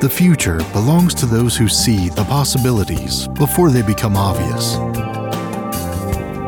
The 0.00 0.08
future 0.08 0.56
belongs 0.72 1.12
to 1.16 1.26
those 1.26 1.54
who 1.54 1.68
see 1.68 2.08
the 2.08 2.24
possibilities 2.24 3.28
before 3.28 3.68
they 3.68 3.82
become 3.82 4.16
obvious. 4.16 4.78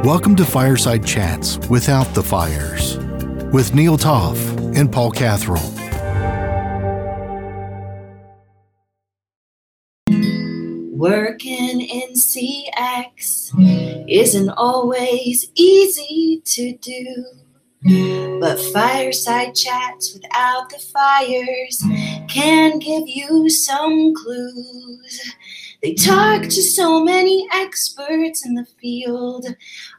Welcome 0.07 0.35
to 0.37 0.45
Fireside 0.47 1.05
Chats 1.05 1.59
Without 1.69 2.07
the 2.15 2.23
Fires 2.23 2.97
with 3.53 3.75
Neil 3.75 3.99
Toff 3.99 4.39
and 4.75 4.91
Paul 4.91 5.11
Catherall. 5.11 5.61
Working 10.97 11.83
in 11.83 12.15
CX 12.15 13.53
isn't 14.09 14.49
always 14.49 15.53
easy 15.57 16.41
to 16.47 16.75
do. 16.79 17.42
But 17.85 18.61
fireside 18.73 19.55
chats 19.57 20.15
without 20.15 20.71
the 20.71 20.79
fires 20.79 21.83
can 22.29 22.79
give 22.79 23.05
you 23.07 23.51
some 23.51 24.15
clues. 24.15 25.35
They 25.83 25.95
talk 25.95 26.43
to 26.43 26.63
so 26.63 27.03
many 27.03 27.49
experts 27.53 28.47
in 28.47 28.55
the 28.55 28.67
field, 28.81 29.47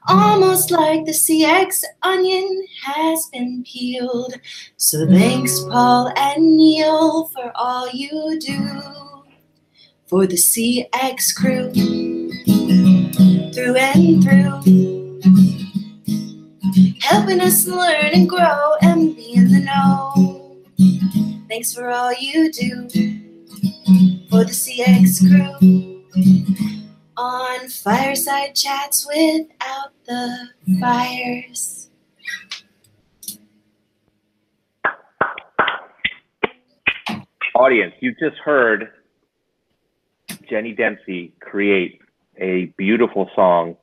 almost 0.07 0.71
like 0.71 1.03
the 1.03 1.11
CX 1.11 1.83
onion 2.03 2.65
has 2.85 3.27
been 3.33 3.65
peeled. 3.69 4.39
So 4.77 5.05
thanks, 5.07 5.59
Paul 5.65 6.13
and 6.15 6.55
Neil, 6.55 7.25
for 7.33 7.51
all 7.55 7.89
you 7.89 8.39
do 8.39 8.83
for 10.05 10.25
the 10.25 10.37
CX 10.37 11.35
crew 11.35 11.69
through 13.53 13.75
and 13.75 14.23
through 14.23 14.82
helping 17.13 17.41
us 17.41 17.67
learn 17.67 18.09
and 18.11 18.27
grow 18.27 18.73
and 18.81 19.15
be 19.15 19.35
in 19.35 19.51
the 19.51 19.59
know. 19.59 20.57
Thanks 21.47 21.71
for 21.71 21.87
all 21.91 22.11
you 22.11 22.51
do 22.51 22.89
for 24.31 24.43
the 24.43 24.51
CX 24.51 25.19
crew 25.29 26.03
on 27.15 27.69
Fireside 27.69 28.55
Chats 28.55 29.05
without 29.07 29.91
the 30.07 30.49
fires. 30.79 31.91
Audience, 37.53 37.93
you 37.99 38.15
just 38.15 38.37
heard 38.43 38.89
Jenny 40.49 40.71
Dempsey 40.71 41.31
create 41.41 42.01
a 42.37 42.73
beautiful 42.75 43.29
song 43.35 43.77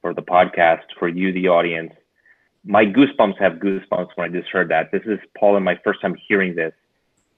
for 0.00 0.14
the 0.14 0.22
podcast 0.22 0.84
for 0.98 1.08
you, 1.08 1.34
the 1.34 1.48
audience 1.48 1.92
my 2.64 2.84
goosebumps 2.84 3.38
have 3.40 3.54
goosebumps 3.54 4.10
when 4.14 4.30
I 4.30 4.38
just 4.38 4.48
heard 4.50 4.68
that. 4.70 4.92
This 4.92 5.02
is 5.06 5.18
Paul 5.38 5.56
and 5.56 5.64
my 5.64 5.78
first 5.82 6.00
time 6.00 6.14
hearing 6.28 6.54
this. 6.54 6.72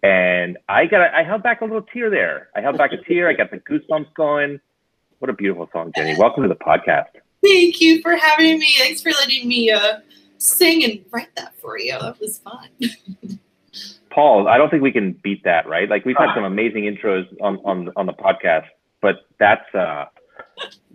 And 0.02 0.58
I 0.68 0.86
got 0.86 1.00
I 1.14 1.22
held 1.22 1.42
back 1.42 1.62
a 1.62 1.64
little 1.64 1.82
tear 1.82 2.10
there. 2.10 2.48
I 2.54 2.60
held 2.60 2.76
back 2.76 2.92
a 2.92 2.98
tear. 2.98 3.28
I 3.28 3.32
got 3.32 3.50
the 3.50 3.58
goosebumps 3.58 4.12
going. 4.14 4.60
What 5.18 5.30
a 5.30 5.32
beautiful 5.32 5.68
song, 5.72 5.92
Jenny. 5.96 6.14
Welcome 6.18 6.42
to 6.42 6.48
the 6.48 6.56
podcast. 6.56 7.06
Thank 7.42 7.80
you 7.80 8.02
for 8.02 8.14
having 8.16 8.58
me. 8.58 8.74
Thanks 8.78 9.00
for 9.00 9.10
letting 9.12 9.48
me 9.48 9.70
uh, 9.70 10.00
sing 10.36 10.84
and 10.84 11.04
write 11.10 11.34
that 11.36 11.54
for 11.56 11.78
you. 11.78 11.98
That 11.98 12.20
was 12.20 12.38
fun. 12.38 12.68
Paul, 14.10 14.46
I 14.46 14.58
don't 14.58 14.68
think 14.68 14.82
we 14.82 14.92
can 14.92 15.12
beat 15.12 15.42
that, 15.44 15.66
right? 15.66 15.88
Like 15.88 16.04
we've 16.04 16.16
had 16.16 16.34
some 16.34 16.44
amazing 16.44 16.84
intros 16.84 17.26
on 17.40 17.56
on 17.64 17.90
on 17.96 18.04
the 18.04 18.12
podcast, 18.12 18.66
but 19.00 19.26
that's 19.38 19.74
uh 19.74 20.04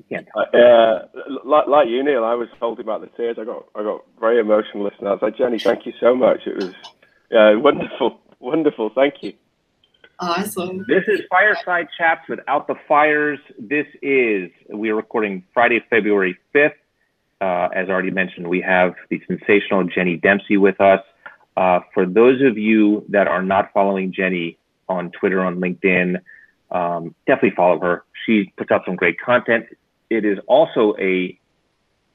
can't. 0.09 0.27
Uh, 0.35 1.07
like, 1.43 1.67
like 1.67 1.87
you, 1.87 2.03
Neil, 2.03 2.23
I 2.23 2.33
was 2.35 2.47
holding 2.59 2.85
back 2.85 3.01
the 3.01 3.07
tears. 3.07 3.37
I 3.39 3.45
got 3.45 3.65
I 3.75 3.83
got 3.83 4.05
very 4.19 4.39
emotional 4.39 4.83
listening. 4.83 5.07
I 5.07 5.11
was 5.11 5.21
like, 5.21 5.37
Jenny, 5.37 5.59
thank 5.59 5.85
you 5.85 5.93
so 5.99 6.15
much. 6.15 6.41
It 6.45 6.55
was 6.55 6.73
uh, 7.35 7.59
wonderful, 7.59 8.19
wonderful. 8.39 8.89
Thank 8.93 9.15
you. 9.21 9.33
Awesome. 10.19 10.85
This 10.87 11.03
is 11.07 11.21
Fireside 11.29 11.87
Chats 11.97 12.27
without 12.27 12.67
the 12.67 12.75
fires. 12.87 13.39
This 13.57 13.87
is 14.01 14.51
we 14.69 14.89
are 14.89 14.95
recording 14.95 15.43
Friday, 15.53 15.83
February 15.89 16.37
fifth. 16.51 16.73
Uh, 17.41 17.69
as 17.73 17.87
already 17.87 18.11
mentioned, 18.11 18.47
we 18.47 18.59
have 18.61 18.95
the 19.09 19.21
sensational 19.27 19.85
Jenny 19.85 20.17
Dempsey 20.17 20.57
with 20.57 20.81
us. 20.81 20.99
Uh, 21.55 21.79
for 21.93 22.05
those 22.05 22.41
of 22.41 22.57
you 22.57 23.05
that 23.09 23.27
are 23.27 23.41
not 23.41 23.71
following 23.73 24.11
Jenny 24.11 24.57
on 24.89 25.11
Twitter, 25.11 25.41
on 25.41 25.61
LinkedIn, 25.61 26.17
um, 26.71 27.15
definitely 27.25 27.55
follow 27.55 27.79
her. 27.79 28.03
She 28.25 28.51
puts 28.57 28.71
out 28.71 28.81
some 28.85 28.97
great 28.97 29.19
content. 29.19 29.65
It 30.09 30.25
is 30.25 30.39
also 30.47 30.95
a 30.99 31.39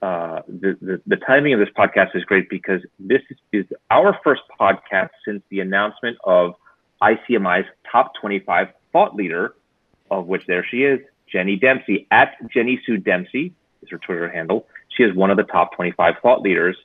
uh, 0.02 0.42
the, 0.46 0.76
the, 0.82 1.00
the 1.06 1.16
timing 1.16 1.54
of 1.54 1.60
this 1.60 1.70
podcast 1.74 2.14
is 2.14 2.24
great 2.24 2.50
because 2.50 2.82
this 2.98 3.22
is, 3.52 3.64
our 3.90 4.18
first 4.22 4.42
podcast 4.60 5.08
since 5.24 5.42
the 5.48 5.60
announcement 5.60 6.18
of 6.24 6.54
ICMI's 7.00 7.66
top 7.90 8.12
25 8.20 8.68
thought 8.92 9.14
leader, 9.14 9.54
of 10.10 10.26
which 10.26 10.44
there 10.46 10.62
she 10.70 10.82
is, 10.82 11.00
Jenny 11.32 11.56
Dempsey 11.56 12.06
at 12.10 12.34
Jenny 12.52 12.82
Sue 12.84 12.98
Dempsey 12.98 13.54
is 13.82 13.88
her 13.90 13.96
Twitter 13.96 14.28
handle. 14.28 14.66
She 14.94 15.04
is 15.04 15.14
one 15.14 15.30
of 15.30 15.38
the 15.38 15.42
top 15.42 15.74
25 15.74 16.16
thought 16.22 16.42
leaders. 16.42 16.76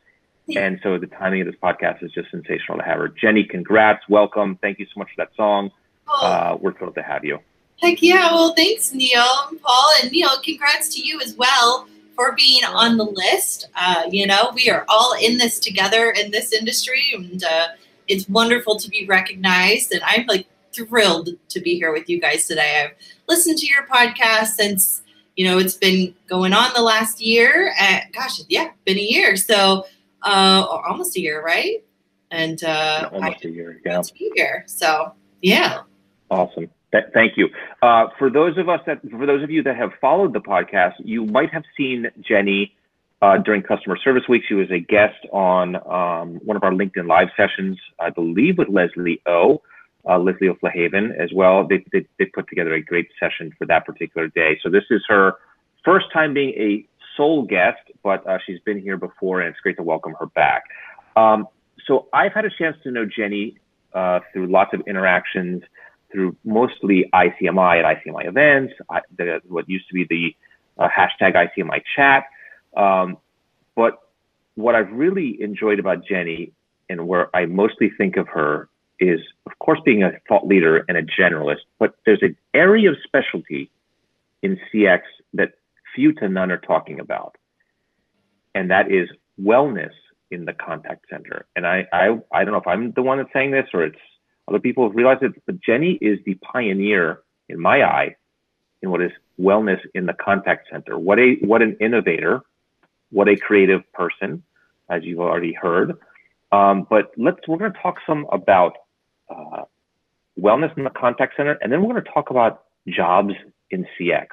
And 0.56 0.80
so 0.82 0.98
the 0.98 1.08
timing 1.08 1.42
of 1.42 1.48
this 1.48 1.58
podcast 1.62 2.02
is 2.04 2.12
just 2.12 2.32
sensational 2.32 2.78
to 2.78 2.84
have 2.84 2.98
her. 3.00 3.10
Jenny, 3.10 3.44
congrats, 3.44 4.04
welcome. 4.08 4.58
Thank 4.62 4.80
you 4.80 4.86
so 4.86 4.98
much 4.98 5.10
for 5.10 5.26
that 5.26 5.36
song. 5.36 5.72
Oh. 6.08 6.26
Uh, 6.26 6.58
we're 6.60 6.74
thrilled 6.74 6.96
to 6.96 7.04
have 7.04 7.24
you. 7.24 7.40
Heck 7.82 8.02
yeah. 8.02 8.32
Well, 8.32 8.54
thanks, 8.56 8.94
Neil, 8.94 9.26
Paul, 9.64 9.94
and 10.02 10.12
Neil. 10.12 10.42
Congrats 10.44 10.94
to 10.96 11.02
you 11.02 11.22
as 11.22 11.36
well 11.36 11.88
for 12.14 12.34
being 12.34 12.66
on 12.66 12.98
the 12.98 13.06
list. 13.06 13.70
Uh, 13.74 14.04
you 14.12 14.28
know, 14.28 14.52
we 14.54 14.70
are 14.70 14.84
all 14.90 15.16
in 15.22 15.38
this 15.38 15.60
together 15.60 16.12
in 16.12 16.32
this 16.32 16.52
industry, 16.52 17.02
and 17.14 17.42
uh, 17.42 17.68
it's 18.10 18.28
wonderful 18.28 18.78
to 18.78 18.90
be 18.90 19.06
recognized. 19.06 19.94
And 19.94 20.02
I'm 20.06 20.26
like 20.28 20.46
thrilled 20.74 21.30
to 21.48 21.62
be 21.62 21.76
here 21.76 21.94
with 21.94 22.10
you 22.10 22.20
guys 22.20 22.48
today. 22.48 22.84
I've 22.84 22.96
listened 23.30 23.58
to 23.60 23.68
your 23.68 23.88
podcast 23.88 24.48
since 24.48 25.02
you 25.38 25.46
know 25.46 25.58
it's 25.58 25.76
been 25.76 26.14
going 26.28 26.52
on 26.52 26.74
the 26.76 26.82
last 26.82 27.22
year. 27.22 27.74
And, 27.80 28.12
gosh, 28.12 28.42
yeah, 28.50 28.72
been 28.84 28.98
a 28.98 29.02
year. 29.02 29.38
So 29.38 29.86
uh, 30.24 30.66
almost 30.68 31.16
a 31.16 31.22
year, 31.22 31.42
right? 31.42 31.82
And 32.30 32.62
uh, 32.62 33.10
almost 33.14 33.46
a 33.46 33.50
year. 33.50 33.80
Yeah. 33.86 34.02
Be 34.18 34.32
here. 34.36 34.66
So 34.68 35.14
yeah. 35.42 35.84
Awesome. 36.30 36.70
Th- 36.92 37.06
thank 37.14 37.38
you. 37.38 37.50
Uh, 37.82 38.08
for 38.18 38.30
those 38.30 38.58
of 38.58 38.70
us 38.70 38.82
that, 38.88 39.02
for 39.10 39.26
those 39.26 39.44
of 39.44 39.52
you 39.52 39.64
that 39.64 39.76
have 39.76 39.92
followed 40.02 40.34
the 40.34 40.40
podcast, 40.40 40.94
you 41.00 41.26
might 41.26 41.52
have 41.52 41.64
seen 41.78 42.08
Jenny 42.22 42.76
uh, 43.22 43.38
during 43.38 43.62
Customer 43.62 43.98
Service 43.98 44.24
Week. 44.28 44.44
She 44.48 44.54
was 44.54 44.72
a 44.72 44.80
guest 44.80 45.20
on 45.32 45.76
um, 45.76 46.40
one 46.46 46.58
of 46.58 46.64
our 46.64 46.72
LinkedIn 46.72 47.08
Live 47.08 47.30
sessions, 47.36 47.78
I 48.00 48.10
believe, 48.10 48.58
with 48.58 48.70
Leslie 48.70 49.22
O. 49.28 49.62
Uh, 50.08 50.18
Leslie 50.18 50.48
O'Flahavan 50.48 51.16
as 51.20 51.30
well. 51.34 51.68
They, 51.68 51.84
they, 51.92 52.08
they 52.18 52.26
put 52.26 52.48
together 52.48 52.74
a 52.74 52.82
great 52.82 53.10
session 53.20 53.54
for 53.58 53.68
that 53.68 53.86
particular 53.86 54.30
day. 54.30 54.58
So 54.64 54.70
this 54.70 54.86
is 54.90 55.04
her 55.10 55.34
first 55.84 56.06
time 56.14 56.34
being 56.34 56.52
a 56.52 56.88
sole 57.18 57.44
guest, 57.44 57.82
but 58.02 58.26
uh, 58.26 58.38
she's 58.46 58.60
been 58.62 58.80
here 58.80 58.98
before, 58.98 59.42
and 59.42 59.50
it's 59.50 59.60
great 59.60 59.76
to 59.76 59.84
welcome 59.84 60.16
her 60.20 60.28
back. 60.28 60.64
Um, 61.18 61.48
so 61.86 62.08
I've 62.14 62.32
had 62.32 62.46
a 62.46 62.50
chance 62.50 62.78
to 62.84 62.92
know 62.92 63.06
Jenny 63.06 63.58
uh, 63.94 64.22
through 64.32 64.48
lots 64.48 64.74
of 64.74 64.82
interactions 64.88 65.64
through 66.12 66.36
mostly 66.44 67.10
ICMI 67.14 67.84
at 67.84 67.98
ICMI 67.98 68.28
events, 68.28 68.74
I, 68.90 69.02
the, 69.18 69.42
what 69.48 69.70
used 69.70 69.88
to 69.90 69.94
be 69.94 70.06
the 70.10 70.84
uh, 70.84 70.88
hashtag 70.90 71.36
ICMI 71.36 71.82
chat. 71.96 72.26
Um, 72.76 73.18
but 73.76 74.00
what 74.56 74.76
I've 74.76 74.92
really 74.92 75.42
enjoyed 75.42 75.80
about 75.80 76.06
Jenny 76.06 76.52
and 76.90 77.08
where 77.08 77.34
I 77.36 77.46
mostly 77.46 77.92
think 77.98 78.18
of 78.18 78.28
her 78.30 78.70
is, 79.00 79.20
of 79.46 79.58
course, 79.60 79.80
being 79.86 80.04
a 80.04 80.12
thought 80.28 80.48
leader 80.48 80.84
and 80.88 80.98
a 80.98 81.04
generalist, 81.04 81.62
but 81.78 81.96
there's 82.06 82.22
an 82.22 82.36
area 82.54 82.90
of 82.90 82.98
specialty 83.04 83.70
in 84.42 84.60
CX 84.74 85.02
that 85.34 85.54
few 85.96 86.14
to 86.14 86.28
none 86.28 86.52
are 86.52 86.58
talking 86.58 87.00
about. 87.00 87.36
And 88.56 88.72
that 88.72 88.92
is 88.92 89.10
wellness 89.42 89.94
in 90.32 90.46
the 90.46 90.54
contact 90.54 91.06
center. 91.10 91.46
And 91.56 91.66
I, 91.66 91.88
I, 91.94 92.20
I 92.32 92.44
don't 92.44 92.52
know 92.52 92.60
if 92.60 92.68
I'm 92.68 92.92
the 92.92 93.02
one 93.02 93.18
that's 93.18 93.32
saying 93.34 93.52
this 93.52 93.68
or 93.74 93.84
it's 93.84 94.00
other 94.50 94.60
people 94.60 94.88
have 94.88 94.96
realized 94.96 95.24
it, 95.24 95.34
but 95.46 95.62
Jenny 95.62 95.94
is 96.02 96.20
the 96.26 96.34
pioneer, 96.36 97.22
in 97.48 97.60
my 97.60 97.84
eye, 97.84 98.16
in 98.82 98.90
what 98.90 99.02
is 99.02 99.12
wellness 99.40 99.80
in 99.94 100.06
the 100.06 100.14
contact 100.14 100.68
center. 100.72 100.98
What 100.98 101.20
a 101.20 101.36
what 101.42 101.62
an 101.62 101.78
innovator, 101.80 102.42
what 103.12 103.30
a 103.30 103.36
creative 103.36 103.82
person, 103.94 104.44
as 104.90 105.04
you've 105.04 105.20
already 105.20 105.54
heard. 105.54 105.98
Um, 106.52 106.88
but 106.90 107.12
let's 107.18 107.40
we're 107.48 107.58
going 107.58 107.74
to 107.74 107.80
talk 107.80 107.98
some 108.08 108.26
about 108.32 108.74
uh, 109.30 109.64
wellness 110.40 110.76
in 110.78 110.84
the 110.84 110.90
contact 110.90 111.36
center, 111.38 111.58
and 111.62 111.72
then 111.72 111.82
we're 111.82 111.94
going 111.94 112.04
to 112.04 112.12
talk 112.12 112.30
about 112.30 112.64
jobs 112.88 113.34
in 113.70 113.86
CX. 114.00 114.28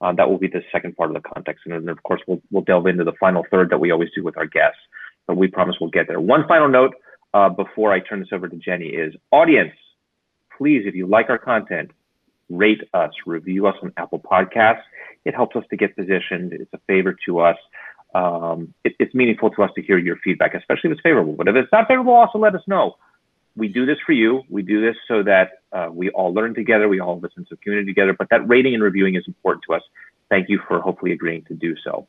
Uh, 0.00 0.12
that 0.12 0.28
will 0.28 0.38
be 0.38 0.48
the 0.48 0.62
second 0.72 0.96
part 0.96 1.10
of 1.10 1.14
the 1.14 1.28
contact 1.28 1.60
center, 1.62 1.76
and 1.76 1.88
of 1.90 2.02
course 2.02 2.22
we'll 2.26 2.40
we'll 2.50 2.64
delve 2.64 2.86
into 2.86 3.04
the 3.04 3.12
final 3.20 3.44
third 3.50 3.70
that 3.70 3.78
we 3.78 3.90
always 3.90 4.10
do 4.14 4.24
with 4.24 4.36
our 4.36 4.46
guests. 4.46 4.80
But 5.26 5.36
we 5.36 5.46
promise 5.46 5.76
we'll 5.80 5.90
get 5.90 6.08
there. 6.08 6.20
One 6.20 6.48
final 6.48 6.68
note 6.68 6.94
uh, 7.34 7.48
before 7.48 7.92
I 7.92 8.00
turn 8.00 8.20
this 8.20 8.28
over 8.32 8.48
to 8.48 8.56
Jenny 8.56 8.88
is 8.88 9.14
audience, 9.30 9.72
please, 10.56 10.82
if 10.86 10.94
you 10.94 11.06
like 11.06 11.30
our 11.30 11.38
content, 11.38 11.90
rate 12.50 12.82
us, 12.92 13.10
review 13.26 13.66
us 13.66 13.76
on 13.82 13.92
Apple 13.96 14.20
Podcasts. 14.20 14.82
It 15.24 15.34
helps 15.34 15.56
us 15.56 15.64
to 15.70 15.76
get 15.76 15.96
positioned. 15.96 16.52
It's 16.52 16.72
a 16.74 16.78
favor 16.86 17.16
to 17.26 17.40
us. 17.40 17.56
Um, 18.14 18.74
it, 18.84 18.94
it's 18.98 19.14
meaningful 19.14 19.50
to 19.50 19.62
us 19.62 19.70
to 19.76 19.82
hear 19.82 19.96
your 19.96 20.16
feedback, 20.16 20.54
especially 20.54 20.90
if 20.90 20.94
it's 20.94 21.02
favorable. 21.02 21.32
But 21.32 21.48
if 21.48 21.56
it's 21.56 21.72
not 21.72 21.88
favorable, 21.88 22.12
also 22.12 22.38
let 22.38 22.54
us 22.54 22.62
know. 22.66 22.96
we 23.56 23.68
do 23.68 23.86
this 23.86 23.98
for 24.04 24.12
you. 24.12 24.42
We 24.48 24.62
do 24.62 24.80
this 24.80 24.96
so 25.08 25.22
that 25.22 25.62
uh, 25.72 25.88
we 25.92 26.10
all 26.10 26.32
learn 26.32 26.54
together. 26.54 26.88
We 26.88 27.00
all 27.00 27.14
have 27.16 27.24
a 27.24 27.32
sense 27.32 27.48
of 27.50 27.60
community 27.60 27.90
together. 27.90 28.14
But 28.18 28.28
that 28.30 28.46
rating 28.48 28.74
and 28.74 28.82
reviewing 28.82 29.14
is 29.14 29.24
important 29.26 29.64
to 29.68 29.74
us. 29.74 29.82
Thank 30.30 30.48
you 30.48 30.60
for 30.66 30.80
hopefully 30.80 31.12
agreeing 31.12 31.44
to 31.44 31.54
do 31.54 31.74
so. 31.84 32.06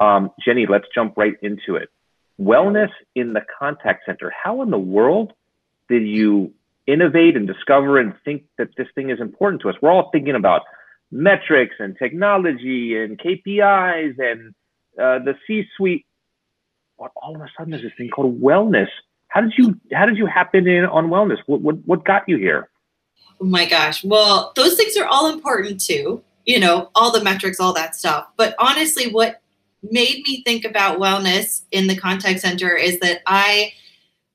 Um, 0.00 0.30
Jenny, 0.44 0.66
let's 0.66 0.86
jump 0.94 1.16
right 1.16 1.34
into 1.42 1.76
it. 1.76 1.90
Wellness 2.40 2.90
in 3.14 3.32
the 3.32 3.42
contact 3.58 4.04
center. 4.06 4.30
How 4.30 4.62
in 4.62 4.70
the 4.70 4.78
world 4.78 5.32
did 5.88 6.06
you 6.06 6.52
innovate 6.86 7.36
and 7.36 7.46
discover 7.46 7.98
and 7.98 8.14
think 8.24 8.44
that 8.58 8.68
this 8.76 8.86
thing 8.94 9.10
is 9.10 9.20
important 9.20 9.62
to 9.62 9.70
us? 9.70 9.76
We're 9.82 9.90
all 9.90 10.10
thinking 10.12 10.34
about 10.34 10.62
metrics 11.10 11.76
and 11.78 11.96
technology 11.98 12.96
and 12.96 13.18
KPIs 13.18 14.18
and 14.18 14.54
uh, 14.98 15.24
the 15.24 15.34
C-suite. 15.46 16.06
But 16.98 17.12
all 17.16 17.34
of 17.34 17.40
a 17.40 17.48
sudden, 17.56 17.70
there's 17.70 17.82
this 17.82 17.92
thing 17.96 18.10
called 18.10 18.40
wellness. 18.40 18.88
How 19.28 19.40
did 19.40 19.52
you 19.56 19.78
How 19.92 20.06
did 20.06 20.16
you 20.16 20.26
happen 20.26 20.66
in 20.66 20.84
on 20.84 21.08
wellness? 21.08 21.38
What 21.46 21.60
what, 21.60 21.76
what 21.86 22.04
got 22.04 22.28
you 22.28 22.38
here? 22.38 22.70
Oh 23.40 23.44
my 23.44 23.66
gosh! 23.66 24.02
Well, 24.02 24.52
those 24.56 24.74
things 24.74 24.96
are 24.96 25.06
all 25.06 25.32
important 25.32 25.80
too. 25.80 26.22
You 26.44 26.58
know, 26.58 26.90
all 26.94 27.12
the 27.12 27.22
metrics, 27.22 27.60
all 27.60 27.72
that 27.74 27.94
stuff. 27.94 28.28
But 28.36 28.54
honestly, 28.58 29.12
what 29.12 29.40
made 29.82 30.22
me 30.26 30.42
think 30.42 30.64
about 30.64 30.98
wellness 30.98 31.62
in 31.70 31.86
the 31.86 31.96
contact 31.96 32.40
center 32.40 32.74
is 32.74 32.98
that 33.00 33.22
I 33.26 33.72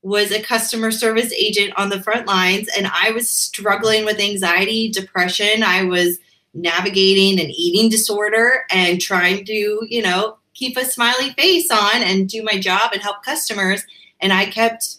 was 0.02 0.30
a 0.30 0.42
customer 0.42 0.90
service 0.90 1.32
agent 1.32 1.72
on 1.76 1.88
the 1.88 2.02
front 2.02 2.26
lines 2.26 2.68
and 2.76 2.86
I 2.86 3.10
was 3.12 3.30
struggling 3.30 4.04
with 4.04 4.20
anxiety, 4.20 4.90
depression. 4.90 5.62
I 5.62 5.84
was 5.84 6.18
navigating 6.52 7.40
an 7.40 7.50
eating 7.50 7.90
disorder 7.90 8.64
and 8.70 9.00
trying 9.00 9.44
to, 9.46 9.86
you 9.88 10.02
know, 10.02 10.38
keep 10.52 10.76
a 10.76 10.84
smiley 10.84 11.30
face 11.30 11.70
on 11.70 12.02
and 12.02 12.28
do 12.28 12.42
my 12.42 12.58
job 12.58 12.92
and 12.92 13.02
help 13.02 13.24
customers. 13.24 13.84
And 14.20 14.32
I 14.32 14.46
kept 14.46 14.98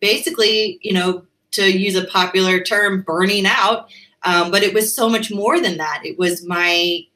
basically, 0.00 0.78
you 0.82 0.92
know, 0.92 1.24
to 1.52 1.70
use 1.70 1.94
a 1.94 2.06
popular 2.06 2.60
term, 2.60 3.02
burning 3.02 3.46
out. 3.46 3.88
Um, 4.24 4.50
but 4.50 4.62
it 4.62 4.74
was 4.74 4.94
so 4.94 5.08
much 5.08 5.30
more 5.30 5.60
than 5.60 5.76
that. 5.76 6.00
It 6.04 6.18
was 6.18 6.44
my 6.44 7.06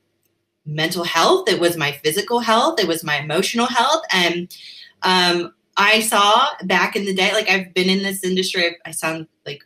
mental 0.70 1.04
health, 1.04 1.48
it 1.48 1.60
was 1.60 1.76
my 1.76 1.92
physical 1.92 2.40
health, 2.40 2.80
it 2.80 2.88
was 2.88 3.04
my 3.04 3.18
emotional 3.18 3.66
health. 3.66 4.02
And 4.12 4.56
um, 5.02 5.52
I 5.76 6.00
saw 6.00 6.48
back 6.64 6.96
in 6.96 7.04
the 7.04 7.14
day, 7.14 7.32
like 7.32 7.48
I've 7.48 7.74
been 7.74 7.90
in 7.90 8.02
this 8.02 8.24
industry, 8.24 8.76
I 8.86 8.92
sound 8.92 9.26
like 9.44 9.62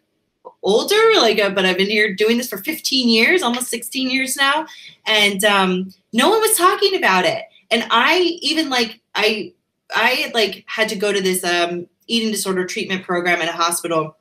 older, 0.62 0.96
like, 1.16 1.38
uh, 1.40 1.50
but 1.50 1.66
I've 1.66 1.76
been 1.76 1.90
here 1.90 2.14
doing 2.14 2.38
this 2.38 2.48
for 2.48 2.58
15 2.58 3.08
years, 3.08 3.42
almost 3.42 3.68
16 3.68 4.10
years 4.10 4.36
now. 4.36 4.66
And 5.06 5.44
um, 5.44 5.92
no 6.12 6.30
one 6.30 6.40
was 6.40 6.56
talking 6.56 6.96
about 6.96 7.24
it. 7.24 7.44
And 7.70 7.86
I 7.90 8.38
even 8.42 8.70
like, 8.70 9.00
I, 9.14 9.52
I 9.92 10.30
like 10.34 10.64
had 10.66 10.88
to 10.88 10.96
go 10.96 11.12
to 11.12 11.20
this 11.20 11.44
um, 11.44 11.86
eating 12.06 12.30
disorder 12.30 12.64
treatment 12.64 13.04
program 13.04 13.42
at 13.42 13.48
a 13.48 13.52
hospital. 13.52 14.16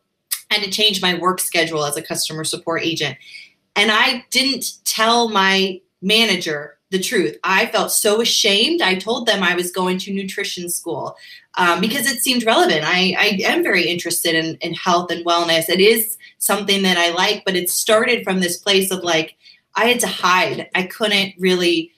and 0.51 0.63
to 0.63 0.69
change 0.69 1.01
my 1.01 1.15
work 1.15 1.39
schedule 1.39 1.85
as 1.85 1.97
a 1.97 2.01
customer 2.01 2.43
support 2.43 2.83
agent. 2.83 3.17
And 3.75 3.91
I 3.91 4.25
didn't 4.29 4.83
tell 4.85 5.29
my 5.29 5.81
manager 6.03 6.77
the 6.93 6.99
truth. 6.99 7.37
I 7.43 7.65
felt 7.65 7.91
so 7.91 8.21
ashamed. 8.21 8.83
I 8.83 8.93
told 8.95 9.25
them 9.25 9.41
I 9.41 9.55
was 9.55 9.71
going 9.71 9.97
to 9.99 10.13
nutrition 10.13 10.69
school 10.69 11.17
um, 11.55 11.81
because 11.81 12.05
it 12.05 12.21
seemed 12.21 12.45
relevant. 12.45 12.83
I, 12.83 13.15
I 13.17 13.39
am 13.43 13.63
very 13.63 13.87
interested 13.87 14.35
in, 14.35 14.57
in 14.57 14.75
health 14.75 15.09
and 15.09 15.25
wellness. 15.25 15.69
It 15.69 15.79
is 15.79 16.17
something 16.37 16.83
that 16.83 16.97
I 16.97 17.09
like, 17.09 17.43
but 17.45 17.55
it 17.55 17.69
started 17.71 18.23
from 18.23 18.39
this 18.39 18.57
place 18.57 18.91
of 18.91 19.03
like, 19.03 19.35
I 19.75 19.85
had 19.85 19.99
to 20.01 20.07
hide. 20.07 20.69
I 20.75 20.83
couldn't 20.83 21.33
really 21.39 21.91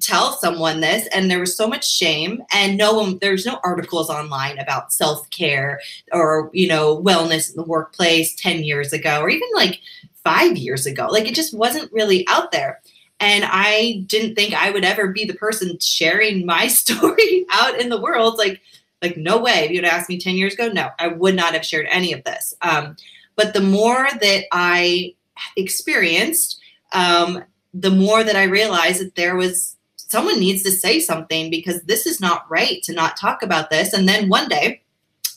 tell 0.00 0.32
someone 0.32 0.80
this 0.80 1.06
and 1.08 1.30
there 1.30 1.38
was 1.38 1.56
so 1.56 1.68
much 1.68 1.88
shame 1.88 2.42
and 2.52 2.76
no 2.76 2.92
one 2.92 3.18
there's 3.20 3.46
no 3.46 3.60
articles 3.62 4.10
online 4.10 4.58
about 4.58 4.92
self-care 4.92 5.80
or 6.12 6.50
you 6.52 6.66
know 6.66 7.00
wellness 7.00 7.50
in 7.50 7.56
the 7.56 7.62
workplace 7.62 8.34
10 8.34 8.64
years 8.64 8.92
ago 8.92 9.20
or 9.20 9.28
even 9.28 9.48
like 9.54 9.78
5 10.24 10.56
years 10.56 10.86
ago 10.86 11.06
like 11.06 11.28
it 11.28 11.36
just 11.36 11.56
wasn't 11.56 11.92
really 11.92 12.26
out 12.26 12.50
there 12.50 12.80
and 13.20 13.44
I 13.46 14.02
didn't 14.06 14.34
think 14.34 14.54
I 14.54 14.70
would 14.70 14.84
ever 14.84 15.08
be 15.08 15.26
the 15.26 15.34
person 15.34 15.78
sharing 15.78 16.46
my 16.46 16.66
story 16.68 17.46
out 17.52 17.78
in 17.78 17.90
the 17.90 18.00
world. 18.00 18.38
Like, 18.38 18.60
like 19.02 19.16
no 19.16 19.38
way. 19.38 19.64
If 19.64 19.70
you'd 19.70 19.84
asked 19.84 20.08
me 20.08 20.18
10 20.18 20.36
years 20.36 20.54
ago, 20.54 20.68
no, 20.68 20.88
I 20.98 21.08
would 21.08 21.36
not 21.36 21.54
have 21.54 21.64
shared 21.64 21.86
any 21.90 22.12
of 22.12 22.24
this. 22.24 22.54
Um, 22.62 22.96
but 23.36 23.54
the 23.54 23.60
more 23.60 24.08
that 24.20 24.44
I 24.52 25.14
experienced, 25.56 26.60
um, 26.92 27.44
the 27.72 27.90
more 27.90 28.24
that 28.24 28.36
I 28.36 28.44
realized 28.44 29.00
that 29.00 29.14
there 29.14 29.36
was 29.36 29.76
someone 29.96 30.40
needs 30.40 30.62
to 30.64 30.72
say 30.72 30.98
something 30.98 31.50
because 31.50 31.82
this 31.82 32.04
is 32.04 32.20
not 32.20 32.50
right 32.50 32.82
to 32.82 32.92
not 32.92 33.16
talk 33.16 33.42
about 33.42 33.70
this. 33.70 33.92
And 33.92 34.08
then 34.08 34.28
one 34.28 34.48
day 34.48 34.82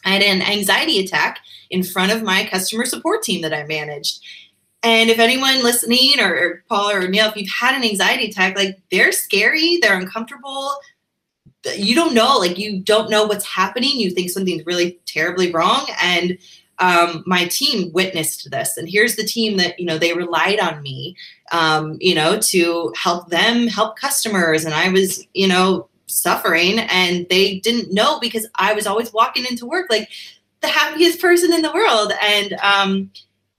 I 0.04 0.10
had 0.10 0.24
an 0.24 0.42
anxiety 0.42 1.00
attack 1.00 1.40
in 1.70 1.84
front 1.84 2.12
of 2.12 2.24
my 2.24 2.46
customer 2.46 2.86
support 2.86 3.22
team 3.22 3.44
that 3.44 3.54
I 3.54 3.66
managed. 3.66 4.20
And 4.84 5.10
if 5.10 5.18
anyone 5.18 5.64
listening 5.64 6.20
or, 6.20 6.36
or 6.36 6.64
Paul 6.68 6.92
or 6.92 7.08
Neil, 7.08 7.30
if 7.30 7.38
you've 7.38 7.50
had 7.50 7.76
an 7.76 7.90
anxiety 7.90 8.26
attack, 8.26 8.58
like 8.58 8.82
they're 8.92 9.14
scary, 9.14 9.80
they're 9.82 9.98
uncomfortable. 9.98 10.76
You 11.76 11.96
don't 11.96 12.14
know, 12.14 12.38
like 12.38 12.58
you 12.58 12.82
don't 12.82 13.10
know 13.10 13.26
what's 13.26 13.46
happening. 13.46 13.98
You 13.98 14.12
think 14.12 14.30
something's 14.30 14.66
really 14.66 15.00
terribly 15.06 15.52
wrong. 15.52 15.88
And 16.02 16.38
um, 16.80 17.24
my 17.26 17.46
team 17.46 17.94
witnessed 17.94 18.52
this. 18.52 18.76
And 18.76 18.90
here's 18.90 19.16
the 19.16 19.24
team 19.24 19.56
that, 19.58 19.80
you 19.80 19.86
know, 19.86 19.98
they 19.98 20.14
relied 20.14 20.60
on 20.60 20.82
me, 20.82 21.16
um, 21.54 21.98
you 22.02 22.14
know, 22.14 22.38
to 22.40 22.94
help 22.98 23.30
them 23.30 23.68
help 23.68 23.98
customers. 23.98 24.66
And 24.66 24.74
I 24.74 24.90
was, 24.90 25.26
you 25.34 25.48
know, 25.48 25.88
suffering 26.08 26.80
and 26.80 27.26
they 27.30 27.60
didn't 27.60 27.94
know 27.94 28.20
because 28.20 28.48
I 28.56 28.74
was 28.74 28.86
always 28.86 29.14
walking 29.14 29.46
into 29.46 29.66
work 29.66 29.88
like 29.90 30.10
the 30.62 30.68
happiest 30.68 31.22
person 31.22 31.54
in 31.54 31.62
the 31.62 31.72
world. 31.72 32.12
And, 32.22 32.54
um, 32.54 33.12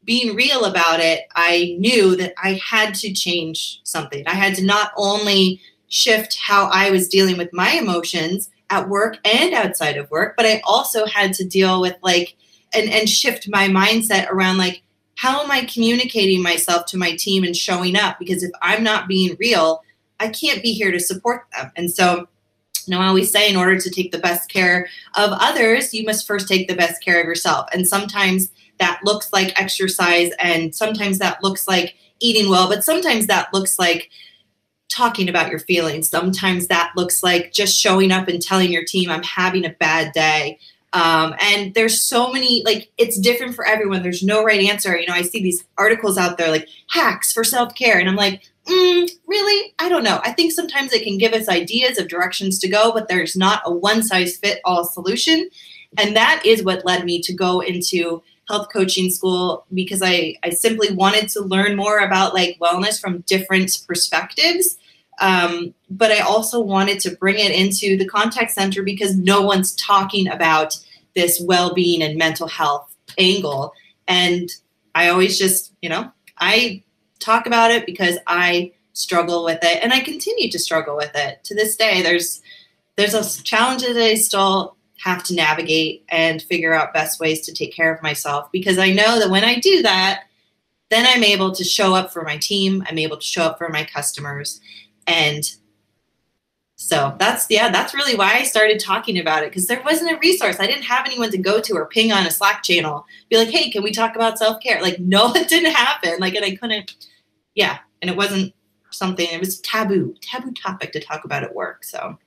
being 0.05 0.35
real 0.35 0.65
about 0.65 1.01
it, 1.01 1.23
I 1.35 1.77
knew 1.79 2.17
that 2.17 2.35
I 2.43 2.61
had 2.65 2.95
to 2.97 3.12
change 3.12 3.81
something. 3.85 4.27
I 4.27 4.35
had 4.35 4.55
to 4.56 4.65
not 4.65 4.93
only 4.97 5.61
shift 5.89 6.39
how 6.41 6.67
I 6.67 6.91
was 6.91 7.09
dealing 7.09 7.37
with 7.37 7.53
my 7.53 7.73
emotions 7.73 8.51
at 8.71 8.89
work 8.89 9.19
and 9.25 9.55
outside 9.55 9.97
of 9.97 10.11
work, 10.11 10.35
but 10.37 10.47
I 10.47 10.61
also 10.65 11.06
had 11.06 11.33
to 11.35 11.45
deal 11.45 11.81
with 11.81 11.97
like 12.03 12.37
and 12.75 12.91
and 12.91 13.09
shift 13.09 13.49
my 13.49 13.69
mindset 13.69 14.29
around 14.31 14.59
like 14.59 14.83
how 15.17 15.43
am 15.43 15.51
I 15.51 15.65
communicating 15.65 16.43
myself 16.43 16.87
to 16.87 16.97
my 16.97 17.15
team 17.15 17.45
and 17.45 17.56
showing 17.56 17.97
up 17.97 18.19
because 18.19 18.43
if 18.43 18.51
I'm 18.61 18.83
not 18.83 19.06
being 19.06 19.37
real, 19.39 19.83
I 20.19 20.29
can't 20.29 20.62
be 20.62 20.73
here 20.73 20.91
to 20.91 20.99
support 20.99 21.47
them. 21.56 21.71
And 21.77 21.91
so 21.91 22.29
you 22.86 22.94
know, 22.94 23.00
I 23.00 23.06
always 23.06 23.31
say 23.31 23.48
in 23.48 23.56
order 23.56 23.78
to 23.78 23.90
take 23.90 24.12
the 24.12 24.19
best 24.19 24.50
care 24.50 24.88
of 25.16 25.31
others, 25.32 25.94
you 25.94 26.04
must 26.04 26.26
first 26.26 26.48
take 26.48 26.69
the 26.69 26.76
best 26.76 27.02
care 27.02 27.20
of 27.20 27.26
yourself. 27.26 27.69
And 27.72 27.86
sometimes 27.86 28.50
that 28.78 29.00
looks 29.04 29.32
like 29.32 29.58
exercise 29.60 30.32
and 30.38 30.75
sometimes 30.75 31.19
that 31.19 31.42
looks 31.42 31.69
like 31.69 31.94
eating 32.20 32.48
well 32.48 32.69
but 32.69 32.84
sometimes 32.84 33.26
that 33.26 33.53
looks 33.53 33.79
like 33.79 34.10
talking 34.88 35.29
about 35.29 35.50
your 35.50 35.58
feelings. 35.58 36.08
Sometimes 36.08 36.69
that 36.69 36.93
looks 36.94 37.22
like 37.22 37.53
just 37.53 37.76
showing 37.76 38.12
up 38.12 38.29
and 38.29 38.41
telling 38.41 38.70
your 38.72 38.84
team 38.84 39.10
i'm 39.10 39.22
having 39.22 39.64
a 39.64 39.70
bad 39.70 40.12
day. 40.12 40.58
Um, 40.93 41.34
and 41.41 41.74
there's 41.74 42.00
so 42.00 42.32
many 42.32 42.62
like 42.64 42.91
it's 42.98 43.19
different 43.19 43.56
for 43.56 43.67
everyone. 43.67 44.03
There's 44.03 44.22
no 44.22 44.44
right 44.44 44.60
answer. 44.60 44.96
You 44.98 45.06
know 45.06 45.14
i 45.14 45.22
see 45.22 45.43
these 45.43 45.64
articles 45.79 46.19
out 46.19 46.38
there 46.38 46.50
like 46.50 46.69
hacks 46.91 47.32
for 47.32 47.44
self-care. 47.44 47.98
And 47.98 48.08
i'm 48.08 48.17
like 48.17 48.43
mm, 48.67 49.11
really 49.27 49.75
i 49.79 49.89
don't 49.89 50.05
know 50.05 50.21
i 50.25 50.33
think 50.33 50.53
sometimes 50.53 50.93
it 50.93 51.05
can 51.05 51.19
give 51.19 51.33
us 51.33 51.49
ideas 51.49 51.99
of 51.99 52.09
directions 52.09 52.59
to 52.59 52.69
go 52.69 52.93
but 52.93 53.09
there's 53.09 53.37
not 53.37 53.63
a 53.65 53.73
one 53.73 54.03
size 54.03 54.37
fit 54.37 54.61
all 54.65 54.85
solution 54.85 55.49
and 55.99 56.17
that 56.17 56.43
is 56.44 56.63
what 56.63 56.85
led 56.85 57.05
me 57.05 57.21
to 57.23 57.33
go 57.33 57.61
into 57.61 58.23
health 58.49 58.69
coaching 58.73 59.11
school 59.11 59.65
because 59.73 60.03
I, 60.03 60.37
I 60.43 60.51
simply 60.51 60.93
wanted 60.93 61.29
to 61.31 61.41
learn 61.41 61.77
more 61.77 61.99
about 61.99 62.35
like 62.35 62.59
wellness 62.61 63.01
from 63.01 63.21
different 63.23 63.71
perspectives. 63.87 64.77
Um, 65.21 65.75
but 65.89 66.11
I 66.11 66.21
also 66.21 66.61
wanted 66.61 67.01
to 67.01 67.17
bring 67.17 67.37
it 67.39 67.53
into 67.53 67.97
the 67.97 68.06
contact 68.06 68.51
center 68.51 68.83
because 68.83 69.17
no 69.17 69.43
one's 69.43 69.75
talking 69.77 70.29
about 70.29 70.77
this 71.15 71.41
well-being 71.44 72.03
and 72.03 72.19
mental 72.19 72.49
health 72.49 72.94
angle. 73.17 73.73
And 74.09 74.51
I 74.94 75.09
always 75.09 75.39
just, 75.39 75.73
you 75.81 75.89
know, 75.89 76.11
I 76.39 76.83
talk 77.24 77.46
about 77.46 77.70
it 77.70 77.86
because 77.86 78.19
I 78.26 78.72
struggle 78.93 79.44
with 79.44 79.58
it 79.62 79.82
and 79.82 79.93
I 79.93 80.00
continue 80.00 80.50
to 80.50 80.58
struggle 80.58 80.96
with 80.96 81.12
it. 81.14 81.43
To 81.44 81.54
this 81.54 81.76
day, 81.76 82.02
there's 82.02 82.43
there's 82.96 83.14
a 83.14 83.43
challenge 83.43 83.82
that 83.82 83.96
I 83.96 84.14
still 84.14 84.76
have 85.00 85.24
to 85.24 85.34
navigate 85.34 86.04
and 86.08 86.40
figure 86.43 86.72
out 86.72 86.94
best 86.94 87.20
ways 87.20 87.40
to 87.43 87.52
take 87.52 87.74
care 87.74 87.93
of 87.93 88.02
myself 88.02 88.50
because 88.52 88.78
I 88.78 88.93
know 88.93 89.19
that 89.19 89.31
when 89.31 89.44
I 89.44 89.58
do 89.58 89.82
that, 89.82 90.24
then 90.90 91.04
I'm 91.06 91.24
able 91.24 91.52
to 91.52 91.64
show 91.64 91.94
up 91.94 92.12
for 92.12 92.22
my 92.22 92.36
team, 92.36 92.84
I'm 92.88 92.98
able 92.98 93.16
to 93.16 93.26
show 93.26 93.43
up 93.43 93.58
for 93.58 93.69
my 93.69 93.84
customers. 93.84 94.60
And 95.06 95.44
so 96.76 97.14
that's 97.19 97.46
yeah, 97.50 97.70
that's 97.70 97.94
really 97.94 98.16
why 98.16 98.34
I 98.34 98.43
started 98.43 98.78
talking 98.78 99.19
about 99.19 99.43
it 99.43 99.50
because 99.50 99.66
there 99.66 99.82
wasn't 99.84 100.12
a 100.12 100.19
resource. 100.19 100.60
I 100.60 100.66
didn't 100.66 100.82
have 100.82 101.06
anyone 101.06 101.31
to 101.31 101.38
go 101.38 101.60
to 101.60 101.74
or 101.74 101.86
ping 101.86 102.12
on 102.12 102.26
a 102.26 102.31
Slack 102.31 102.62
channel, 102.62 103.06
be 103.31 103.36
like, 103.36 103.48
"Hey, 103.48 103.70
can 103.70 103.82
we 103.82 103.93
talk 103.93 104.16
about 104.16 104.38
self-care?" 104.38 104.82
Like, 104.82 104.98
no, 105.00 105.34
it 105.34 105.48
didn't 105.48 105.72
happen. 105.72 106.19
Like, 106.19 106.34
and 106.34 106.44
I 106.44 106.56
couldn't. 106.56 106.94
Yeah, 107.55 107.79
and 108.03 108.11
it 108.11 108.17
wasn't 108.17 108.55
something. 108.91 109.27
It 109.31 109.41
was 109.41 109.61
taboo, 109.61 110.15
taboo 110.20 110.53
topic 110.53 110.93
to 110.93 111.01
talk 111.01 111.25
about 111.25 111.43
at 111.43 111.55
work. 111.55 111.84
So 111.84 112.19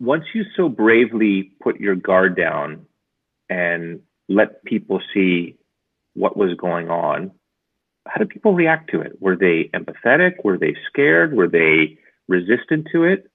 once 0.00 0.24
you 0.34 0.44
so 0.56 0.68
bravely 0.68 1.52
put 1.62 1.80
your 1.80 1.94
guard 1.94 2.36
down 2.36 2.86
and 3.48 4.00
let 4.28 4.64
people 4.64 5.00
see 5.12 5.56
what 6.14 6.36
was 6.36 6.54
going 6.54 6.90
on, 6.90 7.30
how 8.06 8.18
did 8.18 8.28
people 8.28 8.54
react 8.54 8.90
to 8.90 9.00
it? 9.00 9.20
Were 9.20 9.36
they 9.36 9.70
empathetic? 9.74 10.32
Were 10.44 10.58
they 10.58 10.76
scared? 10.88 11.34
Were 11.34 11.48
they 11.48 11.98
resistant 12.28 12.88
to 12.92 13.04
it? 13.04 13.30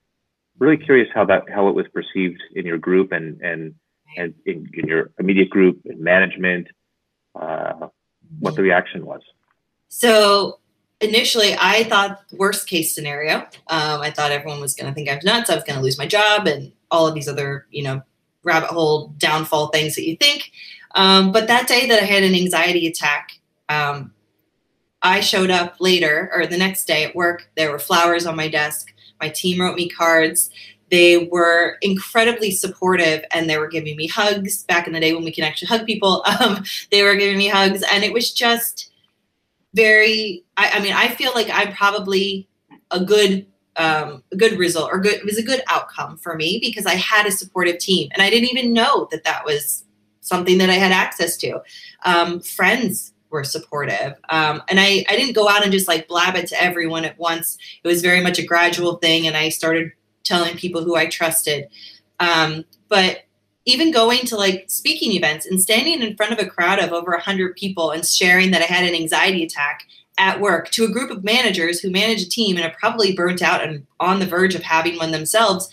Really 0.60 0.78
curious 0.78 1.08
how 1.14 1.26
that 1.26 1.44
how 1.50 1.68
it 1.70 1.76
was 1.76 1.88
perceived 1.94 2.42
in 2.54 2.66
your 2.66 2.78
group 2.78 3.12
and 3.12 3.40
and 3.42 3.76
and 4.18 4.34
in, 4.46 4.70
in 4.74 4.88
your 4.88 5.12
immediate 5.20 5.50
group 5.50 5.82
and 5.86 6.00
management. 6.00 6.68
Uh, 7.40 7.88
what 8.40 8.56
the 8.56 8.62
reaction 8.62 9.06
was. 9.06 9.22
So 9.88 10.59
initially, 11.02 11.56
I 11.60 11.84
thought 11.86 12.24
worst 12.32 12.68
case 12.68 12.94
scenario. 12.94 13.38
Um, 13.68 14.02
I 14.02 14.12
thought 14.12 14.32
everyone 14.32 14.60
was 14.60 14.74
going 14.76 14.92
to 14.92 14.96
think 14.96 15.10
I'm 15.10 15.20
nuts. 15.24 15.50
I 15.50 15.56
was 15.56 15.64
going 15.64 15.78
to 15.78 15.84
lose 15.84 15.98
my 15.98 16.08
job 16.08 16.48
and 16.48 16.72
all 16.92 17.08
of 17.08 17.14
these 17.14 17.28
other, 17.28 17.66
you 17.72 17.84
know, 17.84 18.02
rabbit 18.44 18.70
hole 18.70 19.14
downfall 19.18 19.68
things 19.68 19.96
that 19.96 20.08
you 20.08 20.16
think. 20.18 20.52
Um, 20.96 21.32
but 21.32 21.48
that 21.48 21.68
day 21.68 21.88
that 21.88 22.02
I 22.02 22.06
had 22.06 22.24
an 22.24 22.34
anxiety 22.34 22.88
attack, 22.88 23.32
um, 23.70 24.14
I 25.02 25.22
showed 25.22 25.50
up 25.50 25.76
later 25.80 26.30
or 26.34 26.46
the 26.46 26.58
next 26.58 26.86
day 26.86 27.06
at 27.06 27.16
work. 27.16 27.50
There 27.56 27.72
were 27.72 27.80
flowers 27.80 28.26
on 28.26 28.36
my 28.36 28.48
desk. 28.48 28.94
My 29.22 29.30
team 29.30 29.62
wrote 29.62 29.76
me 29.76 29.90
cards. 29.90 30.50
They 30.90 31.30
were 31.32 31.78
incredibly 31.82 32.52
supportive 32.52 33.24
and 33.32 33.50
they 33.50 33.58
were 33.58 33.68
giving 33.68 33.96
me 33.96 34.08
hugs 34.08 34.64
back 34.64 34.88
in 34.88 34.94
the 34.94 35.00
day 35.00 35.14
when 35.14 35.24
we 35.24 35.32
can 35.32 35.44
actually 35.44 35.68
hug 35.68 35.86
people. 35.86 36.26
Um, 36.40 36.64
they 36.90 37.04
were 37.04 37.16
giving 37.16 37.38
me 37.38 37.48
hugs, 37.48 37.84
and 37.92 38.04
it 38.04 38.14
was 38.14 38.32
just 38.32 38.89
very, 39.74 40.44
I, 40.58 40.72
I 40.76 40.80
mean, 40.80 40.94
I 40.94 41.10
feel 41.10 41.32
like 41.34 41.50
I'm 41.52 41.74
probably 41.74 42.48
a 42.92 43.04
good 43.04 43.46
um, 43.76 44.24
a 44.34 44.36
good 44.36 44.60
result 44.60 44.92
or 44.92 45.00
good 45.00 45.14
it 45.14 45.26
was 45.26 45.38
a 45.38 45.44
good 45.44 45.62
outcome 45.68 46.18
for 46.18 46.36
me 46.36 46.60
because 46.62 46.86
I 46.86 46.96
had 46.96 47.26
a 47.26 47.32
supportive 47.32 47.78
team 47.78 48.10
and 48.14 48.22
I 48.22 48.30
didn't 48.30 48.50
even 48.50 48.74
know 48.74 49.08
that 49.12 49.24
that 49.24 49.46
was 49.46 49.86
something 50.20 50.58
that 50.58 50.70
I 50.70 50.74
had 50.74 50.92
access 50.92 51.38
to. 51.38 51.62
Um, 52.04 52.42
friends 52.42 53.14
were 53.30 53.44
supportive, 53.44 54.16
um, 54.30 54.62
and 54.68 54.80
I 54.80 55.06
I 55.08 55.16
didn't 55.16 55.36
go 55.36 55.48
out 55.48 55.64
and 55.64 55.72
just 55.72 55.88
like 55.88 56.08
blab 56.08 56.36
it 56.36 56.48
to 56.48 56.62
everyone 56.62 57.06
at 57.06 57.18
once. 57.18 57.58
It 57.84 57.88
was 57.88 58.02
very 58.02 58.22
much 58.22 58.38
a 58.40 58.46
gradual 58.46 58.98
thing, 58.98 59.28
and 59.28 59.38
I 59.38 59.50
started 59.50 59.92
telling 60.24 60.58
people 60.58 60.84
who 60.84 60.96
I 60.96 61.06
trusted. 61.06 61.68
Um, 62.20 62.66
but 62.90 63.20
even 63.66 63.92
going 63.92 64.22
to 64.26 64.36
like 64.36 64.66
speaking 64.68 65.12
events 65.12 65.46
and 65.46 65.62
standing 65.62 66.02
in 66.02 66.16
front 66.16 66.34
of 66.34 66.40
a 66.40 66.50
crowd 66.50 66.80
of 66.80 66.92
over 66.92 67.12
100 67.12 67.56
people 67.56 67.92
and 67.92 68.06
sharing 68.06 68.52
that 68.52 68.62
I 68.62 68.66
had 68.66 68.86
an 68.86 68.96
anxiety 68.96 69.44
attack 69.44 69.86
at 70.18 70.42
work 70.42 70.70
to 70.72 70.84
a 70.84 70.92
group 70.92 71.12
of 71.12 71.24
managers 71.24 71.80
who 71.80 71.90
manage 71.90 72.22
a 72.22 72.30
team 72.30 72.58
and 72.58 72.66
are 72.66 72.76
probably 72.78 73.14
burnt 73.14 73.42
out 73.42 73.64
and 73.64 73.86
on 74.00 74.20
the 74.20 74.26
verge 74.26 74.56
of 74.56 74.64
having 74.64 74.98
one 74.98 75.12
themselves. 75.12 75.70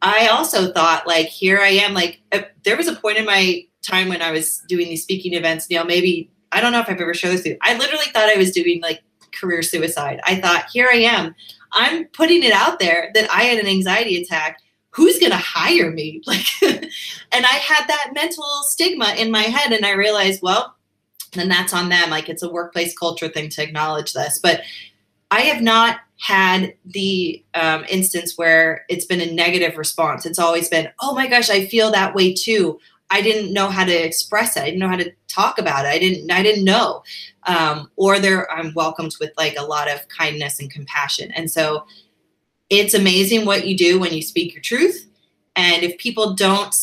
I 0.00 0.28
also 0.28 0.72
thought, 0.72 1.06
like, 1.06 1.26
here 1.26 1.60
I 1.60 1.68
am. 1.68 1.94
Like, 1.94 2.20
uh, 2.32 2.40
there 2.64 2.76
was 2.76 2.88
a 2.88 2.96
point 2.96 3.18
in 3.18 3.26
my 3.26 3.64
time 3.82 4.08
when 4.08 4.22
I 4.22 4.32
was 4.32 4.62
doing 4.68 4.88
these 4.88 5.02
speaking 5.02 5.34
events, 5.34 5.68
Neil, 5.68 5.84
maybe, 5.84 6.30
I 6.50 6.60
don't 6.60 6.72
know 6.72 6.80
if 6.80 6.88
I've 6.88 7.00
ever 7.00 7.14
showed 7.14 7.32
this 7.32 7.42
to 7.42 7.50
you. 7.50 7.58
I 7.62 7.76
literally 7.76 8.06
thought 8.06 8.28
I 8.28 8.38
was 8.38 8.50
doing 8.50 8.80
like 8.80 9.02
career 9.32 9.62
suicide. 9.62 10.20
I 10.24 10.40
thought, 10.40 10.66
here 10.72 10.88
I 10.90 10.96
am. 10.96 11.34
I'm 11.72 12.06
putting 12.06 12.42
it 12.42 12.52
out 12.52 12.78
there 12.78 13.10
that 13.14 13.30
I 13.30 13.44
had 13.44 13.58
an 13.58 13.66
anxiety 13.66 14.20
attack. 14.20 14.60
Who's 14.92 15.18
going 15.18 15.32
to 15.32 15.38
hire 15.38 15.90
me? 15.90 16.22
Like, 16.26 16.46
and 16.62 17.46
I 17.46 17.54
had 17.54 17.86
that 17.88 18.12
mental 18.14 18.44
stigma 18.64 19.14
in 19.16 19.30
my 19.30 19.42
head. 19.42 19.72
And 19.72 19.84
I 19.84 19.92
realized, 19.92 20.42
well, 20.42 20.76
then 21.32 21.48
that's 21.48 21.72
on 21.72 21.88
them. 21.88 22.10
Like, 22.10 22.28
it's 22.28 22.42
a 22.42 22.50
workplace 22.50 22.96
culture 22.96 23.28
thing 23.28 23.48
to 23.50 23.62
acknowledge 23.62 24.12
this. 24.12 24.38
But 24.38 24.62
I 25.30 25.40
have 25.42 25.62
not 25.62 26.00
had 26.20 26.74
the 26.84 27.42
um, 27.54 27.84
instance 27.88 28.36
where 28.36 28.84
it's 28.88 29.06
been 29.06 29.20
a 29.20 29.32
negative 29.32 29.76
response. 29.76 30.24
It's 30.24 30.38
always 30.38 30.68
been, 30.68 30.88
oh 31.00 31.14
my 31.14 31.26
gosh, 31.26 31.50
I 31.50 31.66
feel 31.66 31.90
that 31.90 32.14
way 32.14 32.32
too. 32.32 32.78
I 33.10 33.20
didn't 33.20 33.52
know 33.52 33.68
how 33.68 33.84
to 33.84 33.92
express 33.92 34.56
it. 34.56 34.62
I 34.62 34.66
didn't 34.66 34.80
know 34.80 34.88
how 34.88 34.96
to 34.96 35.12
talk 35.28 35.58
about 35.58 35.84
it. 35.84 35.88
I 35.88 35.98
didn't. 35.98 36.30
I 36.30 36.42
didn't 36.42 36.64
know. 36.64 37.02
Um, 37.44 37.90
or 37.96 38.18
there, 38.18 38.50
I'm 38.50 38.72
welcomed 38.74 39.16
with 39.20 39.32
like 39.36 39.56
a 39.58 39.64
lot 39.64 39.90
of 39.90 40.06
kindness 40.08 40.60
and 40.60 40.70
compassion. 40.70 41.30
And 41.32 41.50
so, 41.50 41.86
it's 42.78 42.94
amazing 42.94 43.44
what 43.44 43.66
you 43.66 43.76
do 43.76 44.00
when 44.00 44.12
you 44.12 44.22
speak 44.22 44.54
your 44.54 44.62
truth. 44.62 45.06
And 45.54 45.82
if 45.82 45.98
people 45.98 46.32
don't 46.32 46.74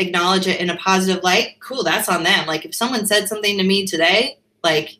acknowledge 0.00 0.48
it 0.48 0.60
in 0.60 0.68
a 0.68 0.76
positive 0.76 1.22
light, 1.22 1.56
cool, 1.60 1.84
that's 1.84 2.08
on 2.08 2.24
them. 2.24 2.46
Like 2.46 2.64
if 2.64 2.74
someone 2.74 3.06
said 3.06 3.28
something 3.28 3.56
to 3.56 3.64
me 3.64 3.86
today, 3.86 4.38
like 4.64 4.96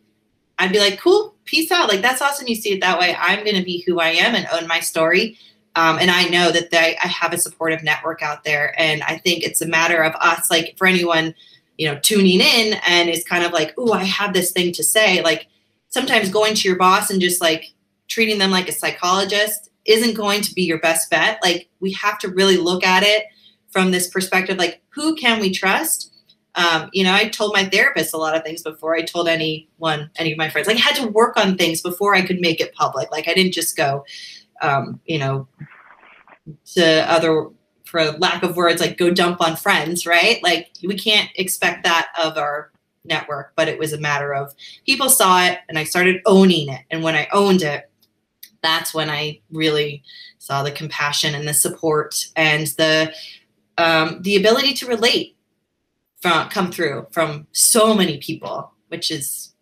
I'd 0.59 0.73
be 0.73 0.79
like, 0.79 1.01
cool, 1.01 1.35
peace 1.45 1.73
out. 1.73 1.89
Like 1.89 2.03
that's 2.03 2.23
awesome. 2.23 2.47
You 2.47 2.55
see 2.55 2.73
it 2.73 2.81
that 2.83 3.01
way. 3.01 3.17
I'm 3.19 3.43
going 3.45 3.57
to 3.57 3.65
be 3.65 3.83
who 3.87 3.99
I 3.99 4.11
am 4.11 4.37
and 4.37 4.47
own 4.53 4.69
my 4.69 4.79
story. 4.79 5.37
Um, 5.75 5.99
and 5.99 6.11
I 6.11 6.25
know 6.29 6.53
that 6.53 6.71
they, 6.71 6.97
I 7.03 7.07
have 7.09 7.33
a 7.33 7.39
supportive 7.39 7.83
network 7.83 8.23
out 8.23 8.45
there. 8.45 8.75
And 8.81 9.03
I 9.03 9.19
think 9.19 9.43
it's 9.43 9.61
a 9.61 9.67
matter 9.67 10.03
of 10.03 10.15
us, 10.21 10.51
like 10.51 10.77
for 10.77 10.87
anyone, 10.87 11.35
you 11.77 11.89
know, 11.89 11.99
tuning 11.99 12.41
in 12.41 12.75
and 12.87 13.09
is 13.09 13.25
kind 13.25 13.45
of 13.45 13.53
like, 13.53 13.75
oh, 13.77 13.93
I 13.93 14.05
have 14.05 14.35
this 14.35 14.53
thing 14.53 14.73
to 14.73 14.85
say. 14.85 15.23
Like 15.23 15.49
sometimes 15.89 16.31
going 16.31 16.55
to 16.55 16.69
your 16.69 16.77
boss 16.77 17.11
and 17.11 17.21
just 17.21 17.41
like 17.41 17.73
treating 18.07 18.39
them 18.39 18.51
like 18.53 18.69
a 18.69 18.73
psychologist 18.73 19.71
isn't 19.89 20.15
going 20.15 20.43
to 20.43 20.55
be 20.55 20.63
your 20.63 20.79
best 20.79 21.11
bet. 21.11 21.41
Like 21.43 21.69
we 21.81 21.93
have 21.95 22.19
to 22.21 22.29
really 22.29 22.59
look 22.59 22.85
at 22.85 23.03
it 23.03 23.25
from 23.71 23.91
this 23.91 24.09
perspective, 24.09 24.59
like 24.59 24.83
who 24.91 25.17
can 25.17 25.41
we 25.41 25.51
trust? 25.51 26.13
Um, 26.55 26.91
you 26.93 27.05
know, 27.05 27.15
I 27.15 27.29
told 27.29 27.53
my 27.55 27.65
therapist 27.65 28.15
a 28.15 28.19
lot 28.19 28.37
of 28.37 28.43
things 28.43 28.63
before 28.63 28.95
I 28.95 29.03
told 29.03 29.29
anyone, 29.29 30.11
any 30.17 30.33
of 30.33 30.39
my 30.39 30.51
friends. 30.51 30.67
Like 30.67 30.77
I 30.77 30.81
had 30.81 30.97
to 30.97 31.09
work 31.09 31.37
on 31.37 31.57
things 31.57 31.81
before 31.81 32.15
I 32.15 32.23
could 32.23 32.41
make 32.41 32.61
it 32.61 32.75
public. 32.75 33.11
Like 33.11 33.29
I 33.29 33.35
didn't 33.35 33.55
just 33.55 33.77
go, 33.77 34.05
um, 34.61 35.01
you 35.07 35.19
know, 35.19 35.49
to 36.75 37.11
other 37.11 37.49
for 37.85 38.03
lack 38.13 38.43
of 38.43 38.57
words, 38.57 38.81
like 38.81 38.99
go 38.99 39.11
dump 39.11 39.41
on 39.41 39.57
friends, 39.57 40.05
right? 40.07 40.43
Like 40.43 40.71
we 40.83 40.99
can't 40.99 41.31
expect 41.37 41.85
that 41.85 42.09
of 42.23 42.37
our 42.37 42.71
network, 43.05 43.53
but 43.57 43.69
it 43.69 43.79
was 43.79 43.93
a 43.93 44.01
matter 44.01 44.35
of 44.35 44.55
people 44.85 45.09
saw 45.09 45.45
it 45.45 45.61
and 45.69 45.79
I 45.79 45.85
started 45.85 46.21
owning 46.27 46.69
it. 46.69 46.83
And 46.91 47.03
when 47.03 47.15
I 47.15 47.29
owned 47.33 47.63
it, 47.63 47.88
that's 48.63 48.93
when 48.93 49.11
I 49.11 49.41
really 49.51 50.03
saw 50.39 50.63
the 50.63 50.71
compassion 50.71 51.35
and 51.35 51.47
the 51.47 51.55
support 51.55 52.27
and 52.37 52.67
the 52.79 53.13
um, 53.77 54.23
the 54.23 54.37
ability 54.37 54.75
to 54.75 54.87
relate 54.87 55.37
from 56.21 56.49
come 56.49 56.73
through 56.73 57.07
from 57.11 57.47
so 57.53 57.95
many 57.95 58.19
people, 58.19 58.73
which 58.89 59.11
is 59.11 59.53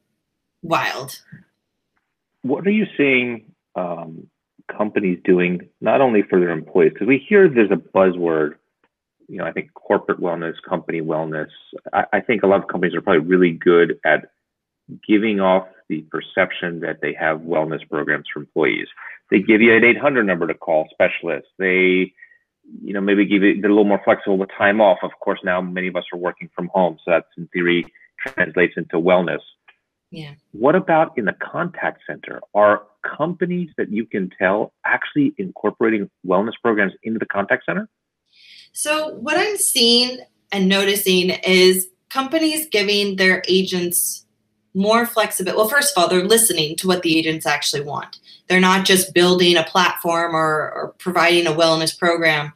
wild. 0.62 1.20
What 2.42 2.66
are 2.66 2.70
you 2.70 2.86
seeing 2.96 3.52
um, 3.74 4.28
companies 4.68 5.18
doing 5.24 5.68
not 5.80 6.00
only 6.00 6.22
for 6.22 6.40
their 6.40 6.50
employees 6.50 6.92
because 6.92 7.06
we 7.06 7.18
hear 7.18 7.48
there's 7.48 7.70
a 7.70 7.76
buzzword 7.76 8.54
you 9.28 9.38
know 9.38 9.44
i 9.44 9.52
think 9.52 9.72
corporate 9.74 10.20
wellness 10.20 10.54
company 10.68 11.00
wellness 11.00 11.48
I, 11.92 12.04
I, 12.14 12.20
think 12.20 12.42
a 12.42 12.46
lot 12.46 12.62
of 12.62 12.68
companies 12.68 12.94
are 12.94 13.00
probably 13.00 13.24
really 13.24 13.52
good 13.52 13.98
at 14.04 14.30
giving 15.06 15.40
off 15.40 15.68
the 15.88 16.02
perception 16.10 16.80
that 16.80 17.00
they 17.00 17.14
have 17.14 17.40
wellness 17.40 17.88
programs 17.88 18.26
for 18.32 18.40
employees 18.40 18.88
they 19.30 19.40
give 19.40 19.60
you 19.60 19.74
an 19.74 19.84
800 19.84 20.24
number 20.24 20.46
to 20.46 20.54
call 20.54 20.88
specialists 20.90 21.50
they 21.58 22.12
you 22.82 22.92
know 22.92 23.00
maybe 23.00 23.24
give 23.24 23.42
it 23.42 23.58
a 23.58 23.68
little 23.68 23.84
more 23.84 24.00
flexible 24.04 24.38
with 24.38 24.50
time 24.56 24.80
off 24.80 24.98
of 25.02 25.10
course 25.20 25.40
now 25.44 25.60
many 25.60 25.88
of 25.88 25.96
us 25.96 26.04
are 26.12 26.18
working 26.18 26.48
from 26.54 26.68
home 26.72 26.96
so 27.04 27.10
that's 27.10 27.26
in 27.36 27.46
theory 27.48 27.84
translates 28.26 28.74
into 28.76 28.96
wellness 28.96 29.40
yeah. 30.10 30.34
What 30.52 30.76
about 30.76 31.16
in 31.18 31.24
the 31.24 31.34
contact 31.34 32.02
center? 32.06 32.40
Are 32.54 32.82
companies 33.04 33.70
that 33.76 33.90
you 33.90 34.06
can 34.06 34.30
tell 34.38 34.72
actually 34.84 35.34
incorporating 35.36 36.08
wellness 36.26 36.52
programs 36.62 36.92
into 37.02 37.18
the 37.18 37.26
contact 37.26 37.64
center? 37.66 37.88
So, 38.72 39.14
what 39.14 39.36
I'm 39.36 39.56
seeing 39.56 40.18
and 40.52 40.68
noticing 40.68 41.30
is 41.30 41.88
companies 42.08 42.68
giving 42.70 43.16
their 43.16 43.42
agents 43.48 44.25
more 44.76 45.06
flexibility. 45.06 45.56
Well, 45.56 45.68
first 45.68 45.96
of 45.96 46.02
all, 46.02 46.08
they're 46.08 46.22
listening 46.22 46.76
to 46.76 46.86
what 46.86 47.02
the 47.02 47.18
agents 47.18 47.46
actually 47.46 47.82
want. 47.82 48.18
They're 48.46 48.60
not 48.60 48.84
just 48.84 49.14
building 49.14 49.56
a 49.56 49.64
platform 49.64 50.36
or, 50.36 50.70
or 50.72 50.94
providing 50.98 51.46
a 51.46 51.52
wellness 51.52 51.98
program 51.98 52.52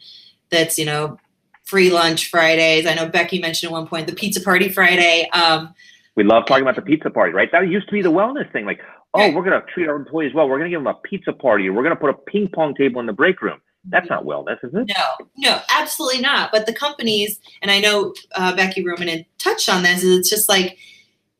that's, 0.50 0.78
you 0.78 0.84
know, 0.84 1.18
free 1.64 1.90
lunch 1.90 2.28
Fridays. 2.28 2.86
I 2.86 2.94
know 2.94 3.08
Becky 3.08 3.40
mentioned 3.40 3.72
at 3.72 3.72
one 3.72 3.86
point 3.86 4.06
the 4.06 4.12
pizza 4.12 4.40
party 4.40 4.68
Friday. 4.68 5.28
Um, 5.32 5.74
we 6.14 6.22
love 6.22 6.44
talking 6.46 6.62
about 6.62 6.76
the 6.76 6.82
pizza 6.82 7.08
party, 7.08 7.32
right? 7.32 7.50
That 7.52 7.66
used 7.68 7.86
to 7.88 7.92
be 7.92 8.02
the 8.02 8.12
wellness 8.12 8.52
thing. 8.52 8.66
Like, 8.66 8.80
oh, 9.14 9.32
we're 9.32 9.42
going 9.42 9.58
to 9.60 9.66
treat 9.72 9.88
our 9.88 9.96
employees 9.96 10.34
well. 10.34 10.48
We're 10.48 10.58
going 10.58 10.70
to 10.70 10.76
give 10.76 10.84
them 10.84 10.94
a 10.94 11.08
pizza 11.08 11.32
party. 11.32 11.70
We're 11.70 11.82
going 11.82 11.94
to 11.94 12.00
put 12.00 12.10
a 12.10 12.14
ping 12.14 12.48
pong 12.48 12.74
table 12.74 13.00
in 13.00 13.06
the 13.06 13.12
break 13.12 13.40
room. 13.40 13.60
That's 13.88 14.10
not 14.10 14.24
wellness, 14.24 14.62
is 14.62 14.74
it? 14.74 14.92
No, 14.94 15.26
no, 15.38 15.60
absolutely 15.70 16.20
not. 16.20 16.52
But 16.52 16.66
the 16.66 16.74
companies, 16.74 17.40
and 17.62 17.70
I 17.70 17.80
know 17.80 18.12
uh, 18.34 18.54
Becky 18.54 18.84
Roman 18.84 19.08
had 19.08 19.24
touched 19.38 19.70
on 19.70 19.82
this, 19.82 20.02
is 20.02 20.18
it's 20.18 20.28
just 20.28 20.48
like 20.48 20.76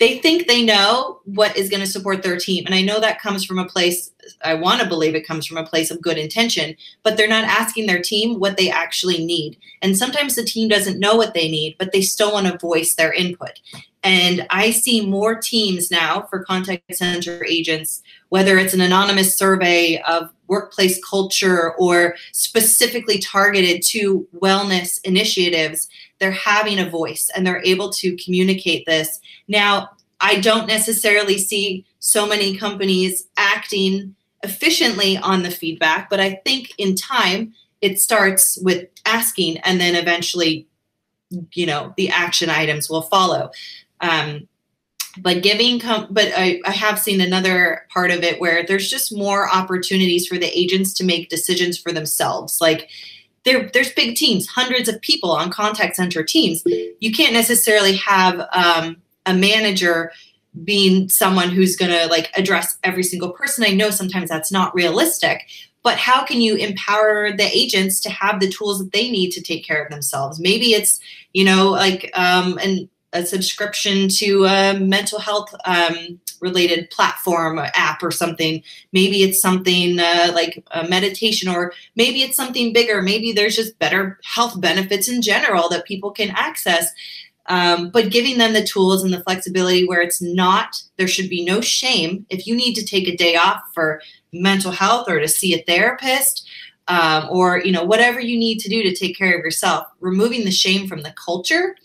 they 0.00 0.18
think 0.18 0.46
they 0.46 0.64
know 0.64 1.20
what 1.26 1.56
is 1.56 1.68
going 1.68 1.82
to 1.82 1.86
support 1.86 2.22
their 2.22 2.38
team. 2.38 2.64
And 2.64 2.74
I 2.74 2.80
know 2.80 2.98
that 3.00 3.20
comes 3.20 3.44
from 3.44 3.58
a 3.58 3.66
place, 3.66 4.10
I 4.42 4.54
want 4.54 4.80
to 4.80 4.88
believe 4.88 5.14
it 5.14 5.26
comes 5.26 5.46
from 5.46 5.58
a 5.58 5.66
place 5.66 5.90
of 5.90 6.00
good 6.00 6.16
intention, 6.16 6.74
but 7.02 7.16
they're 7.16 7.28
not 7.28 7.44
asking 7.44 7.86
their 7.86 8.00
team 8.00 8.40
what 8.40 8.56
they 8.56 8.70
actually 8.70 9.24
need. 9.24 9.58
And 9.82 9.96
sometimes 9.96 10.34
the 10.34 10.42
team 10.42 10.68
doesn't 10.68 10.98
know 10.98 11.16
what 11.16 11.34
they 11.34 11.50
need, 11.50 11.76
but 11.78 11.92
they 11.92 12.00
still 12.00 12.32
want 12.32 12.46
to 12.46 12.58
voice 12.58 12.94
their 12.94 13.12
input. 13.12 13.60
And 14.02 14.46
I 14.48 14.70
see 14.70 15.04
more 15.04 15.34
teams 15.38 15.90
now 15.90 16.22
for 16.30 16.44
contact 16.44 16.82
center 16.94 17.44
agents, 17.44 18.02
whether 18.30 18.56
it's 18.56 18.72
an 18.72 18.80
anonymous 18.80 19.36
survey 19.36 20.02
of 20.08 20.30
workplace 20.46 20.98
culture 21.04 21.74
or 21.74 22.16
specifically 22.32 23.18
targeted 23.18 23.82
to 23.88 24.26
wellness 24.34 24.98
initiatives, 25.04 25.88
they're 26.20 26.30
having 26.30 26.78
a 26.78 26.88
voice 26.88 27.30
and 27.34 27.46
they're 27.46 27.62
able 27.64 27.90
to 27.90 28.16
communicate 28.16 28.86
this. 28.86 29.20
Now, 29.48 29.90
I 30.20 30.38
don't 30.38 30.66
necessarily 30.66 31.38
see 31.38 31.86
so 31.98 32.26
many 32.26 32.56
companies 32.56 33.26
acting 33.36 34.14
efficiently 34.42 35.16
on 35.16 35.42
the 35.42 35.50
feedback, 35.50 36.08
but 36.10 36.20
I 36.20 36.40
think 36.44 36.72
in 36.78 36.94
time 36.94 37.54
it 37.80 37.98
starts 37.98 38.58
with 38.62 38.86
asking 39.06 39.58
and 39.58 39.80
then 39.80 39.94
eventually, 39.94 40.66
you 41.52 41.66
know, 41.66 41.94
the 41.96 42.10
action 42.10 42.50
items 42.50 42.90
will 42.90 43.02
follow. 43.02 43.50
Um, 44.00 44.46
but 45.18 45.42
giving 45.42 45.80
com- 45.80 46.06
but 46.10 46.30
I, 46.36 46.60
I 46.64 46.70
have 46.70 46.98
seen 46.98 47.20
another 47.20 47.86
part 47.92 48.10
of 48.10 48.22
it 48.22 48.40
where 48.40 48.64
there's 48.64 48.88
just 48.88 49.16
more 49.16 49.50
opportunities 49.50 50.26
for 50.26 50.38
the 50.38 50.58
agents 50.58 50.92
to 50.94 51.04
make 51.04 51.28
decisions 51.28 51.76
for 51.76 51.92
themselves 51.92 52.60
like 52.60 52.88
there, 53.44 53.70
there's 53.72 53.92
big 53.92 54.16
teams 54.16 54.46
hundreds 54.46 54.88
of 54.88 55.00
people 55.00 55.30
on 55.30 55.50
contact 55.50 55.96
center 55.96 56.22
teams. 56.22 56.62
You 57.00 57.12
can't 57.12 57.32
necessarily 57.32 57.96
have 57.96 58.46
um, 58.52 58.96
a 59.26 59.34
manager 59.34 60.12
being 60.64 61.08
someone 61.08 61.48
who's 61.50 61.76
going 61.76 61.92
to 61.92 62.06
like 62.08 62.30
address 62.36 62.76
every 62.82 63.04
single 63.04 63.30
person. 63.30 63.64
I 63.64 63.72
know 63.72 63.90
sometimes 63.90 64.28
that's 64.28 64.52
not 64.52 64.74
realistic 64.74 65.46
but 65.82 65.96
how 65.96 66.24
can 66.24 66.40
you 66.40 66.56
empower 66.56 67.32
the 67.32 67.48
agents 67.56 68.00
to 68.00 68.10
have 68.10 68.40
the 68.40 68.50
tools 68.50 68.78
that 68.78 68.92
they 68.92 69.10
need 69.10 69.30
to 69.30 69.42
take 69.42 69.64
care 69.64 69.82
of 69.82 69.90
themselves? 69.90 70.38
Maybe 70.38 70.72
it's 70.72 71.00
you 71.32 71.44
know 71.44 71.70
like 71.70 72.10
um, 72.14 72.58
and 72.62 72.88
a 73.12 73.24
subscription 73.24 74.08
to 74.08 74.44
a 74.44 74.78
mental 74.78 75.18
health 75.18 75.54
um, 75.64 76.20
related 76.40 76.90
platform 76.90 77.58
or 77.58 77.68
app 77.74 78.02
or 78.02 78.10
something. 78.10 78.62
Maybe 78.92 79.22
it's 79.22 79.40
something 79.40 79.98
uh, 79.98 80.32
like 80.34 80.64
a 80.72 80.88
meditation, 80.88 81.48
or 81.48 81.72
maybe 81.96 82.22
it's 82.22 82.36
something 82.36 82.72
bigger. 82.72 83.02
Maybe 83.02 83.32
there's 83.32 83.56
just 83.56 83.78
better 83.78 84.18
health 84.24 84.60
benefits 84.60 85.08
in 85.08 85.22
general 85.22 85.68
that 85.68 85.86
people 85.86 86.10
can 86.10 86.30
access. 86.30 86.92
Um, 87.46 87.90
but 87.90 88.10
giving 88.10 88.38
them 88.38 88.52
the 88.52 88.64
tools 88.64 89.02
and 89.02 89.12
the 89.12 89.22
flexibility 89.22 89.86
where 89.86 90.02
it's 90.02 90.22
not, 90.22 90.82
there 90.96 91.08
should 91.08 91.28
be 91.28 91.44
no 91.44 91.60
shame 91.60 92.26
if 92.30 92.46
you 92.46 92.54
need 92.54 92.74
to 92.74 92.84
take 92.84 93.08
a 93.08 93.16
day 93.16 93.36
off 93.36 93.62
for 93.74 94.00
mental 94.32 94.70
health 94.70 95.08
or 95.08 95.18
to 95.18 95.28
see 95.28 95.54
a 95.54 95.62
therapist. 95.64 96.48
Um, 96.88 97.28
or 97.30 97.60
you 97.60 97.70
know 97.70 97.84
whatever 97.84 98.18
you 98.18 98.36
need 98.36 98.58
to 98.60 98.68
do 98.68 98.82
to 98.82 98.92
take 98.92 99.16
care 99.16 99.38
of 99.38 99.44
yourself 99.44 99.86
removing 100.00 100.44
the 100.44 100.50
shame 100.50 100.88
from 100.88 101.02
the 101.02 101.14
culture 101.24 101.76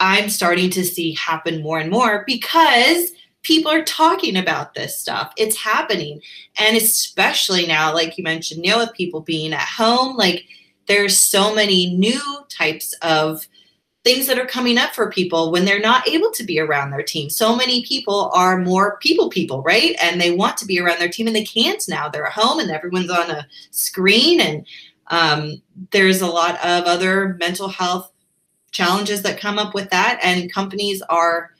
I'm 0.00 0.28
starting 0.28 0.70
to 0.70 0.84
see 0.84 1.14
happen 1.14 1.62
more 1.62 1.78
and 1.78 1.90
more 1.90 2.24
because 2.26 3.12
people 3.44 3.70
are 3.70 3.84
talking 3.84 4.36
about 4.36 4.74
this 4.74 4.98
stuff. 4.98 5.32
It's 5.36 5.56
happening. 5.56 6.20
And 6.58 6.76
especially 6.76 7.66
now, 7.66 7.94
like 7.94 8.18
you 8.18 8.24
mentioned, 8.24 8.62
Neil, 8.62 8.78
with 8.78 8.92
people 8.94 9.20
being 9.20 9.52
at 9.52 9.60
home, 9.60 10.16
like 10.16 10.44
there's 10.86 11.16
so 11.16 11.54
many 11.54 11.94
new 11.94 12.20
types 12.48 12.92
of 13.02 13.46
things 14.02 14.26
that 14.26 14.38
are 14.38 14.46
coming 14.46 14.76
up 14.76 14.94
for 14.94 15.10
people 15.10 15.50
when 15.50 15.64
they're 15.64 15.80
not 15.80 16.06
able 16.06 16.30
to 16.32 16.44
be 16.44 16.58
around 16.58 16.90
their 16.90 17.02
team. 17.02 17.30
So 17.30 17.56
many 17.56 17.84
people 17.86 18.30
are 18.34 18.58
more 18.58 18.98
people 18.98 19.30
people, 19.30 19.62
right? 19.62 19.96
And 20.02 20.20
they 20.20 20.30
want 20.30 20.58
to 20.58 20.66
be 20.66 20.78
around 20.78 20.98
their 20.98 21.08
team 21.08 21.26
and 21.26 21.36
they 21.36 21.44
can't 21.44 21.82
now. 21.88 22.08
They're 22.08 22.26
at 22.26 22.32
home 22.32 22.58
and 22.58 22.70
everyone's 22.70 23.10
on 23.10 23.30
a 23.30 23.46
screen 23.70 24.40
and 24.40 24.66
um, 25.08 25.62
there's 25.90 26.20
a 26.20 26.26
lot 26.26 26.56
of 26.56 26.84
other 26.84 27.36
mental 27.40 27.68
health 27.68 28.10
challenges 28.72 29.22
that 29.22 29.40
come 29.40 29.58
up 29.58 29.74
with 29.74 29.88
that 29.90 30.18
and 30.22 30.52
companies 30.52 31.00
are 31.02 31.52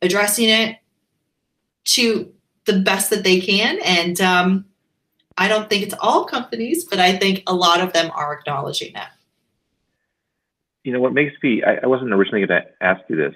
addressing 0.00 0.48
it 0.48 0.78
to 1.84 2.32
the 2.64 2.80
best 2.80 3.10
that 3.10 3.24
they 3.24 3.40
can. 3.40 3.78
And 3.82 4.20
um, 4.20 4.66
i 5.38 5.48
don't 5.48 5.68
think 5.68 5.82
it's 5.82 5.94
all 6.00 6.24
companies 6.24 6.84
but 6.84 6.98
i 6.98 7.16
think 7.16 7.42
a 7.46 7.54
lot 7.54 7.80
of 7.80 7.92
them 7.92 8.10
are 8.14 8.34
acknowledging 8.34 8.92
that. 8.94 9.12
You 10.84 10.92
know 10.92 11.00
what 11.00 11.14
makes 11.14 11.34
me 11.42 11.62
i, 11.62 11.76
I 11.82 11.86
wasn't 11.86 12.12
originally 12.12 12.46
going 12.46 12.62
to 12.62 12.84
ask 12.84 13.00
you 13.08 13.16
this 13.16 13.34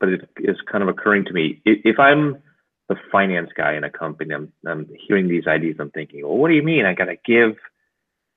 but 0.00 0.08
it 0.08 0.28
is 0.38 0.56
kind 0.70 0.82
of 0.82 0.88
occurring 0.88 1.24
to 1.26 1.32
me. 1.32 1.60
If 1.64 1.98
i'm 1.98 2.42
the 2.88 2.96
finance 3.10 3.50
guy 3.56 3.74
in 3.76 3.84
a 3.84 3.90
company 3.90 4.34
I'm, 4.34 4.52
I'm 4.66 4.88
hearing 5.06 5.28
these 5.28 5.46
ideas 5.46 5.76
i'm 5.78 5.90
thinking 5.90 6.22
well 6.22 6.36
what 6.36 6.48
do 6.48 6.54
you 6.54 6.62
mean? 6.62 6.86
I 6.86 6.94
got 6.94 7.06
to 7.06 7.16
give 7.24 7.56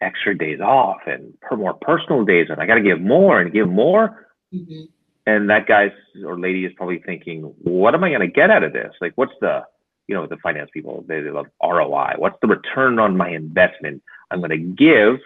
extra 0.02 0.38
days 0.38 0.62
off 0.62 1.02
and 1.06 1.40
per 1.42 1.58
more 1.58 1.74
personal 1.74 2.24
days 2.24 2.48
and 2.50 2.62
i 2.62 2.66
got 2.66 2.76
to 2.76 2.82
give 2.82 3.02
more 3.02 3.40
and 3.40 3.54
give 3.54 3.70
more? 3.70 4.28
Mm-hmm. 4.54 4.86
And 5.30 5.50
that 5.52 5.68
guy 5.68 5.92
or 6.26 6.40
lady 6.40 6.66
is 6.66 6.74
probably 6.76 7.00
thinking, 7.06 7.44
what 7.62 7.94
am 7.94 8.04
I 8.04 8.10
going 8.10 8.22
to 8.22 8.28
get 8.28 8.50
out 8.50 8.64
of 8.64 8.74
this? 8.74 8.94
Like, 9.00 9.14
what's 9.16 9.34
the, 9.42 9.64
you 10.08 10.16
know, 10.16 10.26
the 10.26 10.38
finance 10.38 10.72
people, 10.74 11.06
they, 11.08 11.22
they 11.22 11.30
love 11.30 11.46
ROI. 11.64 12.14
What's 12.18 12.38
the 12.42 12.48
return 12.48 12.98
on 12.98 13.16
my 13.16 13.30
investment? 13.30 14.02
I'm 14.32 14.40
going 14.40 14.50
to 14.50 14.58
give, 14.58 15.20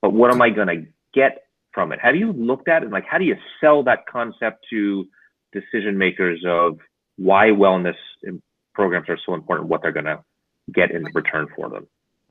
but 0.00 0.14
what 0.14 0.32
am 0.32 0.40
I 0.40 0.48
going 0.48 0.68
to 0.68 0.86
get 1.12 1.44
from 1.72 1.92
it? 1.92 1.98
Have 2.00 2.16
you 2.16 2.32
looked 2.32 2.68
at 2.68 2.82
it? 2.82 2.90
Like, 2.90 3.04
how 3.04 3.18
do 3.18 3.24
you 3.26 3.36
sell 3.60 3.82
that 3.82 4.06
concept 4.06 4.64
to 4.70 5.06
decision 5.52 5.98
makers 5.98 6.42
of 6.46 6.78
why 7.16 7.48
wellness 7.48 7.96
programs 8.74 9.10
are 9.10 9.18
so 9.26 9.34
important, 9.34 9.68
what 9.68 9.82
they're 9.82 9.92
going 9.92 10.06
to 10.06 10.24
get 10.72 10.90
in 10.92 11.04
return 11.12 11.46
for 11.54 11.68
them? 11.68 11.86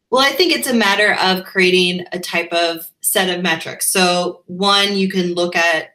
Well, 0.10 0.22
I 0.22 0.32
think 0.32 0.54
it's 0.54 0.68
a 0.68 0.74
matter 0.74 1.16
of 1.22 1.46
creating 1.46 2.06
a 2.12 2.20
type 2.20 2.52
of 2.52 2.90
set 3.02 3.30
of 3.30 3.44
metrics. 3.44 3.92
So, 3.92 4.42
one, 4.48 4.98
you 4.98 5.08
can 5.08 5.36
look 5.36 5.56
at 5.56 5.91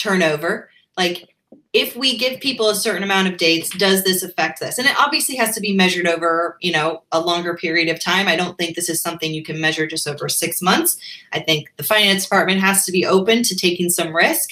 turnover. 0.00 0.70
Like 0.96 1.28
if 1.72 1.94
we 1.94 2.18
give 2.18 2.40
people 2.40 2.68
a 2.68 2.74
certain 2.74 3.02
amount 3.02 3.28
of 3.28 3.36
dates, 3.36 3.70
does 3.70 4.02
this 4.02 4.22
affect 4.22 4.58
this? 4.60 4.76
And 4.78 4.88
it 4.88 4.98
obviously 4.98 5.36
has 5.36 5.54
to 5.54 5.60
be 5.60 5.72
measured 5.72 6.06
over, 6.06 6.56
you 6.60 6.72
know, 6.72 7.04
a 7.12 7.20
longer 7.20 7.56
period 7.56 7.88
of 7.88 8.02
time. 8.02 8.26
I 8.26 8.34
don't 8.34 8.58
think 8.58 8.74
this 8.74 8.88
is 8.88 9.00
something 9.00 9.32
you 9.32 9.44
can 9.44 9.60
measure 9.60 9.86
just 9.86 10.08
over 10.08 10.28
six 10.28 10.60
months. 10.60 10.98
I 11.32 11.40
think 11.40 11.72
the 11.76 11.84
finance 11.84 12.24
department 12.24 12.60
has 12.60 12.84
to 12.86 12.92
be 12.92 13.06
open 13.06 13.44
to 13.44 13.56
taking 13.56 13.88
some 13.88 14.14
risk. 14.14 14.50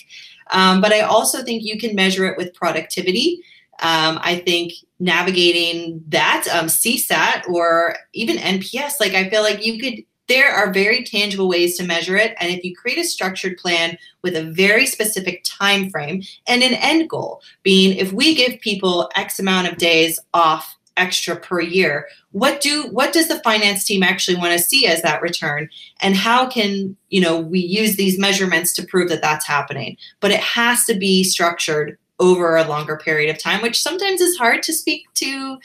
Um, 0.51 0.81
but 0.81 0.93
I 0.93 1.01
also 1.01 1.43
think 1.43 1.65
you 1.65 1.79
can 1.79 1.95
measure 1.95 2.25
it 2.27 2.37
with 2.37 2.55
productivity. 2.55 3.43
Um, 3.81 4.19
I 4.23 4.37
think 4.45 4.73
navigating 5.01 6.03
that 6.09 6.47
um, 6.53 6.67
CSAT 6.67 7.49
or 7.49 7.97
even 8.13 8.37
NPS, 8.37 8.95
like 9.01 9.15
I 9.15 9.29
feel 9.29 9.43
like 9.43 9.65
you 9.65 9.79
could 9.81 10.05
there 10.29 10.51
are 10.51 10.73
very 10.73 11.03
tangible 11.03 11.49
ways 11.49 11.77
to 11.77 11.85
measure 11.85 12.17
it 12.17 12.35
and 12.41 12.51
if 12.51 12.63
you 12.65 12.75
create 12.75 12.99
a 12.99 13.05
structured 13.05 13.57
plan 13.59 13.97
with 14.23 14.37
a 14.37 14.51
very 14.51 14.87
specific 14.87 15.43
time 15.45 15.91
frame 15.91 16.23
and 16.47 16.63
an 16.63 16.75
end 16.75 17.09
goal 17.09 17.43
being 17.63 17.97
if 17.97 18.13
we 18.13 18.35
give 18.35 18.61
people 18.61 19.11
x 19.17 19.39
amount 19.39 19.67
of 19.67 19.79
days 19.79 20.19
off 20.35 20.77
extra 20.97 21.37
per 21.37 21.61
year 21.61 22.09
what 22.33 22.61
do 22.61 22.89
what 22.91 23.13
does 23.13 23.29
the 23.29 23.41
finance 23.41 23.85
team 23.85 24.03
actually 24.03 24.37
want 24.37 24.53
to 24.53 24.59
see 24.59 24.87
as 24.87 25.03
that 25.03 25.23
return? 25.23 25.69
And 26.01 26.15
how 26.15 26.49
can 26.49 26.97
you 27.09 27.21
know 27.21 27.41
we 27.41 27.61
use 27.61 27.97
these 27.97 28.19
measurements 28.19 28.73
to 28.75 28.87
prove 28.87 29.09
that 29.09 29.23
that's 29.23 29.47
happening? 29.47 29.97
But 30.21 30.31
it 30.31 30.41
has 30.41 30.85
to 30.87 30.95
be 30.95 31.25
structured 31.25 31.99
over 32.21 32.57
a 32.57 32.69
longer 32.69 32.97
period 32.97 33.31
of 33.31 33.41
time 33.41 33.63
which 33.63 33.81
sometimes 33.81 34.21
is 34.21 34.37
hard 34.37 34.61
to 34.65 34.73
speak 34.73 35.07
to 35.15 35.59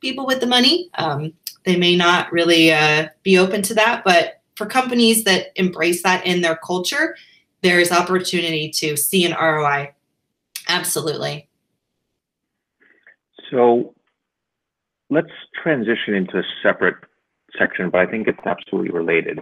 people 0.00 0.26
with 0.26 0.40
the 0.40 0.46
money. 0.46 0.88
Um, 0.94 1.32
they 1.64 1.76
may 1.76 1.96
not 1.96 2.32
really 2.32 2.72
uh, 2.72 3.08
be 3.22 3.38
open 3.38 3.62
to 3.62 3.74
that. 3.74 4.02
But 4.04 4.40
for 4.56 4.66
companies 4.66 5.24
that 5.24 5.48
embrace 5.56 6.02
that 6.02 6.26
in 6.26 6.40
their 6.40 6.56
culture, 6.56 7.16
there 7.62 7.80
is 7.80 7.92
opportunity 7.92 8.70
to 8.70 8.96
see 8.96 9.24
an 9.24 9.36
ROI. 9.38 9.92
Absolutely. 10.68 11.48
So 13.50 13.94
let's 15.10 15.30
transition 15.62 16.14
into 16.14 16.38
a 16.38 16.42
separate 16.62 16.96
section, 17.58 17.90
but 17.90 18.00
I 18.00 18.06
think 18.06 18.28
it's 18.28 18.44
absolutely 18.44 18.90
related. 18.90 19.38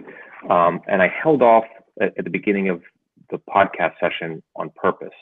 Um, 0.49 0.81
and 0.87 1.01
I 1.01 1.07
held 1.07 1.41
off 1.41 1.65
at, 2.01 2.13
at, 2.17 2.23
the 2.23 2.29
beginning 2.29 2.69
of 2.69 2.81
the 3.29 3.37
podcast 3.37 3.93
session 3.99 4.41
on 4.55 4.71
purpose. 4.75 5.13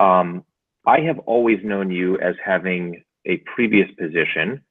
Um, 0.00 0.44
I 0.86 1.00
have 1.00 1.18
always 1.20 1.58
known 1.62 1.90
you 1.90 2.18
as 2.18 2.34
having 2.44 3.04
a 3.26 3.36
previous 3.54 3.88
position 3.98 4.62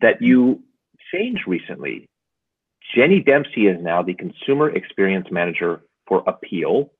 that 0.00 0.20
you 0.20 0.62
changed 1.12 1.42
recently. 1.46 2.08
Jenny 2.94 3.20
Dempsey 3.20 3.66
is 3.66 3.82
now 3.82 4.02
the 4.02 4.14
Consumer 4.14 4.70
Experience 4.70 5.28
Manager 5.30 5.82
for 6.06 6.24
Apeel 6.24 6.90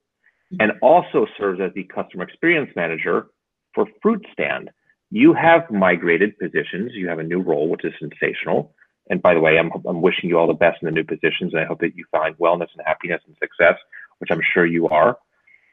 and 0.61 0.73
also 0.83 1.27
serves 1.39 1.61
as 1.61 1.73
the 1.75 1.85
Customer 1.85 2.25
Experience 2.25 2.71
Manager 2.77 3.29
for 3.75 3.87
Fruit 4.03 4.25
Stand. 4.33 4.71
You 5.11 5.33
have 5.35 5.71
migrated 5.71 6.39
positions. 6.39 6.93
You 6.95 7.09
have 7.09 7.19
a 7.19 7.23
new 7.23 7.41
role, 7.41 7.69
which 7.69 7.85
is 7.85 7.93
sensational. 7.99 8.75
And 9.09 9.23
by 9.23 9.35
the 9.35 9.41
way, 9.41 9.59
I'm, 9.59 9.71
I'm 9.87 10.03
wishing 10.03 10.29
you 10.29 10.39
all 10.39 10.49
the 10.49 10.55
best 10.55 10.83
in 10.83 10.87
the 10.87 10.93
new 10.93 11.05
positions. 11.05 11.53
And 11.53 11.63
I 11.63 11.65
hope 11.65 11.81
that 11.81 11.95
you 11.95 12.05
find 12.11 12.37
wellness 12.39 12.69
and 12.77 12.85
happiness 12.85 13.23
and 13.27 13.37
success, 13.39 13.77
which 14.19 14.31
I'm 14.33 14.41
sure 14.53 14.67
you 14.67 14.89
are. 14.89 15.17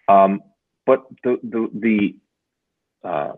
Um, 0.08 0.42
but 0.86 1.04
the, 1.24 1.40
the, 1.44 1.70
the 1.74 3.08
uh, 3.08 3.34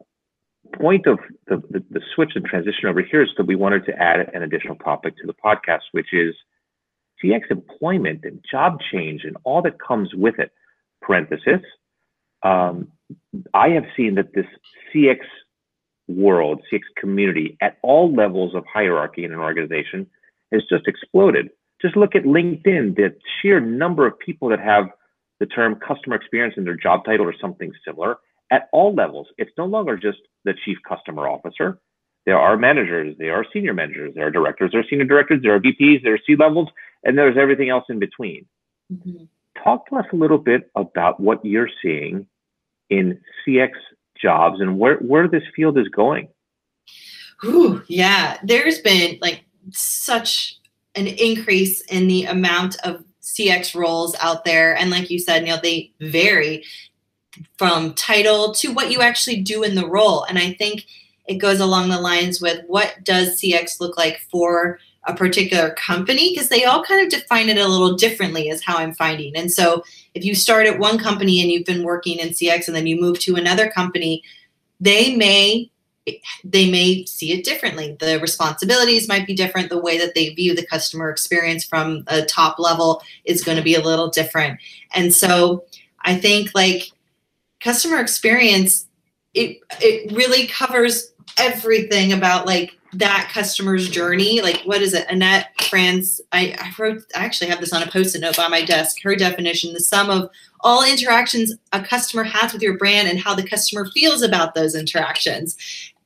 point 0.74 1.06
of 1.08 1.20
the, 1.48 1.62
the, 1.70 1.84
the, 1.90 2.02
switch 2.14 2.32
and 2.36 2.46
transition 2.46 2.88
over 2.88 3.02
here 3.02 3.24
is 3.24 3.30
that 3.38 3.46
we 3.46 3.56
wanted 3.56 3.86
to 3.86 3.94
add 3.94 4.30
an 4.34 4.44
additional 4.44 4.76
topic 4.76 5.16
to 5.18 5.28
the 5.28 5.34
podcast, 5.34 5.82
which 5.92 6.14
is 6.14 6.36
CX 7.24 7.50
employment 7.50 8.22
and 8.24 8.44
job 8.50 8.80
change 8.92 9.22
and 9.24 9.38
all 9.44 9.62
that 9.62 9.76
comes 9.80 10.14
with 10.14 10.40
it. 10.40 10.52
Parenthesis. 11.06 11.62
Um, 12.44 12.90
I 13.54 13.70
have 13.70 13.86
seen 13.96 14.16
that 14.16 14.34
this 14.34 14.46
CX 14.94 15.20
world, 16.08 16.62
CX 16.72 16.82
community 16.98 17.58
at 17.62 17.78
all 17.82 18.14
levels 18.14 18.56
of 18.56 18.64
hierarchy 18.72 19.24
in 19.24 19.32
an 19.34 19.40
organization 19.40 20.08
has 20.52 20.64
just 20.70 20.88
exploded. 20.88 21.50
Just 21.82 21.96
look 21.96 22.16
at 22.16 22.24
LinkedIn, 22.24 22.96
the 22.96 23.16
sheer 23.42 23.60
number 23.60 24.08
of 24.08 24.18
people 24.20 24.50
that 24.50 24.60
have 24.60 24.86
the 25.40 25.46
term 25.46 25.76
customer 25.76 26.16
experience 26.16 26.56
in 26.58 26.64
their 26.64 26.78
job 26.78 27.06
title 27.06 27.26
or 27.26 27.34
something 27.40 27.72
similar 27.86 28.18
at 28.52 28.70
all 28.72 28.94
levels. 28.94 29.28
It's 29.38 29.52
no 29.58 29.66
longer 29.66 29.98
just 29.98 30.20
the 30.44 30.54
chief 30.66 30.78
customer 30.88 31.28
officer. 31.28 31.80
There 32.26 32.40
are 32.40 32.58
managers, 32.58 33.16
there 33.20 33.36
are 33.36 33.46
senior 33.54 33.74
managers, 33.74 34.14
there 34.16 34.26
are 34.28 34.32
directors, 34.32 34.72
there 34.72 34.82
are 34.82 34.86
senior 34.90 35.06
directors, 35.06 35.42
there 35.44 35.54
are 35.54 35.60
VPs, 35.60 36.02
there 36.04 36.16
are 36.16 36.20
C 36.26 36.36
levels, 36.36 36.70
and 37.04 37.18
there's 37.18 37.38
everything 37.38 37.70
else 37.70 37.86
in 37.88 38.00
between. 38.00 38.48
Mm-hmm. 38.92 39.26
Talk 39.64 39.88
to 39.90 39.98
us 39.98 40.06
a 40.12 40.16
little 40.16 40.40
bit 40.40 40.70
about 40.76 41.20
what 41.20 41.46
you're 41.46 41.70
seeing 41.82 42.28
in 42.90 43.20
CX 43.48 43.70
jobs 44.20 44.60
and 44.60 44.80
where, 44.80 44.98
where 44.98 45.28
this 45.28 45.44
field 45.56 45.78
is 45.78 45.88
going. 45.90 46.28
Ooh, 47.44 47.84
yeah, 47.88 48.38
there's 48.44 48.80
been 48.80 49.20
like 49.22 49.46
such 49.72 50.60
an 50.96 51.08
increase 51.08 51.82
in 51.82 52.08
the 52.08 52.26
amount 52.26 52.78
of 52.84 53.04
CX 53.22 53.76
roles 53.76 54.16
out 54.22 54.46
there. 54.46 54.76
And 54.76 54.90
like 54.90 55.10
you 55.10 55.20
said, 55.20 55.44
Neil, 55.44 55.60
they 55.62 55.92
vary 56.00 56.64
from 57.58 57.94
title 57.94 58.54
to 58.56 58.72
what 58.74 58.92
you 58.92 59.02
actually 59.02 59.42
do 59.42 59.64
in 59.64 59.76
the 59.76 59.88
role. 59.88 60.24
And 60.24 60.38
I 60.38 60.54
think 60.54 60.86
it 61.28 61.36
goes 61.36 61.60
along 61.60 61.90
the 61.90 62.00
lines 62.00 62.42
with 62.42 62.64
what 62.68 63.04
does 63.04 63.42
CX 63.42 63.80
look 63.80 63.98
like 63.98 64.22
for 64.32 64.80
a 65.08 65.16
particular 65.16 65.72
company? 65.72 66.32
Because 66.32 66.50
they 66.50 66.66
all 66.66 66.84
kind 66.84 67.02
of 67.02 67.10
define 67.10 67.50
it 67.50 67.58
a 67.58 67.68
little 67.68 67.96
differently 67.96 68.50
is 68.50 68.64
how 68.64 68.78
i'm 68.78 68.94
finding. 68.94 69.36
And 69.36 69.52
so 69.52 69.84
if 70.14 70.24
you 70.26 70.36
start 70.36 70.66
at 70.68 70.80
one 70.80 70.98
company 70.98 71.42
and 71.42 71.52
you've 71.52 71.66
been 71.66 71.84
working 71.84 72.18
in 72.20 72.30
cx 72.30 72.68
and 72.68 72.76
then 72.76 72.88
you 72.88 73.00
move 73.00 73.20
to 73.20 73.36
another 73.36 73.70
company 73.70 74.24
they 74.80 75.16
may 75.16 75.70
they 76.44 76.70
may 76.70 77.04
see 77.06 77.32
it 77.32 77.44
differently. 77.44 77.98
The 78.00 78.20
responsibilities 78.20 79.08
might 79.08 79.26
be 79.26 79.34
different. 79.34 79.70
The 79.70 79.82
way 79.82 79.98
that 79.98 80.14
they 80.14 80.30
view 80.36 80.54
the 80.54 80.66
customer 80.66 81.10
experience 81.10 81.66
from 81.66 82.04
a 82.06 82.24
top 82.24 82.60
level 82.60 83.02
is 83.24 83.44
going 83.44 83.58
to 83.58 83.64
be 83.64 83.74
a 83.74 83.82
little 83.82 84.10
different. 84.10 84.60
And 84.94 85.14
so 85.14 85.66
i 86.06 86.16
think 86.16 86.52
like 86.54 86.92
customer 87.66 88.00
experience 88.00 88.88
it 89.34 89.60
it 89.82 90.12
really 90.14 90.48
covers 90.48 91.12
everything 91.38 92.14
about 92.14 92.46
like 92.46 92.72
that 92.94 93.30
customer's 93.34 93.90
journey. 93.90 94.42
Like, 94.42 94.62
what 94.64 94.82
is 94.82 94.94
it? 94.94 95.06
Annette 95.10 95.50
Franz, 95.64 96.22
I, 96.32 96.56
I 96.58 96.74
wrote, 96.80 97.04
I 97.14 97.26
actually 97.26 97.50
have 97.50 97.60
this 97.60 97.74
on 97.74 97.84
a 97.84 97.92
post 97.92 98.16
it 98.16 98.22
note 98.22 98.38
by 98.38 98.48
my 98.48 98.64
desk. 98.64 99.02
Her 99.04 99.16
definition 99.16 99.74
the 99.74 99.82
sum 99.82 100.10
of 100.10 100.30
all 100.62 100.90
interactions 100.90 101.54
a 101.74 101.84
customer 101.84 102.24
has 102.24 102.54
with 102.54 102.62
your 102.62 102.78
brand 102.78 103.10
and 103.10 103.20
how 103.20 103.36
the 103.36 103.48
customer 103.48 103.86
feels 103.94 104.22
about 104.22 104.56
those 104.56 104.76
interactions. 104.76 105.58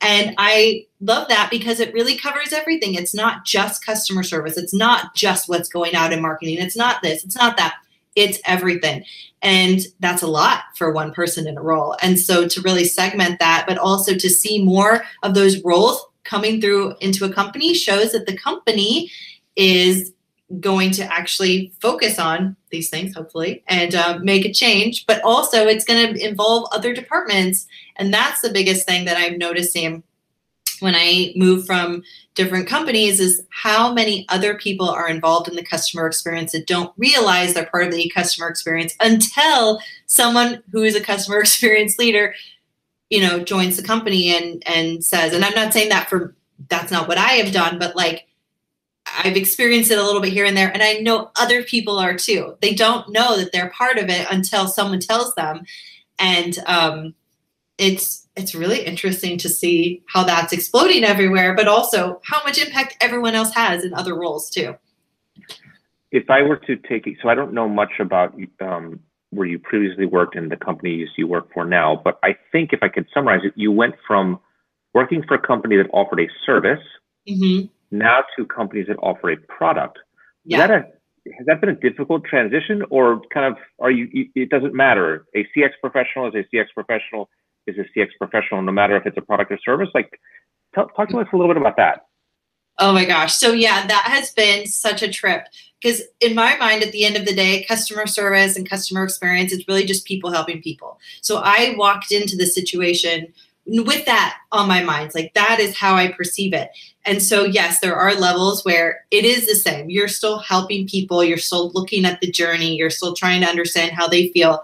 And 0.02 0.34
I 0.38 0.88
love 1.02 1.28
that 1.28 1.50
because 1.52 1.80
it 1.80 1.94
really 1.94 2.18
covers 2.18 2.54
everything. 2.54 2.96
It's 2.96 3.14
not 3.14 3.46
just 3.46 3.86
customer 3.86 4.24
service, 4.24 4.58
it's 4.58 4.74
not 4.74 5.14
just 5.14 5.50
what's 5.50 5.70
going 5.70 5.94
out 5.94 6.14
in 6.14 6.22
marketing, 6.22 6.58
it's 6.58 6.78
not 6.78 7.04
this, 7.04 7.24
it's 7.24 7.36
not 7.36 7.58
that. 7.58 7.76
It's 8.16 8.40
everything. 8.46 9.06
And 9.42 9.82
that's 10.00 10.22
a 10.22 10.28
lot 10.28 10.64
for 10.76 10.92
one 10.92 11.14
person 11.14 11.48
in 11.48 11.58
a 11.58 11.62
role. 11.62 11.96
And 12.02 12.20
so 12.20 12.48
to 12.48 12.62
really 12.62 12.86
segment 12.86 13.40
that, 13.40 13.66
but 13.68 13.78
also 13.78 14.14
to 14.16 14.30
see 14.30 14.64
more 14.64 15.04
of 15.24 15.34
those 15.34 15.64
roles 15.64 16.06
coming 16.24 16.60
through 16.60 16.96
into 17.02 17.26
a 17.26 17.34
company 17.34 17.74
shows 17.74 18.12
that 18.12 18.26
the 18.26 18.38
company 18.38 19.12
is 19.56 20.14
going 20.60 20.92
to 20.92 21.04
actually 21.14 21.72
focus 21.80 22.18
on 22.18 22.56
these 22.72 22.90
things, 22.90 23.14
hopefully, 23.14 23.64
and 23.68 23.94
uh, 23.94 24.20
make 24.22 24.46
a 24.46 24.54
change. 24.54 25.06
But 25.06 25.22
also, 25.24 25.68
it's 25.68 25.86
going 25.86 26.14
to 26.14 26.28
involve 26.28 26.68
other 26.72 26.94
departments. 26.94 27.68
And 27.98 28.14
that's 28.14 28.42
the 28.42 28.50
biggest 28.50 28.88
thing 28.88 29.06
that 29.06 29.18
I'm 29.18 29.38
noticing 29.38 30.04
when 30.82 30.96
I 30.96 31.34
move 31.36 31.66
from 31.66 32.04
different 32.36 32.68
companies 32.68 33.20
is 33.20 33.44
how 33.50 33.94
many 33.94 34.26
other 34.30 34.58
people 34.58 34.90
are 34.90 35.10
involved 35.10 35.48
in 35.48 35.56
the 35.56 35.64
customer 35.64 36.08
experience 36.08 36.52
that 36.52 36.68
don't 36.68 36.94
realize 36.98 37.54
they're 37.54 37.66
part 37.66 37.88
of 37.88 37.92
the 37.92 38.10
customer 38.10 38.48
experience 38.48 38.96
until 39.00 39.80
someone 40.06 40.64
who 40.72 40.84
is 40.84 40.96
a 40.96 41.02
customer 41.02 41.40
experience 41.42 41.98
leader 41.98 42.34
you 43.10 43.20
know 43.20 43.44
joins 43.44 43.76
the 43.76 43.84
company 43.84 44.36
and 44.36 44.64
and 44.68 45.04
says 45.04 45.34
and 45.34 45.44
i'm 45.44 45.56
not 45.56 45.74
saying 45.74 45.90
that 45.90 46.08
for 46.08 46.36
that's 46.70 46.92
not 46.92 47.08
what 47.08 47.18
i 47.18 47.32
have 47.32 47.52
done 47.52 47.80
but 47.80 47.96
like 47.96 48.28
i've 49.24 49.36
experienced 49.36 49.90
it 49.90 49.98
a 49.98 50.04
little 50.04 50.22
bit 50.22 50.32
here 50.32 50.46
and 50.46 50.56
there 50.56 50.72
and 50.72 50.84
i 50.84 50.94
know 50.94 51.32
other 51.40 51.64
people 51.64 51.98
are 51.98 52.16
too. 52.16 52.56
They 52.62 52.74
don't 52.74 53.10
know 53.10 53.38
that 53.38 53.52
they're 53.52 53.72
part 53.72 53.98
of 53.98 54.10
it 54.10 54.28
until 54.30 54.68
someone 54.68 55.00
tells 55.00 55.34
them. 55.36 55.66
And 56.20 56.58
um 56.68 57.16
it's 57.78 58.28
it's 58.40 58.56
really 58.56 58.84
interesting 58.84 59.38
to 59.38 59.50
see 59.50 60.04
how 60.08 60.24
that's 60.24 60.54
exploding 60.54 61.04
everywhere 61.04 61.54
but 61.56 61.68
also 61.68 62.20
how 62.24 62.42
much 62.44 62.58
impact 62.58 62.98
everyone 63.02 63.36
else 63.36 63.54
has 63.54 63.84
in 63.84 63.94
other 63.94 64.16
roles 64.16 64.50
too 64.50 64.76
if 66.12 66.30
i 66.30 66.42
were 66.42 66.58
to 66.58 66.76
take 66.76 67.06
it 67.06 67.18
so 67.22 67.30
i 67.30 67.36
don't 67.36 67.54
know 67.54 67.68
much 67.68 67.92
about 68.00 68.34
um, 68.62 69.00
where 69.32 69.48
you 69.48 69.60
previously 69.60 70.06
worked 70.06 70.36
and 70.36 70.52
the 70.52 70.58
companies 70.58 71.10
you 71.18 71.28
work 71.28 71.52
for 71.54 71.66
now. 71.66 72.00
But 72.04 72.20
I 72.24 72.36
think 72.52 72.74
if 72.74 72.82
I 72.82 72.90
could 72.90 73.08
summarize 73.14 73.42
it, 73.44 73.54
you 73.56 73.72
went 73.72 73.96
from 74.08 74.40
working 74.94 75.24
for 75.28 75.36
a 75.36 75.40
company 75.40 75.78
that 75.78 75.88
offered 75.94 76.20
a 76.20 76.28
service 76.46 76.84
mm-hmm. 77.28 77.68
now 77.92 78.24
to 78.38 78.46
companies 78.46 78.88
that 78.88 78.98
offer 78.98 79.32
a 79.32 79.38
product. 79.38 80.00
Yeah. 80.46 80.66
That 80.66 80.72
a, 80.72 80.76
has 81.38 81.46
that 81.46 81.62
been 81.62 81.70
a 81.70 81.76
difficult 81.76 82.24
transition 82.26 82.82
or 82.90 83.22
kind 83.32 83.46
of 83.46 83.62
are 83.80 83.92
you, 83.92 84.30
it 84.34 84.50
doesn't 84.50 84.74
matter. 84.74 85.26
A 85.36 85.46
CX 85.56 85.72
professional 85.82 86.28
is 86.28 86.34
a 86.34 86.56
CX 86.56 86.66
professional 86.74 87.30
is 87.70 87.78
a 87.78 88.00
CX 88.00 88.10
professional, 88.18 88.62
no 88.62 88.72
matter 88.72 88.96
if 88.96 89.06
it's 89.06 89.18
a 89.18 89.22
product 89.22 89.52
or 89.52 89.60
service. 89.64 89.90
Like, 89.94 90.20
talk 90.76 90.96
to 90.96 91.20
us 91.20 91.28
a 91.32 91.36
little 91.38 91.54
bit 91.54 91.62
about 91.62 91.78
that. 91.78 92.06
Oh 92.78 92.94
my 92.94 93.06
gosh. 93.06 93.36
So, 93.36 93.52
yeah, 93.52 93.86
that 93.88 94.04
has 94.08 94.32
been 94.32 94.66
such 94.66 95.02
a 95.02 95.12
trip 95.12 95.46
because 95.82 96.02
in 96.20 96.36
my 96.36 96.58
mind 96.58 96.84
at 96.84 96.92
the 96.92 97.06
end 97.06 97.16
of 97.16 97.26
the 97.26 97.34
day 97.34 97.64
customer 97.64 98.06
service 98.06 98.56
and 98.56 98.70
customer 98.70 99.04
experience 99.04 99.52
it's 99.52 99.68
really 99.68 99.86
just 99.86 100.06
people 100.06 100.32
helping 100.32 100.62
people 100.62 101.00
so 101.22 101.42
i 101.44 101.74
walked 101.78 102.12
into 102.12 102.36
the 102.36 102.46
situation 102.46 103.32
with 103.66 104.06
that 104.06 104.38
on 104.52 104.68
my 104.68 104.84
mind 104.84 105.12
like 105.14 105.34
that 105.34 105.60
is 105.60 105.78
how 105.78 105.96
i 105.96 106.12
perceive 106.12 106.54
it 106.54 106.70
and 107.06 107.22
so 107.22 107.46
yes 107.46 107.80
there 107.80 107.96
are 107.96 108.16
levels 108.16 108.66
where 108.66 109.06
it 109.12 109.26
is 109.26 109.46
the 109.46 109.56
same 109.56 109.90
you're 109.90 110.08
still 110.08 110.40
helping 110.40 110.88
people 110.88 111.24
you're 111.24 111.38
still 111.38 111.70
looking 111.72 112.06
at 112.06 112.20
the 112.20 112.32
journey 112.32 112.76
you're 112.76 112.90
still 112.90 113.14
trying 113.14 113.42
to 113.42 113.48
understand 113.48 113.92
how 113.92 114.08
they 114.08 114.30
feel 114.30 114.64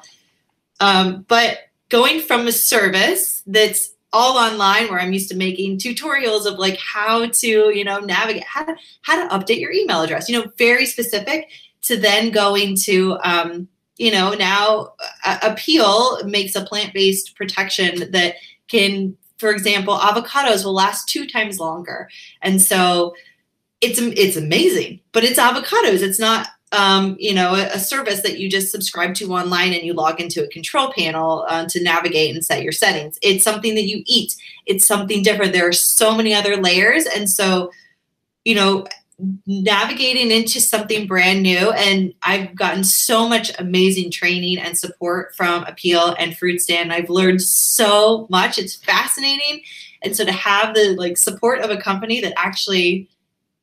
um, 0.81 1.23
but 1.29 1.64
going 1.89 2.19
from 2.19 2.47
a 2.47 2.51
service 2.51 3.43
that's 3.45 3.91
all 4.13 4.37
online 4.37 4.87
where 4.87 4.99
I'm 4.99 5.13
used 5.13 5.29
to 5.29 5.35
making 5.35 5.77
tutorials 5.77 6.45
of 6.45 6.57
like 6.57 6.77
how 6.77 7.27
to, 7.27 7.47
you 7.47 7.83
know, 7.83 7.99
navigate, 7.99 8.45
how 8.45 8.63
to, 8.63 8.75
how 9.01 9.27
to 9.27 9.35
update 9.37 9.59
your 9.59 9.73
email 9.73 10.01
address, 10.01 10.29
you 10.29 10.39
know, 10.39 10.49
very 10.57 10.85
specific 10.85 11.49
to 11.81 11.97
then 11.97 12.31
going 12.31 12.77
to, 12.83 13.17
um, 13.23 13.67
you 13.97 14.11
know, 14.11 14.33
now 14.33 14.93
uh, 15.25 15.39
Apeel 15.39 16.25
makes 16.25 16.55
a 16.55 16.63
plant-based 16.63 17.35
protection 17.35 18.11
that 18.11 18.35
can, 18.67 19.15
for 19.37 19.51
example, 19.51 19.97
avocados 19.97 20.63
will 20.63 20.73
last 20.73 21.09
two 21.09 21.27
times 21.27 21.59
longer. 21.59 22.09
And 22.41 22.61
so 22.61 23.15
it's, 23.81 23.99
it's 23.99 24.37
amazing, 24.37 25.01
but 25.11 25.23
it's 25.23 25.39
avocados. 25.39 26.01
It's 26.01 26.19
not 26.19 26.47
um, 26.75 27.15
you 27.19 27.33
know, 27.33 27.55
a, 27.55 27.67
a, 27.75 27.79
service 27.79 28.21
that 28.21 28.37
you 28.37 28.49
just 28.49 28.69
subscribe 28.69 29.15
to 29.15 29.31
online 29.31 29.73
and 29.73 29.83
you 29.83 29.93
log 29.93 30.19
into 30.19 30.43
a 30.43 30.47
control 30.49 30.91
panel 30.91 31.45
uh, 31.47 31.65
to 31.69 31.81
navigate 31.81 32.35
and 32.35 32.45
set 32.45 32.63
your 32.63 32.73
settings. 32.73 33.17
It's 33.21 33.45
something 33.45 33.75
that 33.75 33.85
you 33.85 34.03
eat. 34.05 34.35
It's 34.65 34.85
something 34.85 35.23
different. 35.23 35.53
There 35.53 35.67
are 35.67 35.73
so 35.73 36.13
many 36.13 36.33
other 36.33 36.57
layers, 36.57 37.05
and 37.05 37.29
so, 37.29 37.71
you 38.43 38.55
know, 38.55 38.85
navigating 39.47 40.31
into 40.31 40.59
something 40.59 41.07
brand 41.07 41.41
new. 41.41 41.71
And 41.71 42.13
I've 42.23 42.53
gotten 42.55 42.83
so 42.83 43.29
much 43.29 43.57
amazing 43.57 44.11
training 44.11 44.57
and 44.59 44.77
support 44.77 45.33
from 45.35 45.63
Apeel 45.63 46.13
and 46.19 46.37
Fruit 46.37 46.59
Stand. 46.59 46.91
I've 46.91 47.09
learned 47.09 47.41
so 47.41 48.27
much. 48.29 48.59
It's 48.59 48.75
fascinating, 48.75 49.61
and 50.01 50.13
so 50.13 50.25
to 50.25 50.33
have 50.33 50.75
the 50.75 50.95
like 50.97 51.17
support 51.17 51.61
of 51.61 51.69
a 51.69 51.77
company 51.77 52.19
that 52.19 52.33
actually 52.37 53.09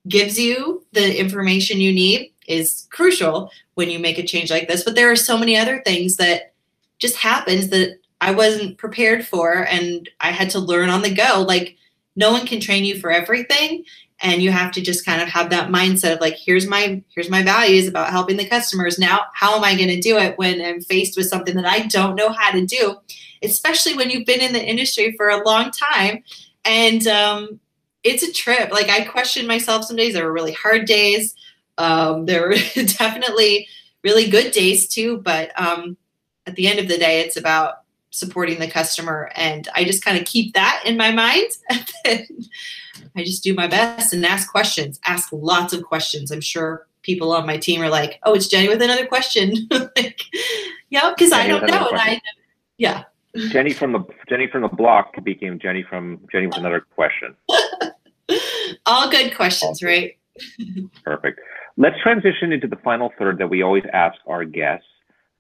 gives 0.09 0.39
you 0.39 0.85
the 0.93 1.21
information 1.21 1.79
you 1.79 1.93
need 1.93 2.32
is 2.47 2.87
crucial 2.91 3.51
when 3.75 3.91
you 3.91 3.99
make 3.99 4.19
a 4.19 4.27
change 4.27 4.51
like 4.51 4.69
this. 4.69 4.85
But 4.85 4.95
there 4.95 5.11
are 5.11 5.17
so 5.17 5.39
many 5.39 5.57
other 5.57 5.83
things 5.85 6.17
that 6.17 6.55
just 6.99 7.17
happens 7.17 7.69
that 7.69 7.99
I 8.21 8.33
wasn't 8.33 8.79
prepared 8.79 9.27
for 9.27 9.67
and 9.67 10.09
I 10.21 10.31
had 10.31 10.51
to 10.51 10.59
learn 10.59 10.91
on 10.91 11.03
the 11.03 11.15
go. 11.15 11.45
Like 11.47 11.77
no 12.15 12.31
one 12.31 12.47
can 12.47 12.61
train 12.61 12.85
you 12.85 12.99
for 12.99 13.11
everything 13.11 13.85
and 14.23 14.41
you 14.41 14.53
have 14.53 14.71
to 14.73 14.81
just 14.81 15.05
kind 15.05 15.21
of 15.21 15.29
have 15.29 15.51
that 15.51 15.71
mindset 15.71 16.15
of 16.15 16.21
like 16.21 16.37
here's 16.37 16.67
my 16.67 17.03
here's 17.15 17.29
my 17.29 17.43
values 17.43 17.89
about 17.89 18.11
helping 18.11 18.37
the 18.37 18.49
customers 18.49 18.99
now 18.99 19.21
how 19.35 19.57
am 19.57 19.65
i 19.65 19.75
going 19.75 19.89
to 19.89 20.01
do 20.01 20.17
it 20.17 20.39
when 20.39 20.61
i'm 20.63 20.81
faced 20.81 21.17
with 21.17 21.29
something 21.29 21.57
that 21.57 21.67
i 21.67 21.81
don't 21.87 22.15
know 22.15 22.31
how 22.31 22.51
to 22.51 22.65
do 22.65 22.97
especially 23.43 23.95
when 23.95 24.09
you've 24.09 24.27
been 24.27 24.41
in 24.41 24.53
the 24.53 24.65
industry 24.65 25.15
for 25.17 25.29
a 25.29 25.45
long 25.45 25.71
time 25.71 26.23
and 26.65 27.09
um, 27.09 27.59
it's 28.05 28.23
a 28.23 28.33
trip 28.33 28.71
like 28.71 28.89
i 28.89 29.05
question 29.05 29.47
myself 29.47 29.85
some 29.85 29.97
days 29.97 30.15
there 30.15 30.25
were 30.25 30.33
really 30.33 30.53
hard 30.53 30.87
days 30.87 31.35
um, 31.79 32.27
there 32.27 32.49
were 32.49 32.55
definitely 32.75 33.69
really 34.05 34.29
good 34.29 34.53
days 34.53 34.89
too, 34.89 35.19
but 35.19 35.51
um, 35.61 35.97
at 36.47 36.57
the 36.57 36.67
end 36.67 36.79
of 36.79 36.89
the 36.89 36.99
day, 36.99 37.21
it's 37.21 37.37
about 37.37 37.83
supporting 38.11 38.59
the 38.59 38.69
customer. 38.69 39.31
And 39.35 39.69
I 39.75 39.85
just 39.85 40.05
kind 40.05 40.19
of 40.19 40.25
keep 40.25 40.55
that 40.55 40.83
in 40.85 40.97
my 40.97 41.11
mind. 41.11 41.47
I 42.07 43.25
just 43.25 43.43
do 43.43 43.55
my 43.55 43.67
best 43.67 44.13
and 44.13 44.25
ask 44.25 44.51
questions, 44.51 45.01
ask 45.05 45.29
lots 45.33 45.73
of 45.73 45.83
questions. 45.83 46.31
I'm 46.31 46.41
sure 46.41 46.87
people 47.03 47.33
on 47.33 47.47
my 47.47 47.57
team 47.57 47.83
are 47.83 47.89
like, 47.89 48.21
oh, 48.23 48.35
it's 48.35 48.49
Jenny 48.49 48.69
with 48.69 48.83
another 48.83 49.07
question. 49.07 49.55
like, 49.71 50.23
yeah, 50.91 51.11
because 51.11 51.33
I 51.33 51.47
don't 51.47 51.67
know. 51.67 51.89
And 51.89 52.01
I, 52.01 52.21
yeah. 52.79 53.05
Jenny 53.49 53.73
from 53.73 53.93
the 53.93 54.05
Jenny 54.29 54.47
from 54.47 54.63
the 54.63 54.69
block 54.69 55.13
became 55.25 55.59
Jenny 55.59 55.83
from 55.83 56.21
Jenny 56.31 56.47
with 56.47 56.59
another 56.59 56.81
question. 56.95 57.35
All 58.85 59.11
good 59.11 59.35
questions, 59.35 59.83
right? 59.83 60.19
Perfect. 61.03 61.41
Let's 61.77 62.01
transition 62.03 62.53
into 62.53 62.69
the 62.69 62.77
final 62.77 63.11
third 63.19 63.39
that 63.39 63.49
we 63.49 63.63
always 63.63 63.85
ask 63.93 64.17
our 64.27 64.45
guests. 64.45 64.87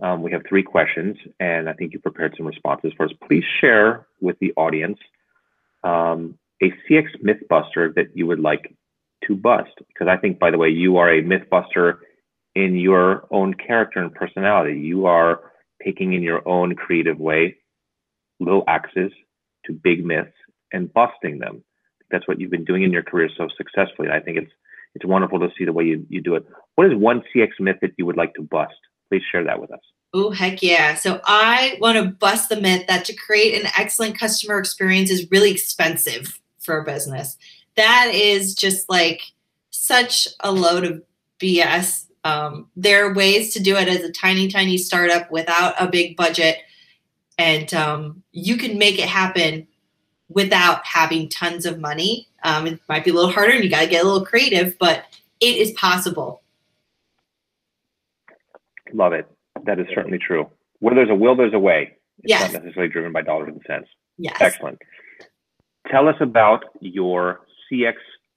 Um, 0.03 0.23
we 0.23 0.33
have 0.33 0.42
three 0.49 0.62
questions, 0.62 1.16
and 1.38 1.68
I 1.68 1.75
think 1.75 1.92
you 1.92 1.99
prepared 1.99 2.35
some 2.37 2.47
responses 2.47 2.92
for 2.97 3.07
us. 3.07 3.12
Please 3.27 3.45
share 3.61 4.07
with 4.21 4.38
the 4.40 4.53
audience 4.57 4.99
um, 5.85 6.38
a 6.62 6.73
CX 6.88 7.09
mythbuster 7.23 7.95
that 7.95 8.09
you 8.14 8.27
would 8.27 8.40
like 8.40 8.75
to 9.27 9.37
bust. 9.37 9.71
Because 9.88 10.09
I 10.09 10.16
think, 10.16 10.38
by 10.38 10.51
the 10.51 10.59
way, 10.59 10.68
you 10.68 10.97
are 10.97 11.12
a 11.12 11.23
mythbuster 11.23 11.99
in 12.55 12.77
your 12.77 13.27
own 13.31 13.55
character 13.55 14.01
and 14.01 14.12
personality. 14.14 14.79
You 14.81 15.07
are 15.07 15.53
taking 15.85 16.12
in 16.14 16.23
your 16.23 16.47
own 16.49 16.75
creative 16.75 17.18
way 17.18 17.57
little 18.40 18.64
axes 18.66 19.12
to 19.66 19.73
big 19.73 20.05
myths 20.05 20.33
and 20.73 20.92
busting 20.92 21.38
them. 21.38 21.62
That's 22.11 22.27
what 22.27 22.40
you've 22.40 22.51
been 22.51 22.64
doing 22.64 22.83
in 22.83 22.92
your 22.92 23.03
career 23.03 23.31
so 23.37 23.49
successfully. 23.57 24.09
I 24.11 24.21
think 24.21 24.38
it's 24.38 24.53
it's 24.95 25.05
wonderful 25.05 25.41
to 25.41 25.49
see 25.57 25.65
the 25.65 25.73
way 25.73 25.85
you, 25.85 26.07
you 26.09 26.21
do 26.21 26.35
it. 26.35 26.47
What 26.75 26.87
is 26.91 26.97
one 26.97 27.23
CX 27.35 27.49
myth 27.61 27.77
that 27.83 27.93
you 27.97 28.07
would 28.07 28.17
like 28.17 28.35
to 28.35 28.43
bust? 28.43 28.75
Please 29.11 29.23
share 29.31 29.45
that 29.45 29.61
with 29.61 29.71
us. 29.71 29.81
Oh, 30.15 30.31
heck 30.31 30.63
yeah. 30.63 30.95
So 30.95 31.21
I 31.25 31.79
want 31.81 31.97
to 31.97 32.11
bust 32.11 32.51
the 32.51 32.61
myth 32.61 32.87
that 32.87 33.05
to 33.07 33.15
create 33.15 33.63
an 33.63 33.71
excellent 33.79 34.19
customer 34.19 34.59
experience 34.59 35.11
is 35.11 35.31
really 35.31 35.51
expensive 35.51 36.39
for 36.61 36.79
a 36.79 36.85
business. 36.85 37.37
That 37.77 38.11
is 38.13 38.55
just 38.55 38.91
like 38.91 39.23
such 39.71 40.29
a 40.41 40.53
load 40.53 40.85
of 40.85 41.03
BS. 41.41 42.07
Um, 42.25 42.69
there 42.77 43.07
are 43.07 43.15
ways 43.15 43.55
to 43.55 43.63
do 43.63 43.77
it 43.77 43.89
as 43.89 44.03
a 44.03 44.13
tiny, 44.13 44.49
tiny 44.49 44.77
startup 44.77 45.31
without 45.31 45.75
a 45.81 45.89
big 45.89 46.17
budget. 46.17 46.59
And 47.39 47.73
um, 47.73 48.23
you 48.33 48.59
can 48.59 48.79
make 48.79 48.99
it 48.99 49.09
happen 49.09 49.67
without 50.29 50.85
having 50.85 51.29
tons 51.29 51.65
of 51.65 51.81
money. 51.81 52.29
Um, 52.45 52.67
it 52.67 52.81
might 52.89 53.05
be 53.05 53.11
a 53.11 53.15
little 53.15 53.31
harder 53.31 53.53
and 53.53 53.65
you 53.65 53.71
got 53.71 53.83
to 53.83 53.87
get 53.87 54.05
a 54.05 54.07
little 54.07 54.25
creative, 54.25 54.79
but 54.79 55.05
it 55.41 55.57
is 55.57 55.73
possible. 55.73 56.43
Love 58.93 59.13
it. 59.13 59.27
That 59.65 59.79
is 59.79 59.87
certainly 59.95 60.19
true. 60.19 60.49
Where 60.81 60.95
there's 60.95 61.11
a 61.11 61.15
will, 61.15 61.37
there's 61.37 61.55
a 61.55 61.59
way. 61.59 61.97
It's 62.19 62.31
yes. 62.31 62.53
not 62.53 62.65
necessarily 62.65 62.93
driven 62.93 63.13
by 63.13 63.23
dollars 63.23 63.49
and 63.49 63.63
cents. 63.67 63.89
Yes. 64.19 64.37
Excellent. 64.41 64.79
Tell 65.91 66.09
us 66.09 66.17
about 66.21 66.65
your 66.81 67.41
CX 67.71 67.95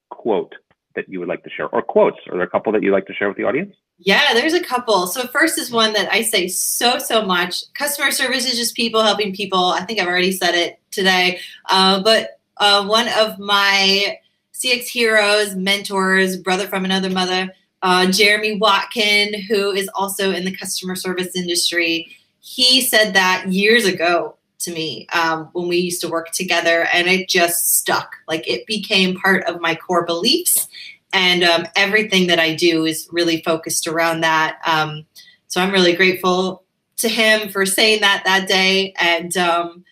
quote 0.10 0.54
that 0.96 1.10
you 1.10 1.20
would 1.20 1.28
like 1.28 1.44
to 1.44 1.50
share, 1.50 1.68
or 1.68 1.82
quotes. 1.82 2.18
Are 2.30 2.38
there 2.38 2.44
a 2.44 2.50
couple 2.50 2.72
that 2.72 2.82
you'd 2.82 2.94
like 2.94 3.06
to 3.08 3.14
share 3.14 3.28
with 3.28 3.38
the 3.38 3.44
audience? 3.44 3.76
Yeah, 3.98 4.34
there's 4.34 4.54
a 4.54 4.64
couple. 4.64 5.08
So 5.08 5.28
first 5.28 5.58
is 5.58 5.72
one 5.72 5.94
that 5.94 6.12
I 6.12 6.22
say 6.22 6.48
so 6.48 6.98
so 6.98 7.26
much. 7.26 7.64
Customer 7.74 8.12
service 8.12 8.46
is 8.46 8.58
just 8.58 8.76
people 8.76 9.04
helping 9.04 9.34
people. 9.34 9.66
I 9.68 9.86
think 9.86 10.00
I've 10.00 10.08
already 10.08 10.32
said 10.32 10.56
it 10.56 10.80
today, 10.92 11.40
uh, 11.70 12.02
but 12.02 12.35
uh, 12.58 12.86
one 12.86 13.08
of 13.18 13.40
my 13.40 14.18
CX 14.54 14.88
heroes, 14.88 15.56
mentors, 15.56 16.38
brother 16.38 16.68
from 16.68 16.86
another 16.86 17.10
mother, 17.10 17.54
uh, 17.82 18.10
Jeremy 18.10 18.58
Watkin, 18.58 19.42
who 19.44 19.72
is 19.72 19.90
also 19.94 20.32
in 20.32 20.46
the 20.46 20.56
customer 20.56 20.96
service 20.96 21.36
industry. 21.36 22.08
He 22.40 22.82
said 22.82 23.14
that 23.14 23.46
years 23.50 23.86
ago 23.86 24.38
to 24.60 24.72
me 24.72 25.08
um, 25.14 25.50
when 25.54 25.68
we 25.68 25.78
used 25.78 26.02
to 26.02 26.10
work 26.10 26.32
together, 26.32 26.88
and 26.94 27.08
it 27.08 27.30
just 27.30 27.76
stuck. 27.78 28.16
Like 28.28 28.48
it 28.48 28.66
became 28.66 29.16
part 29.16 29.44
of 29.46 29.62
my 29.62 29.76
core 29.76 30.06
beliefs, 30.06 30.68
and 31.14 31.44
um, 31.44 31.68
everything 31.76 32.28
that 32.28 32.40
I 32.40 32.56
do 32.56 32.86
is 32.86 33.08
really 33.12 33.42
focused 33.44 33.88
around 33.88 34.22
that. 34.22 34.60
Um, 34.66 35.06
so 35.48 35.62
I'm 35.62 35.72
really 35.72 35.94
grateful 35.94 36.64
to 36.98 37.10
him 37.10 37.50
for 37.50 37.66
saying 37.66 38.02
that 38.02 38.24
that 38.26 38.48
day, 38.48 38.94
and 39.00 39.36
um, 39.38 39.86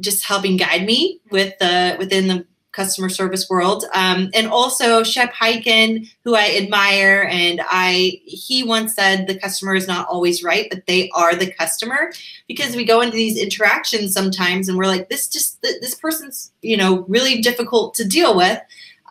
just 0.00 0.24
helping 0.24 0.56
guide 0.56 0.84
me 0.84 1.20
with 1.30 1.58
the 1.58 1.96
within 1.98 2.28
the 2.28 2.46
customer 2.72 3.08
service 3.08 3.50
world. 3.50 3.84
Um, 3.94 4.30
and 4.32 4.46
also 4.46 5.02
Shep 5.02 5.32
Hyken, 5.34 6.08
who 6.24 6.34
I 6.34 6.56
admire, 6.56 7.28
and 7.30 7.60
I 7.64 8.20
he 8.24 8.62
once 8.62 8.94
said 8.94 9.26
the 9.26 9.38
customer 9.38 9.74
is 9.74 9.88
not 9.88 10.08
always 10.08 10.42
right, 10.42 10.68
but 10.70 10.86
they 10.86 11.10
are 11.10 11.34
the 11.34 11.52
customer 11.52 12.12
because 12.46 12.76
we 12.76 12.84
go 12.84 13.00
into 13.00 13.16
these 13.16 13.38
interactions 13.38 14.12
sometimes 14.12 14.68
and 14.68 14.78
we're 14.78 14.86
like, 14.86 15.08
this 15.08 15.28
just 15.28 15.60
this 15.62 15.94
person's 15.94 16.52
you 16.62 16.76
know 16.76 17.04
really 17.08 17.40
difficult 17.40 17.94
to 17.94 18.04
deal 18.06 18.36
with. 18.36 18.60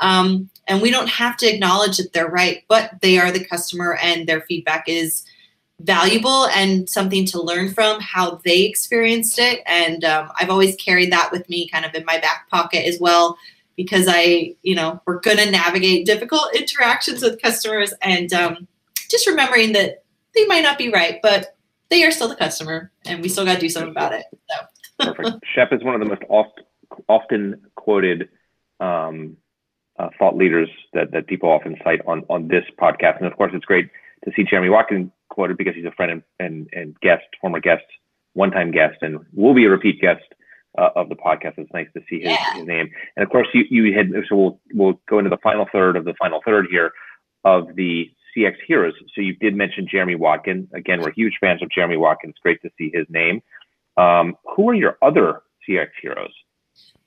Um, 0.02 0.49
and 0.67 0.82
we 0.82 0.91
don't 0.91 1.10
have 1.10 1.36
to 1.38 1.47
acknowledge 1.47 1.97
that 1.97 2.13
they're 2.13 2.30
right, 2.30 2.63
but 2.69 2.91
they 3.02 3.17
are 3.17 3.32
the 3.32 3.43
customer 3.43 3.97
and 4.02 4.28
their 4.28 4.41
feedback 4.41 4.88
is 4.88 5.25
valuable 5.79 6.47
and 6.47 6.89
something 6.89 7.25
to 7.25 7.41
learn 7.41 7.73
from 7.73 7.99
how 8.01 8.41
they 8.43 8.63
experienced 8.63 9.39
it. 9.39 9.61
And 9.65 10.03
um, 10.03 10.29
I've 10.39 10.49
always 10.49 10.75
carried 10.75 11.11
that 11.11 11.31
with 11.31 11.47
me 11.49 11.69
kind 11.69 11.85
of 11.85 11.93
in 11.95 12.05
my 12.05 12.19
back 12.19 12.49
pocket 12.49 12.85
as 12.85 12.99
well, 12.99 13.37
because 13.75 14.05
I, 14.09 14.55
you 14.61 14.75
know, 14.75 15.01
we're 15.05 15.19
going 15.19 15.37
to 15.37 15.49
navigate 15.49 16.05
difficult 16.05 16.53
interactions 16.55 17.21
with 17.21 17.41
customers 17.41 17.93
and 18.01 18.31
um, 18.33 18.67
just 19.09 19.27
remembering 19.27 19.73
that 19.73 20.03
they 20.35 20.45
might 20.45 20.63
not 20.63 20.77
be 20.77 20.89
right, 20.89 21.19
but 21.23 21.55
they 21.89 22.03
are 22.03 22.11
still 22.11 22.27
the 22.27 22.35
customer 22.35 22.91
and 23.05 23.21
we 23.21 23.29
still 23.29 23.45
got 23.45 23.55
to 23.55 23.59
do 23.59 23.69
something 23.69 23.91
about 23.91 24.13
it. 24.13 24.25
So. 24.49 25.13
Perfect. 25.13 25.45
Shep 25.55 25.71
is 25.71 25.83
one 25.83 25.95
of 25.95 26.01
the 26.01 26.07
most 26.07 26.21
oft, 26.29 26.61
often 27.07 27.61
quoted 27.75 28.29
um, 28.79 29.37
uh, 29.97 30.09
thought 30.19 30.35
leaders 30.35 30.69
that, 30.93 31.11
that 31.11 31.27
people 31.27 31.49
often 31.49 31.77
cite 31.83 32.01
on, 32.05 32.23
on 32.29 32.47
this 32.47 32.63
podcast. 32.79 33.17
And 33.17 33.25
of 33.25 33.35
course, 33.37 33.51
it's 33.55 33.65
great 33.65 33.89
to 34.25 34.31
see 34.35 34.43
Jeremy 34.43 34.69
Watkins 34.69 35.09
quoted 35.29 35.57
because 35.57 35.75
he's 35.75 35.85
a 35.85 35.91
friend 35.91 36.11
and, 36.11 36.23
and, 36.39 36.69
and 36.73 36.99
guest, 37.01 37.23
former 37.39 37.59
guest, 37.59 37.83
one 38.33 38.51
time 38.51 38.71
guest, 38.71 38.97
and 39.01 39.19
will 39.33 39.53
be 39.53 39.65
a 39.65 39.69
repeat 39.69 40.01
guest 40.01 40.23
uh, 40.77 40.89
of 40.95 41.09
the 41.09 41.15
podcast. 41.15 41.53
It's 41.57 41.73
nice 41.73 41.87
to 41.95 42.01
see 42.09 42.19
his, 42.19 42.31
yeah. 42.31 42.53
his 42.55 42.67
name. 42.67 42.89
And 43.15 43.23
of 43.23 43.29
course, 43.29 43.47
you, 43.53 43.63
you 43.69 43.97
had, 43.97 44.11
so 44.27 44.35
we'll, 44.35 44.59
we'll 44.73 45.01
go 45.09 45.19
into 45.19 45.29
the 45.29 45.37
final 45.37 45.67
third 45.71 45.95
of 45.95 46.05
the 46.05 46.13
final 46.19 46.41
third 46.45 46.67
here 46.69 46.91
of 47.43 47.75
the 47.75 48.11
CX 48.35 48.55
heroes. 48.67 48.93
So 49.15 49.21
you 49.21 49.35
did 49.35 49.55
mention 49.55 49.87
Jeremy 49.89 50.15
Watkins. 50.15 50.67
Again, 50.73 51.01
we're 51.01 51.11
huge 51.11 51.37
fans 51.39 51.63
of 51.63 51.69
Jeremy 51.69 51.97
Watkins. 51.97 52.35
Great 52.41 52.61
to 52.61 52.69
see 52.77 52.91
his 52.93 53.05
name. 53.09 53.41
Um, 53.97 54.35
who 54.55 54.69
are 54.69 54.75
your 54.75 54.97
other 55.01 55.41
CX 55.67 55.87
heroes? 56.01 56.31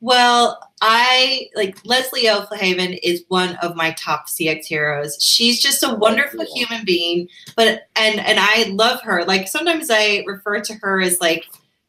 Well, 0.02 0.58
I 0.80 1.48
like 1.54 1.78
Leslie 1.84 2.28
O'Haven 2.28 2.94
is 3.04 3.24
one 3.28 3.54
of 3.62 3.76
my 3.76 3.92
top 3.92 4.26
CX 4.26 4.64
heroes. 4.64 5.16
She's 5.22 5.62
just 5.62 5.84
a 5.84 5.94
wonderful 5.94 6.44
human 6.56 6.84
being, 6.84 7.28
but 7.54 7.86
and 7.94 8.18
and 8.18 8.40
I 8.40 8.64
love 8.72 9.00
her. 9.02 9.24
Like 9.24 9.46
sometimes 9.46 9.90
I 9.92 10.24
refer 10.26 10.60
to 10.60 10.74
her 10.74 11.00
as 11.00 11.20
like 11.20 11.44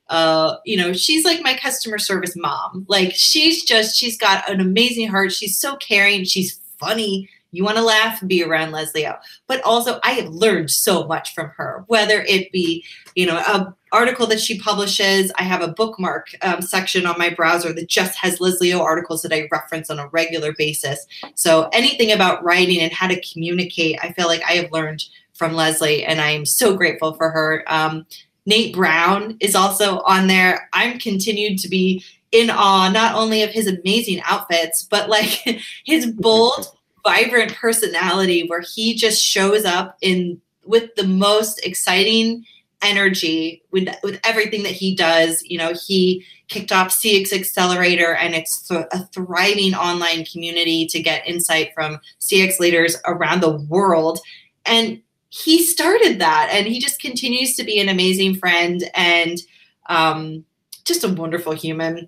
uh, 0.10 0.58
you 0.64 0.78
know, 0.78 0.94
she's 0.94 1.26
like 1.26 1.42
my 1.42 1.56
customer 1.56 1.98
service 1.98 2.36
mom. 2.36 2.86
Like 2.88 3.14
she's 3.16 3.66
just 3.66 3.98
she's 3.98 4.16
got 4.16 4.48
an 4.48 4.62
amazing 4.62 5.08
heart. 5.08 5.32
She's 5.32 5.60
so 5.60 5.76
caring, 5.78 6.24
she's 6.24 6.62
funny. 6.78 7.28
You 7.54 7.64
want 7.64 7.78
to 7.78 7.84
laugh 7.84 8.26
be 8.28 8.44
around 8.44 8.72
Leslie 8.72 9.08
O. 9.08 9.14
But 9.48 9.62
also 9.64 10.00
I 10.04 10.12
have 10.12 10.30
learned 10.30 10.72
so 10.72 11.06
much 11.08 11.34
from 11.34 11.50
her, 11.56 11.84
whether 11.88 12.22
it 12.22 12.52
be, 12.52 12.84
you 13.16 13.26
know, 13.26 13.38
a 13.38 13.74
article 13.94 14.26
that 14.28 14.42
she 14.42 14.60
publishes. 14.60 15.32
I 15.38 15.44
have 15.44 15.62
a 15.62 15.68
bookmark 15.68 16.28
um, 16.42 16.62
section 16.62 17.06
on 17.06 17.18
my 17.18 17.30
browser 17.30 17.72
that 17.74 17.88
just 17.88 18.18
has 18.18 18.42
Leslie 18.42 18.74
O 18.74 18.82
articles 18.82 19.22
that 19.22 19.32
I 19.32 19.48
reference 19.52 19.90
on 19.90 20.00
a 20.00 20.08
regular 20.08 20.54
basis. 20.54 21.06
So 21.36 21.70
anything 21.72 22.12
about 22.12 22.44
writing 22.44 22.80
and 22.80 22.92
how 22.92 23.08
to 23.08 23.22
communicate, 23.22 24.00
I 24.02 24.12
feel 24.14 24.28
like 24.28 24.42
I 24.44 24.54
have 24.54 24.72
learned 24.72 25.04
from 25.34 25.54
Leslie, 25.54 26.04
and 26.04 26.22
I 26.22 26.32
am 26.32 26.46
so 26.46 26.76
grateful 26.76 27.14
for 27.14 27.30
her. 27.30 27.64
Um, 27.68 28.06
Nate 28.46 28.74
Brown 28.76 29.38
is 29.40 29.56
also 29.56 30.00
on 30.02 30.28
there. 30.28 30.70
I'm 30.74 31.00
continued 31.00 31.60
to 31.60 31.70
be 31.70 32.04
in 32.32 32.50
awe 32.50 32.90
not 32.90 33.16
only 33.16 33.44
of 33.44 33.52
his 33.52 33.68
amazing 33.68 34.22
outfits, 34.26 34.84
but 34.84 35.10
like 35.10 35.44
his 35.86 36.08
bold, 36.08 36.76
vibrant 37.06 37.54
personality 37.56 38.48
where 38.48 38.62
he 38.62 38.96
just 38.96 39.22
shows 39.22 39.66
up 39.66 39.98
in 40.02 40.40
with 40.66 40.96
the 40.96 41.06
most 41.06 41.66
exciting 41.66 42.46
energy 42.82 43.64
with 43.72 43.88
with 44.04 44.20
everything 44.24 44.64
that 44.64 44.72
he 44.72 44.96
does. 44.96 45.42
You 45.44 45.58
know, 45.58 45.74
he 45.88 46.26
kicked 46.50 46.72
off 46.72 46.90
CX 46.90 47.34
Accelerator, 47.34 48.14
and 48.16 48.36
it's 48.36 48.68
th- 48.68 48.86
a 48.92 49.06
thriving 49.08 49.74
online 49.74 50.26
community 50.26 50.86
to 50.88 51.02
get 51.02 51.28
insight 51.28 51.74
from 51.74 52.00
CX 52.20 52.60
leaders 52.60 52.98
around 53.06 53.42
the 53.42 53.58
world. 53.58 54.20
And 54.66 55.02
he 55.30 55.64
started 55.64 56.20
that, 56.20 56.50
and 56.52 56.68
he 56.68 56.80
just 56.80 57.02
continues 57.02 57.56
to 57.56 57.64
be 57.64 57.80
an 57.80 57.90
amazing 57.90 58.36
friend 58.36 58.84
and 58.94 59.40
um, 59.88 60.46
just 60.86 61.04
a 61.04 61.10
wonderful 61.10 61.54
human. 61.54 62.08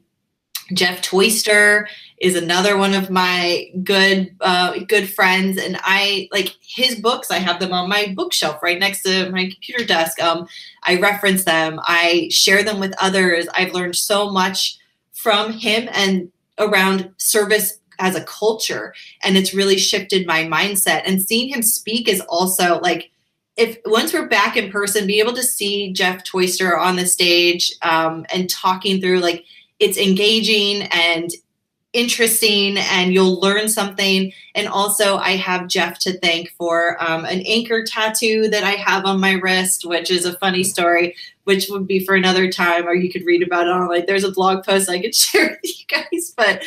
Jeff 0.74 1.02
Toister 1.02 1.88
is 2.18 2.36
another 2.36 2.78
one 2.78 2.94
of 2.94 3.10
my 3.10 3.70
good 3.84 4.36
uh, 4.42 4.80
good 4.88 5.10
friends, 5.10 5.58
and 5.58 5.78
I 5.82 6.28
like 6.32 6.56
his 6.62 6.96
books. 6.96 7.30
I 7.30 7.38
have 7.38 7.60
them 7.60 7.74
on 7.74 7.90
my 7.90 8.14
bookshelf 8.16 8.64
right 8.64 8.80
next 8.80 9.04
to 9.04 9.30
my 9.32 9.44
computer 9.44 9.86
desk. 9.86 10.22
Um, 10.22 10.48
I 10.84 11.00
reference 11.00 11.44
them. 11.44 11.80
I 11.84 12.30
share 12.32 12.64
them 12.64 12.80
with 12.80 12.94
others. 13.00 13.48
I've 13.54 13.74
learned 13.74 13.96
so 13.96 14.32
much 14.32 14.78
from 15.14 15.52
him 15.52 15.90
and 15.92 16.32
around 16.58 17.12
service 17.18 17.80
as 18.00 18.16
a 18.16 18.24
culture, 18.24 18.94
and 19.22 19.38
it's 19.38 19.54
really 19.54 19.78
shifted 19.78 20.26
my 20.26 20.46
mindset. 20.46 21.04
And 21.06 21.22
seeing 21.22 21.50
him 21.50 21.62
speak 21.62 22.08
is 22.08 22.22
also 22.22 22.80
like 22.80 23.12
if 23.58 23.78
once 23.86 24.14
we're 24.14 24.28
back 24.28 24.58
in 24.58 24.72
person, 24.72 25.08
be 25.08 25.20
able 25.20 25.34
to 25.34 25.44
see 25.44 25.94
Jeff 25.94 26.24
Toister 26.24 26.78
on 26.78 26.96
the 26.96 27.06
stage 27.06 27.74
um, 27.84 28.26
and 28.34 28.50
talking 28.50 29.00
through 29.00 29.20
like 29.20 29.46
it's 29.80 29.98
engaging 29.98 30.84
and 30.92 31.32
interesting 31.96 32.78
and 32.78 33.14
you'll 33.14 33.40
learn 33.40 33.70
something. 33.70 34.32
And 34.54 34.68
also, 34.68 35.18
I 35.18 35.32
have 35.32 35.68
Jeff 35.68 35.98
to 36.00 36.20
thank 36.20 36.52
for 36.52 37.02
um, 37.02 37.26
an 37.26 37.42
anchor 37.48 37.84
tattoo 37.84 38.50
that 38.50 38.64
I 38.64 38.72
have 38.72 39.06
on 39.06 39.20
my 39.20 39.34
wrist, 39.34 39.86
which 39.86 40.12
is 40.12 40.26
a 40.26 40.38
funny 40.38 40.64
story, 40.64 41.16
which 41.46 41.68
would 41.70 41.88
be 41.88 42.06
for 42.06 42.14
another 42.14 42.52
time, 42.52 42.86
or 42.86 42.94
you 42.94 43.12
could 43.12 43.26
read 43.26 43.42
about 43.42 43.68
it 43.68 43.74
on 43.74 43.88
like 43.88 44.08
there's 44.08 44.26
a 44.26 44.32
blog 44.32 44.64
post 44.64 44.90
I 44.90 45.02
could 45.02 45.16
share 45.16 45.50
with 45.50 45.80
you 45.80 45.86
guys. 45.88 46.34
But 46.36 46.64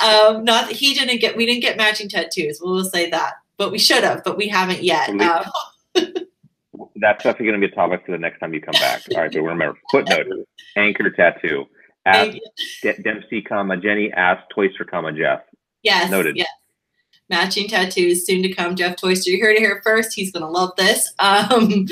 um, 0.00 0.44
not 0.44 0.68
that 0.68 0.76
he 0.76 0.94
didn't 0.94 1.20
get, 1.20 1.36
we 1.36 1.46
didn't 1.46 1.62
get 1.62 1.76
matching 1.76 2.08
tattoos. 2.08 2.58
We'll 2.60 2.84
say 2.84 3.10
that, 3.10 3.34
but 3.58 3.70
we 3.70 3.78
should 3.78 4.02
have, 4.02 4.24
but 4.24 4.38
we 4.38 4.48
haven't 4.48 4.82
yet. 4.82 5.10
Um, 5.10 5.44
That's 6.96 7.24
definitely 7.24 7.46
going 7.46 7.60
to 7.60 7.66
be 7.66 7.72
a 7.72 7.74
topic 7.74 8.04
for 8.04 8.12
the 8.12 8.18
next 8.18 8.40
time 8.40 8.54
you 8.54 8.60
come 8.60 8.72
back. 8.72 9.02
All 9.14 9.20
right, 9.20 9.32
but 9.32 9.40
remember 9.40 9.78
footnote 9.90 10.26
anchor 10.76 11.10
tattoo. 11.10 11.66
Ask 12.10 12.38
De- 12.82 13.02
Dempsey, 13.02 13.42
comma 13.42 13.76
Jenny. 13.76 14.12
Ask 14.12 14.42
Toister, 14.54 14.84
comma 14.84 15.12
Jeff. 15.12 15.40
Yes. 15.82 16.10
Noted. 16.10 16.36
Yes. 16.36 16.48
Matching 17.28 17.68
tattoos 17.68 18.26
soon 18.26 18.42
to 18.42 18.52
come. 18.52 18.74
Jeff 18.74 18.96
Toister, 18.96 19.30
you 19.30 19.40
heard 19.42 19.56
it 19.56 19.60
here 19.60 19.80
first. 19.84 20.14
He's 20.14 20.32
going 20.32 20.44
to 20.44 20.50
love 20.50 20.72
this. 20.76 21.12
Um, 21.20 21.86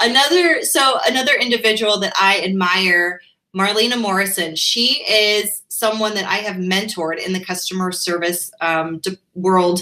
another, 0.00 0.62
so 0.62 0.98
another 1.06 1.32
individual 1.34 1.98
that 2.00 2.12
I 2.20 2.40
admire, 2.40 3.20
Marlena 3.56 4.00
Morrison. 4.00 4.54
She 4.54 5.02
is 5.08 5.62
someone 5.68 6.14
that 6.14 6.26
I 6.26 6.36
have 6.36 6.56
mentored 6.56 7.24
in 7.24 7.32
the 7.32 7.44
customer 7.44 7.90
service 7.90 8.50
um, 8.60 9.00
world 9.34 9.80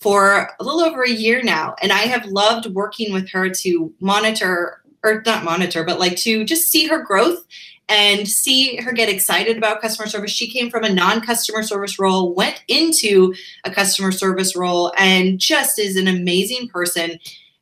for 0.00 0.50
a 0.58 0.64
little 0.64 0.80
over 0.80 1.02
a 1.02 1.10
year 1.10 1.42
now. 1.42 1.74
And 1.82 1.92
I 1.92 2.02
have 2.02 2.26
loved 2.26 2.66
working 2.66 3.12
with 3.12 3.28
her 3.30 3.50
to 3.50 3.92
monitor, 4.00 4.82
or 5.02 5.22
not 5.26 5.44
monitor, 5.44 5.84
but 5.84 5.98
like 5.98 6.16
to 6.18 6.44
just 6.44 6.68
see 6.68 6.86
her 6.86 7.02
growth 7.02 7.44
and 7.88 8.28
see 8.28 8.76
her 8.76 8.92
get 8.92 9.08
excited 9.08 9.56
about 9.56 9.80
customer 9.80 10.06
service. 10.06 10.30
She 10.30 10.50
came 10.50 10.70
from 10.70 10.84
a 10.84 10.92
non 10.92 11.20
customer 11.20 11.62
service 11.62 11.98
role, 11.98 12.34
went 12.34 12.62
into 12.68 13.34
a 13.64 13.70
customer 13.70 14.12
service 14.12 14.54
role, 14.54 14.92
and 14.98 15.38
just 15.38 15.78
is 15.78 15.96
an 15.96 16.08
amazing 16.08 16.68
person 16.68 17.18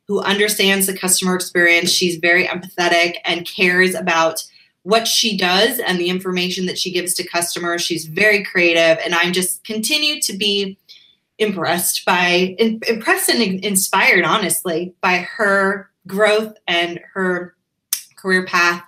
who 0.09 0.21
understands 0.21 0.87
the 0.87 0.97
customer 0.97 1.35
experience. 1.35 1.91
She's 1.91 2.17
very 2.17 2.47
empathetic 2.47 3.17
and 3.25 3.47
cares 3.47 3.95
about 3.95 4.45
what 4.83 5.09
she 5.09 5.37
does 5.37 5.81
and 5.81 5.99
the 5.99 6.09
information 6.09 6.67
that 6.67 6.79
she 6.79 6.93
gives 6.93 7.15
to 7.15 7.27
customers. 7.27 7.83
She's 7.83 8.07
very 8.07 8.45
creative, 8.45 8.99
and 9.05 9.15
I'm 9.15 9.33
just 9.33 9.65
continue 9.65 10.21
to 10.23 10.37
be 10.37 10.79
impressed 11.39 12.05
by 12.05 12.57
impressed 12.59 13.29
and 13.29 13.63
inspired 13.65 14.25
honestly 14.25 14.95
by 15.03 15.19
her 15.19 15.91
growth 16.07 16.57
and 16.67 16.99
her 17.13 17.55
career 18.17 18.47
path 18.47 18.83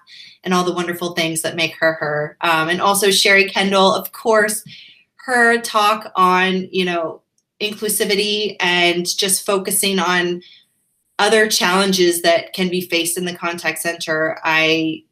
and 0.49 0.55
all 0.55 0.65
the 0.65 0.73
wonderful 0.73 1.13
things 1.13 1.43
that 1.43 1.57
make 1.57 1.75
her 1.77 1.93
her. 2.01 2.39
Um, 2.41 2.71
and 2.71 2.81
also 2.81 3.11
sherry 3.11 3.45
kendall 3.51 3.93
of 3.93 4.13
course 4.13 4.65
her 5.27 5.61
talk 5.61 6.11
on 6.17 6.69
you 6.73 6.87
know 6.87 7.21
inclusivity 7.61 8.57
and 8.59 9.05
just 9.07 9.45
focusing 9.45 9.99
on 9.99 10.41
other 11.19 11.49
challenges 11.49 12.23
that 12.23 12.55
can 12.55 12.71
be 12.71 12.81
faced 12.81 13.19
in 13.19 13.27
the 13.27 13.37
contact 13.37 13.79
center. 13.81 14.39
I 14.43 15.03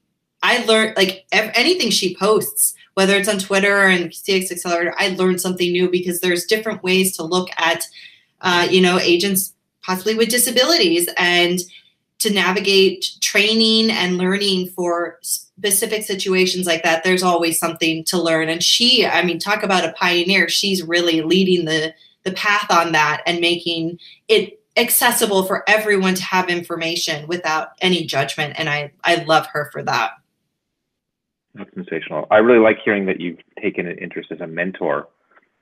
i 0.42 0.64
learned 0.64 0.96
like 0.96 1.26
anything 1.32 1.90
she 1.90 2.16
posts 2.16 2.72
whether 2.96 3.14
it's 3.14 3.28
on 3.28 3.38
Twitter 3.38 3.82
and 3.82 4.10
CX 4.10 4.50
Accelerator, 4.50 4.94
I 4.96 5.08
learned 5.10 5.38
something 5.38 5.70
new 5.70 5.90
because 5.90 6.20
there's 6.20 6.46
different 6.46 6.82
ways 6.82 7.14
to 7.16 7.24
look 7.24 7.50
at, 7.58 7.86
uh, 8.40 8.66
you 8.70 8.80
know, 8.80 8.98
agents 8.98 9.52
possibly 9.82 10.14
with 10.14 10.30
disabilities. 10.30 11.06
And 11.18 11.58
to 12.26 12.34
navigate 12.34 13.16
training 13.20 13.90
and 13.90 14.18
learning 14.18 14.68
for 14.70 15.18
specific 15.22 16.02
situations 16.02 16.66
like 16.66 16.82
that. 16.82 17.04
There's 17.04 17.22
always 17.22 17.58
something 17.58 18.04
to 18.04 18.20
learn. 18.20 18.48
And 18.48 18.62
she, 18.62 19.06
I 19.06 19.22
mean, 19.22 19.38
talk 19.38 19.62
about 19.62 19.84
a 19.84 19.92
pioneer. 19.92 20.48
She's 20.48 20.82
really 20.82 21.22
leading 21.22 21.64
the 21.64 21.94
the 22.24 22.32
path 22.32 22.68
on 22.72 22.90
that 22.90 23.22
and 23.24 23.40
making 23.40 24.00
it 24.26 24.60
accessible 24.76 25.44
for 25.44 25.62
everyone 25.68 26.16
to 26.16 26.24
have 26.24 26.48
information 26.48 27.28
without 27.28 27.68
any 27.80 28.04
judgment. 28.04 28.54
And 28.58 28.68
I 28.68 28.92
I 29.04 29.22
love 29.24 29.46
her 29.52 29.70
for 29.72 29.82
that. 29.84 30.12
That's 31.54 31.72
sensational. 31.74 32.26
I 32.30 32.38
really 32.38 32.58
like 32.58 32.78
hearing 32.84 33.06
that 33.06 33.20
you've 33.20 33.38
taken 33.62 33.86
an 33.86 33.98
interest 33.98 34.32
as 34.32 34.40
a 34.40 34.46
mentor 34.46 35.08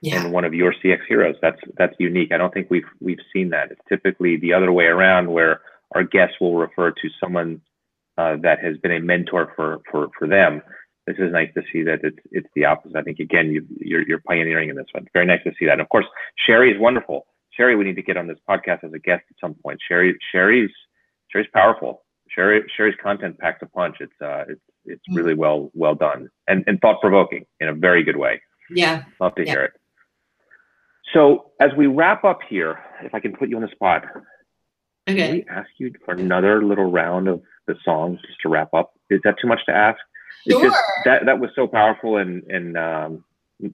yeah. 0.01 0.25
in 0.25 0.33
one 0.33 0.45
of 0.45 0.55
your 0.55 0.75
CX 0.83 1.01
heroes. 1.07 1.37
That's 1.43 1.61
that's 1.77 1.95
unique. 1.99 2.33
I 2.33 2.39
don't 2.39 2.53
think 2.53 2.71
we've 2.71 2.89
we've 3.01 3.21
seen 3.33 3.51
that. 3.51 3.71
It's 3.71 3.81
typically 3.89 4.39
the 4.39 4.55
other 4.55 4.73
way 4.73 4.87
around, 4.87 5.31
where 5.31 5.61
our 5.93 6.03
guests 6.03 6.37
will 6.41 6.57
refer 6.57 6.91
to 6.91 7.09
someone 7.21 7.61
uh, 8.17 8.37
that 8.43 8.61
has 8.63 8.77
been 8.79 8.93
a 8.93 9.01
mentor 9.01 9.53
for 9.57 9.81
for 9.91 10.09
for 10.19 10.29
them. 10.29 10.63
This 11.07 11.17
is 11.19 11.33
nice 11.33 11.51
to 11.55 11.63
see 11.73 11.83
that 11.83 12.01
it's 12.03 12.19
it's 12.31 12.49
the 12.55 12.65
opposite. 12.65 12.97
I 12.97 13.03
think 13.03 13.19
again 13.19 13.51
you 13.51 13.67
you're 13.79 14.07
you're 14.07 14.23
pioneering 14.27 14.71
in 14.71 14.77
this 14.77 14.87
one. 14.93 15.07
Very 15.13 15.27
nice 15.27 15.43
to 15.45 15.53
see 15.59 15.67
that. 15.67 15.73
And 15.73 15.81
of 15.81 15.89
course, 15.89 16.07
Sherry 16.47 16.73
is 16.73 16.81
wonderful. 16.81 17.27
Sherry, 17.53 17.77
we 17.77 17.85
need 17.85 17.97
to 17.97 18.03
get 18.03 18.17
on 18.17 18.27
this 18.27 18.39
podcast 18.49 18.85
as 18.85 18.93
a 18.93 18.99
guest 18.99 19.23
at 19.31 19.37
some 19.41 19.55
point. 19.55 19.81
Sherry 19.87 20.17
Sherry's 20.33 20.71
Sherry's 21.31 21.49
powerful. 21.53 22.03
Sherry 22.31 22.65
Sherry's 22.77 22.97
content 23.03 23.39
packs 23.39 23.63
a 23.63 23.67
punch. 23.67 23.97
It's 24.01 24.21
uh 24.21 24.45
it's 24.49 24.61
it's 24.87 25.03
mm. 25.11 25.17
really 25.17 25.35
well 25.35 25.71
well 25.75 25.95
done 25.95 26.29
and, 26.49 26.65
and 26.67 26.81
thought 26.81 27.01
provoking 27.01 27.45
in 27.61 27.69
a 27.69 27.75
very 27.75 28.03
good 28.03 28.17
way. 28.17 28.41
Yeah. 28.71 29.05
Love 29.21 29.35
to 29.37 29.45
yeah. 29.45 29.53
hear 29.53 29.65
it. 29.65 29.73
So 31.13 31.53
as 31.61 31.71
we 31.77 31.87
wrap 31.87 32.25
up 32.25 32.41
here, 32.49 32.79
if 33.03 33.15
I 33.15 33.21
can 33.21 33.37
put 33.37 33.49
you 33.49 33.57
on 33.57 33.63
the 33.63 33.69
spot, 33.69 34.05
okay. 35.09 35.27
can 35.27 35.35
we 35.35 35.45
ask 35.49 35.71
you 35.79 35.93
for 36.05 36.15
another 36.15 36.65
little 36.65 36.91
round 36.91 37.29
of 37.29 37.43
the 37.67 37.77
songs 37.85 38.21
just 38.27 38.41
to 38.43 38.49
wrap 38.49 38.73
up? 38.75 38.95
Is 39.11 39.21
that 39.25 39.37
too 39.41 39.49
much 39.49 39.65
to 39.67 39.73
ask? 39.73 39.99
Sure. 40.49 40.63
Just, 40.63 40.83
that 41.05 41.25
that 41.27 41.41
was 41.41 41.51
so 41.55 41.67
powerful 41.67 42.19
and 42.19 42.43
and 42.45 42.77
um, 42.77 43.25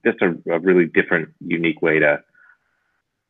just 0.05 0.23
a, 0.23 0.37
a 0.51 0.59
really 0.61 0.87
different, 0.87 1.31
unique 1.41 1.83
way 1.83 1.99
to 1.99 2.21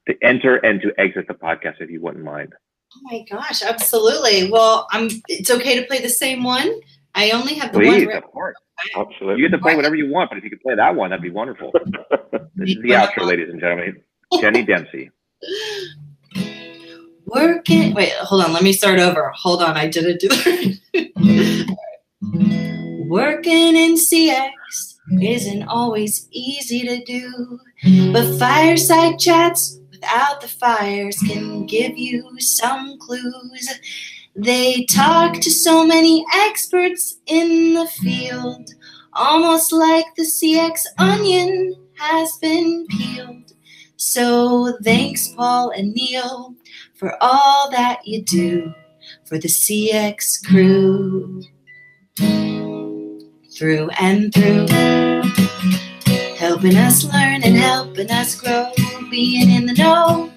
to 0.09 0.15
enter 0.23 0.57
and 0.57 0.81
to 0.83 0.93
exit 0.99 1.27
the 1.29 1.35
podcast, 1.35 1.81
if 1.81 1.91
you 1.91 2.01
wouldn't 2.01 2.25
mind. 2.25 2.55
Oh 2.95 3.01
my 3.05 3.25
gosh, 3.31 3.63
absolutely. 3.63 4.51
Well, 4.51 4.89
I'm. 4.91 5.09
It's 5.29 5.51
okay 5.51 5.81
to 5.81 5.87
play 5.87 6.01
the 6.01 6.09
same 6.09 6.43
one. 6.43 6.81
I 7.15 7.31
only 7.31 7.55
have 7.55 7.73
the 7.73 7.79
Please, 7.79 8.07
one. 8.07 8.17
of 8.17 8.25
course. 8.25 8.57
Absolutely. 8.97 9.43
You 9.43 9.49
get 9.49 9.57
to 9.57 9.63
play 9.63 9.77
whatever 9.77 9.95
you 9.95 10.11
want, 10.11 10.31
but 10.31 10.39
if 10.39 10.45
you 10.45 10.51
could 10.51 10.63
play 10.63 10.75
that 10.75 10.95
one, 10.95 11.11
that'd 11.11 11.23
be 11.23 11.31
wonderful. 11.31 11.73
this 12.55 12.71
is 12.71 12.83
the 12.83 12.91
outro, 12.91 13.27
ladies 13.27 13.49
and 13.51 13.61
gentlemen. 13.61 14.03
Jenny 14.41 14.65
Dempsey. 14.65 15.11
Working. 17.31 17.95
Wait, 17.95 18.13
hold 18.15 18.45
on. 18.45 18.53
Let 18.53 18.63
me 18.63 18.73
start 18.73 18.99
over. 18.99 19.33
Hold 19.35 19.63
on. 19.63 19.77
I 19.77 19.87
didn't 19.87 20.21
do 20.21 20.29
that. 20.29 21.77
Working 23.09 23.77
in 23.77 23.95
CX 23.95 24.53
isn't 25.21 25.63
always 25.65 26.29
easy 26.31 26.83
to 26.83 27.05
do, 27.05 27.59
but 28.13 28.39
fireside 28.39 29.19
chats 29.19 29.81
without 29.91 30.41
the 30.41 30.49
fires 30.49 31.19
can 31.19 31.67
give 31.67 31.97
you 31.99 32.39
some 32.39 32.99
clues. 32.99 33.69
They 34.37 34.85
talk 34.85 35.35
to 35.41 35.51
so 35.51 35.85
many 35.85 36.25
experts 36.35 37.19
in 37.27 37.75
the 37.75 37.87
field, 37.87 38.71
almost 39.13 39.73
like 39.73 40.07
the 40.17 40.23
CX 40.23 40.85
onion 40.99 41.75
has 41.99 42.37
been 42.41 42.87
peeled. 42.89 43.53
So 43.97 44.79
thanks, 44.83 45.29
Paul 45.29 45.71
and 45.71 45.93
Neil, 45.93 46.55
for 47.01 47.17
all 47.23 47.71
that 47.71 48.07
you 48.07 48.23
do 48.23 48.75
for 49.25 49.39
the 49.39 49.49
CX 49.49 50.47
crew. 50.47 51.43
Through 53.57 53.89
and 53.99 54.33
through, 54.33 54.67
helping 56.37 56.77
us 56.77 57.05
learn 57.05 57.43
and 57.43 57.57
helping 57.57 58.11
us 58.11 58.39
grow, 58.39 58.71
being 59.11 59.51
in 59.51 59.67
the 59.67 59.73
know. 59.75 60.31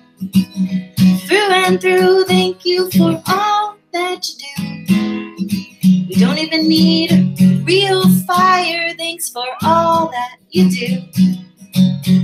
Through 1.27 1.51
and 1.51 1.79
through, 1.79 2.23
thank 2.25 2.65
you 2.65 2.89
for 2.91 3.21
all 3.27 3.77
that 3.91 4.25
you 4.29 4.35
do. 4.39 6.05
We 6.09 6.15
don't 6.15 6.37
even 6.37 6.67
need 6.67 7.37
real 7.65 8.09
fire. 8.25 8.93
Thanks 8.97 9.29
for 9.29 9.45
all 9.63 10.09
that 10.11 10.37
you 10.49 10.69
do. 10.69 11.01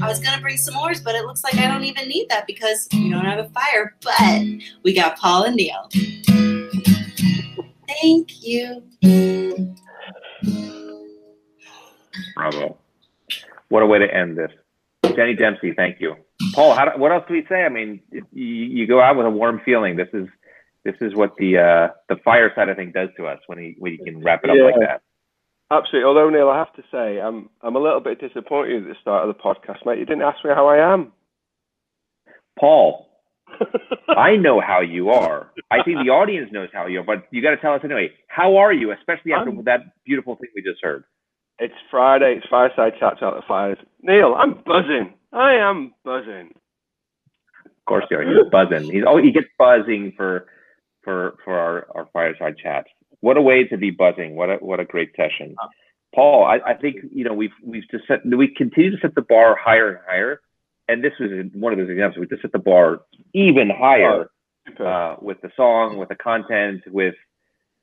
I 0.02 0.08
was 0.08 0.20
gonna 0.20 0.42
bring 0.42 0.58
some 0.58 0.74
s'mores, 0.74 1.04
but 1.04 1.16
it 1.16 1.26
looks 1.26 1.44
like 1.44 1.56
I 1.56 1.68
don't 1.68 1.84
even 1.84 2.08
need 2.08 2.28
that 2.30 2.48
because 2.48 2.88
we 2.92 3.10
don't 3.10 3.26
have 3.26 3.40
a 3.40 3.50
fire. 3.50 3.96
But 4.04 4.42
we 4.84 4.94
got 4.94 5.18
Paul 5.18 5.44
and 5.44 5.56
Neil. 5.56 5.90
Thank 8.02 8.44
you. 8.44 8.84
Bravo. 12.36 12.78
What 13.70 13.84
a 13.84 13.86
way 13.86 14.00
to 14.00 14.14
end 14.14 14.38
this. 14.38 14.52
Jenny 15.16 15.36
Dempsey, 15.36 15.74
thank 15.74 16.00
you. 16.00 16.16
Paul, 16.54 16.74
how, 16.74 16.98
what 16.98 17.12
else 17.12 17.26
do 17.28 17.34
we 17.34 17.46
say? 17.50 17.64
I 17.64 17.70
mean, 17.70 18.02
you, 18.12 18.22
you 18.34 18.88
go 18.88 19.02
out 19.02 19.18
with 19.18 19.26
a 19.26 19.30
warm 19.30 19.62
feeling. 19.66 19.96
This 19.96 20.08
is 20.14 20.28
this 20.86 20.96
is 21.02 21.14
what 21.14 21.36
the 21.38 21.58
uh, 21.58 21.88
the 22.08 22.16
fireside 22.24 22.70
I 22.70 22.74
think 22.74 22.94
does 22.94 23.10
to 23.18 23.28
us 23.28 23.40
when 23.48 23.58
he 23.60 23.76
when 23.80 23.94
you 23.94 24.04
can 24.04 24.22
wrap 24.22 24.44
it 24.44 24.50
up 24.50 24.56
Yeah. 24.58 24.64
like 24.64 24.80
that. 24.80 25.02
Absolutely. 25.72 26.08
Although 26.08 26.30
Neil, 26.30 26.50
I 26.50 26.58
have 26.58 26.74
to 26.74 26.84
say, 26.92 27.20
I'm 27.20 27.50
I'm 27.62 27.76
a 27.76 27.80
little 27.80 28.00
bit 28.00 28.20
disappointed 28.20 28.84
at 28.84 28.90
the 28.90 28.96
start 29.02 29.28
of 29.28 29.36
the 29.36 29.42
podcast, 29.42 29.86
mate. 29.86 30.00
You 30.00 30.06
didn't 30.06 30.24
ask 30.24 30.44
me 30.44 30.52
how 30.54 30.68
I 30.68 30.94
am. 30.94 31.12
Paul, 32.60 33.08
I 34.10 34.36
know 34.36 34.60
how 34.60 34.82
you 34.82 35.10
are. 35.10 35.52
I 35.72 35.84
think 35.84 35.98
the 36.04 36.12
audience 36.12 36.50
knows 36.52 36.70
how 36.74 36.88
you 36.88 37.00
are, 37.00 37.04
but 37.04 37.28
you 37.32 37.42
got 37.42 37.52
to 37.52 37.58
tell 37.58 37.74
us 37.74 37.82
anyway. 37.84 38.10
How 38.28 38.58
are 38.58 38.74
you, 38.74 38.92
especially 38.92 39.34
after 39.34 39.52
I'm, 39.52 39.64
that 39.66 39.82
beautiful 40.06 40.36
thing 40.36 40.50
we 40.56 40.62
just 40.62 40.84
heard? 40.84 41.04
It's 41.60 41.74
Friday. 41.92 42.36
It's 42.38 42.48
fireside 42.50 42.94
chats 43.00 43.22
out 43.22 43.36
the 43.36 43.44
fires. 43.48 43.78
Neil, 44.02 44.34
I'm 44.36 44.56
buzzing. 44.66 45.14
I 45.32 45.54
am 45.54 45.94
buzzing. 46.04 46.54
Of 47.66 47.86
course 47.86 48.06
you 48.10 48.18
are. 48.18 48.24
He's 48.24 48.50
buzzing. 48.52 48.92
He's 48.92 49.04
oh, 49.06 49.18
he 49.18 49.32
gets 49.32 49.48
buzzing 49.58 50.14
for 50.18 50.48
for 51.04 51.36
for 51.44 51.58
our, 51.58 51.88
our 51.96 52.08
fireside 52.12 52.56
chats. 52.58 52.90
What 53.22 53.38
a 53.38 53.42
way 53.42 53.66
to 53.66 53.78
be 53.78 53.92
buzzing. 53.92 54.36
What 54.36 54.50
a 54.50 54.56
what 54.56 54.80
a 54.80 54.86
great 54.86 55.12
session. 55.16 55.56
Paul, 56.16 56.46
I, 56.46 56.60
I 56.72 56.74
think 56.74 56.98
you 57.12 57.24
know 57.24 57.34
we've 57.34 57.52
we've 57.64 57.88
just 57.92 58.08
set 58.08 58.26
we 58.26 58.48
continue 58.48 58.92
to 58.92 58.98
set 59.02 59.16
the 59.16 59.22
bar 59.22 59.56
higher 59.56 59.90
and 59.90 60.00
higher, 60.08 60.42
and 60.88 61.04
this 61.04 61.14
was 61.20 61.30
one 61.54 61.74
of 61.74 61.80
those 61.80 61.90
examples. 61.90 62.20
We 62.20 62.28
just 62.28 62.42
set 62.42 62.52
the 62.52 62.60
bar 62.60 63.02
even 63.34 63.70
higher 63.70 64.30
uh, 64.80 65.16
with 65.22 65.42
the 65.42 65.52
song, 65.56 65.98
with 65.98 66.10
the 66.10 66.16
content, 66.16 66.84
with 66.88 67.16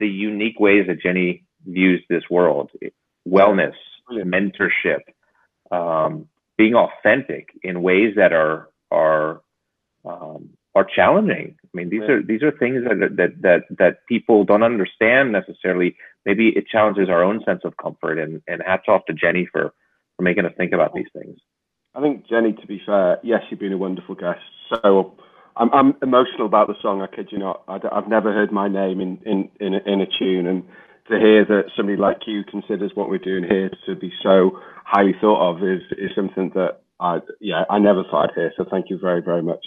the 0.01 0.09
unique 0.09 0.59
ways 0.59 0.87
that 0.89 1.01
Jenny 1.01 1.45
views 1.65 2.03
this 2.09 2.25
world, 2.31 2.71
wellness, 3.29 3.75
mentorship, 4.11 5.01
um, 5.71 6.29
being 6.57 6.75
authentic 6.75 7.51
in 7.63 7.83
ways 7.83 8.15
that 8.17 8.33
are 8.33 8.71
are 8.91 9.43
um, 10.05 10.51
are 10.77 10.85
challenging. 10.85 11.57
I 11.65 11.69
mean, 11.73 11.89
these 11.89 12.03
yeah. 12.07 12.17
are 12.17 12.23
these 12.23 12.43
are 12.43 12.53
things 12.53 12.85
that 12.85 13.17
that 13.17 13.41
that 13.41 13.61
that 13.79 14.07
people 14.07 14.45
don't 14.45 14.63
understand 14.63 15.33
necessarily. 15.33 15.97
Maybe 16.27 16.51
it 16.51 16.69
challenges 16.69 17.09
our 17.09 17.25
own 17.25 17.43
sense 17.45 17.63
of 17.65 17.79
comfort. 17.79 18.19
And 18.19 18.43
and 18.47 18.63
hats 18.65 18.85
off 18.87 19.07
to 19.07 19.15
Jenny 19.15 19.49
for 19.51 19.73
for 20.17 20.23
making 20.23 20.45
us 20.45 20.53
think 20.59 20.73
about 20.73 20.93
these 20.95 21.09
things. 21.15 21.39
I 21.95 22.03
think 22.03 22.29
Jenny, 22.29 22.53
to 22.53 22.67
be 22.67 22.83
fair, 22.85 23.19
yes, 23.23 23.41
you've 23.51 23.59
been 23.59 23.73
a 23.73 23.79
wonderful 23.79 24.15
guest. 24.15 24.41
So 24.69 25.15
I'm 25.57 25.73
I'm 25.73 25.95
emotional 26.03 26.45
about 26.45 26.69
the 26.69 26.75
song. 26.83 27.01
I 27.01 27.07
kid 27.07 27.29
you 27.33 27.39
not. 27.39 27.63
I, 27.67 27.79
have 27.95 28.09
never 28.09 28.33
heard 28.33 28.53
my 28.53 28.69
name 28.69 29.01
in 29.01 29.19
in 29.25 29.49
in 29.59 29.75
a, 29.75 29.81
in 29.91 30.01
a 30.03 30.07
tune, 30.19 30.47
and 30.47 30.63
to 31.09 31.19
hear 31.19 31.45
that 31.47 31.71
somebody 31.75 31.97
like 31.97 32.27
you 32.27 32.45
considers 32.45 32.93
what 32.95 33.09
we're 33.09 33.19
doing 33.19 33.45
here 33.45 33.71
to 33.87 33.95
be 33.95 34.13
so 34.23 34.61
highly 34.85 35.15
thought 35.21 35.51
of 35.51 35.63
is 35.63 35.81
is 35.93 36.11
something 36.15 36.51
that 36.55 36.83
I 37.01 37.21
yeah 37.41 37.65
I 37.71 37.79
never 37.79 38.05
thought 38.05 38.31
I'd 38.31 38.35
hear. 38.35 38.53
So 38.57 38.65
thank 38.71 38.91
you 38.91 38.99
very 38.99 39.23
very 39.23 39.43
much. 39.43 39.65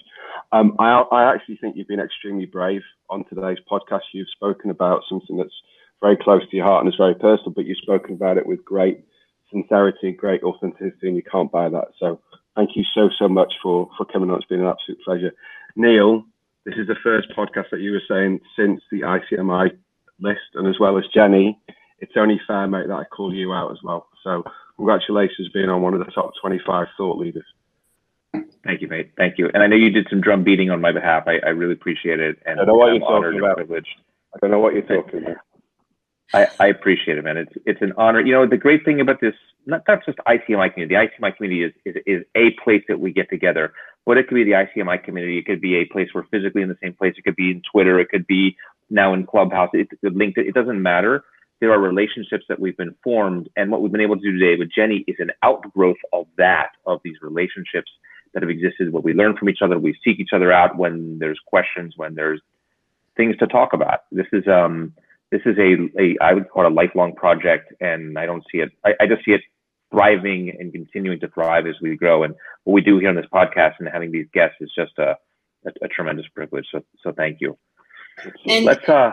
Um, 0.51 0.75
I, 0.79 1.01
I 1.11 1.33
actually 1.33 1.57
think 1.57 1.75
you've 1.75 1.87
been 1.87 1.99
extremely 1.99 2.45
brave 2.45 2.81
on 3.09 3.23
today's 3.25 3.59
podcast. 3.69 4.01
You've 4.13 4.29
spoken 4.29 4.71
about 4.71 5.03
something 5.07 5.37
that's 5.37 5.53
very 6.01 6.17
close 6.17 6.41
to 6.49 6.55
your 6.55 6.65
heart 6.65 6.83
and 6.83 6.91
is 6.91 6.97
very 6.97 7.13
personal, 7.13 7.51
but 7.51 7.65
you've 7.65 7.77
spoken 7.77 8.13
about 8.13 8.37
it 8.37 8.47
with 8.47 8.63
great 8.65 9.03
sincerity, 9.51 10.11
great 10.11 10.43
authenticity, 10.43 11.07
and 11.07 11.15
you 11.15 11.23
can't 11.23 11.51
buy 11.51 11.69
that. 11.69 11.89
So 11.99 12.19
thank 12.55 12.75
you 12.75 12.83
so, 12.95 13.09
so 13.17 13.27
much 13.27 13.53
for, 13.61 13.89
for 13.97 14.05
coming 14.05 14.29
on. 14.29 14.37
It's 14.37 14.47
been 14.47 14.61
an 14.61 14.67
absolute 14.67 15.01
pleasure. 15.03 15.31
Neil, 15.75 16.23
this 16.65 16.75
is 16.77 16.87
the 16.87 16.95
first 17.03 17.27
podcast 17.37 17.69
that 17.71 17.81
you 17.81 17.91
were 17.91 18.01
saying 18.07 18.39
since 18.55 18.81
the 18.91 19.01
ICMI 19.01 19.77
list, 20.19 20.41
and 20.55 20.67
as 20.67 20.79
well 20.79 20.97
as 20.97 21.05
Jenny, 21.13 21.59
it's 21.99 22.13
only 22.15 22.39
fair, 22.47 22.67
mate, 22.67 22.87
that 22.87 22.93
I 22.93 23.03
call 23.05 23.33
you 23.33 23.53
out 23.53 23.71
as 23.71 23.79
well. 23.83 24.07
So 24.23 24.43
congratulations 24.79 25.49
being 25.53 25.67
on 25.69 25.81
one 25.81 25.93
of 25.93 25.99
the 25.99 26.11
top 26.11 26.31
25 26.41 26.87
thought 26.95 27.17
leaders. 27.17 27.43
Thank 28.63 28.81
you, 28.81 28.87
mate. 28.87 29.11
Thank 29.17 29.37
you. 29.37 29.49
And 29.53 29.61
I 29.61 29.67
know 29.67 29.75
you 29.75 29.89
did 29.89 30.07
some 30.09 30.21
drum 30.21 30.43
beating 30.43 30.69
on 30.69 30.79
my 30.79 30.93
behalf. 30.93 31.23
I, 31.27 31.39
I 31.45 31.49
really 31.49 31.73
appreciate 31.73 32.19
it. 32.19 32.37
And 32.45 32.61
I 32.61 32.63
know 32.63 32.75
what 32.75 32.89
I'm 32.89 32.95
you're 32.95 33.07
talking 33.07 33.39
about. 33.39 33.57
Privileged. 33.57 33.95
I 34.33 34.37
don't 34.41 34.51
know 34.51 34.59
what 34.59 34.73
you're 34.73 34.83
talking 34.83 35.23
about. 35.23 35.37
I, 36.33 36.47
I 36.59 36.67
appreciate 36.67 37.17
it, 37.17 37.23
man. 37.23 37.37
It's 37.37 37.51
it's 37.65 37.81
an 37.81 37.93
honor. 37.97 38.21
You 38.21 38.33
know, 38.33 38.47
the 38.47 38.57
great 38.57 38.85
thing 38.85 39.01
about 39.01 39.19
this, 39.19 39.33
not, 39.65 39.81
not 39.87 40.05
just 40.05 40.19
ICMI 40.19 40.73
community. 40.73 40.95
The 40.95 41.25
ICMI 41.25 41.35
community 41.35 41.63
is, 41.63 41.73
is 41.85 42.03
is 42.05 42.23
a 42.35 42.51
place 42.63 42.83
that 42.87 42.99
we 42.99 43.11
get 43.11 43.29
together. 43.29 43.73
But 44.05 44.17
it 44.17 44.27
could 44.27 44.35
be 44.35 44.43
the 44.43 44.51
ICMI 44.51 45.03
community. 45.03 45.39
It 45.39 45.45
could 45.45 45.59
be 45.59 45.77
a 45.77 45.85
place 45.85 46.09
we're 46.13 46.27
physically 46.27 46.61
in 46.61 46.69
the 46.69 46.77
same 46.81 46.93
place. 46.93 47.15
It 47.17 47.23
could 47.23 47.35
be 47.35 47.51
in 47.51 47.63
Twitter. 47.71 47.99
It 47.99 48.09
could 48.09 48.27
be 48.27 48.55
now 48.89 49.13
in 49.13 49.25
Clubhouse. 49.25 49.71
It, 49.73 49.87
it 50.03 50.15
linked. 50.15 50.37
It 50.37 50.53
doesn't 50.53 50.81
matter. 50.81 51.23
There 51.59 51.71
are 51.71 51.79
relationships 51.79 52.45
that 52.49 52.59
we've 52.59 52.77
been 52.77 52.95
formed, 53.03 53.49
and 53.57 53.71
what 53.71 53.81
we've 53.81 53.91
been 53.91 54.01
able 54.01 54.15
to 54.15 54.21
do 54.21 54.37
today 54.37 54.57
with 54.57 54.71
Jenny 54.71 55.03
is 55.07 55.17
an 55.19 55.31
outgrowth 55.43 55.97
of 56.13 56.27
that, 56.37 56.69
of 56.85 57.01
these 57.03 57.17
relationships 57.21 57.91
that 58.33 58.43
have 58.43 58.49
existed, 58.49 58.93
what 58.93 59.03
we 59.03 59.13
learn 59.13 59.35
from 59.35 59.49
each 59.49 59.61
other, 59.61 59.79
we 59.79 59.97
seek 60.03 60.19
each 60.19 60.33
other 60.33 60.51
out 60.51 60.77
when 60.77 61.19
there's 61.19 61.39
questions, 61.45 61.93
when 61.97 62.15
there's 62.15 62.41
things 63.17 63.35
to 63.37 63.47
talk 63.47 63.73
about. 63.73 64.01
This 64.11 64.27
is 64.31 64.47
um 64.47 64.93
this 65.31 65.41
is 65.45 65.57
a, 65.57 66.01
a 66.01 66.17
I 66.21 66.33
would 66.33 66.49
call 66.49 66.65
it 66.65 66.71
a 66.71 66.73
lifelong 66.73 67.15
project, 67.15 67.73
and 67.81 68.17
I 68.17 68.25
don't 68.25 68.43
see 68.51 68.59
it. 68.59 68.71
I, 68.85 68.93
I 69.01 69.07
just 69.07 69.25
see 69.25 69.31
it 69.31 69.41
thriving 69.91 70.55
and 70.59 70.71
continuing 70.71 71.19
to 71.19 71.27
thrive 71.29 71.65
as 71.65 71.75
we 71.81 71.95
grow. 71.95 72.23
And 72.23 72.35
what 72.63 72.73
we 72.73 72.81
do 72.81 72.99
here 72.99 73.09
on 73.09 73.15
this 73.15 73.25
podcast 73.33 73.73
and 73.79 73.89
having 73.89 74.11
these 74.11 74.27
guests 74.33 74.57
is 74.61 74.71
just 74.75 74.97
a 74.97 75.17
a, 75.65 75.71
a 75.81 75.87
tremendous 75.87 76.27
privilege. 76.33 76.65
So 76.71 76.83
so 77.03 77.11
thank 77.11 77.41
you. 77.41 77.57
And 78.45 78.65
Let's 78.65 78.87
uh 78.87 79.11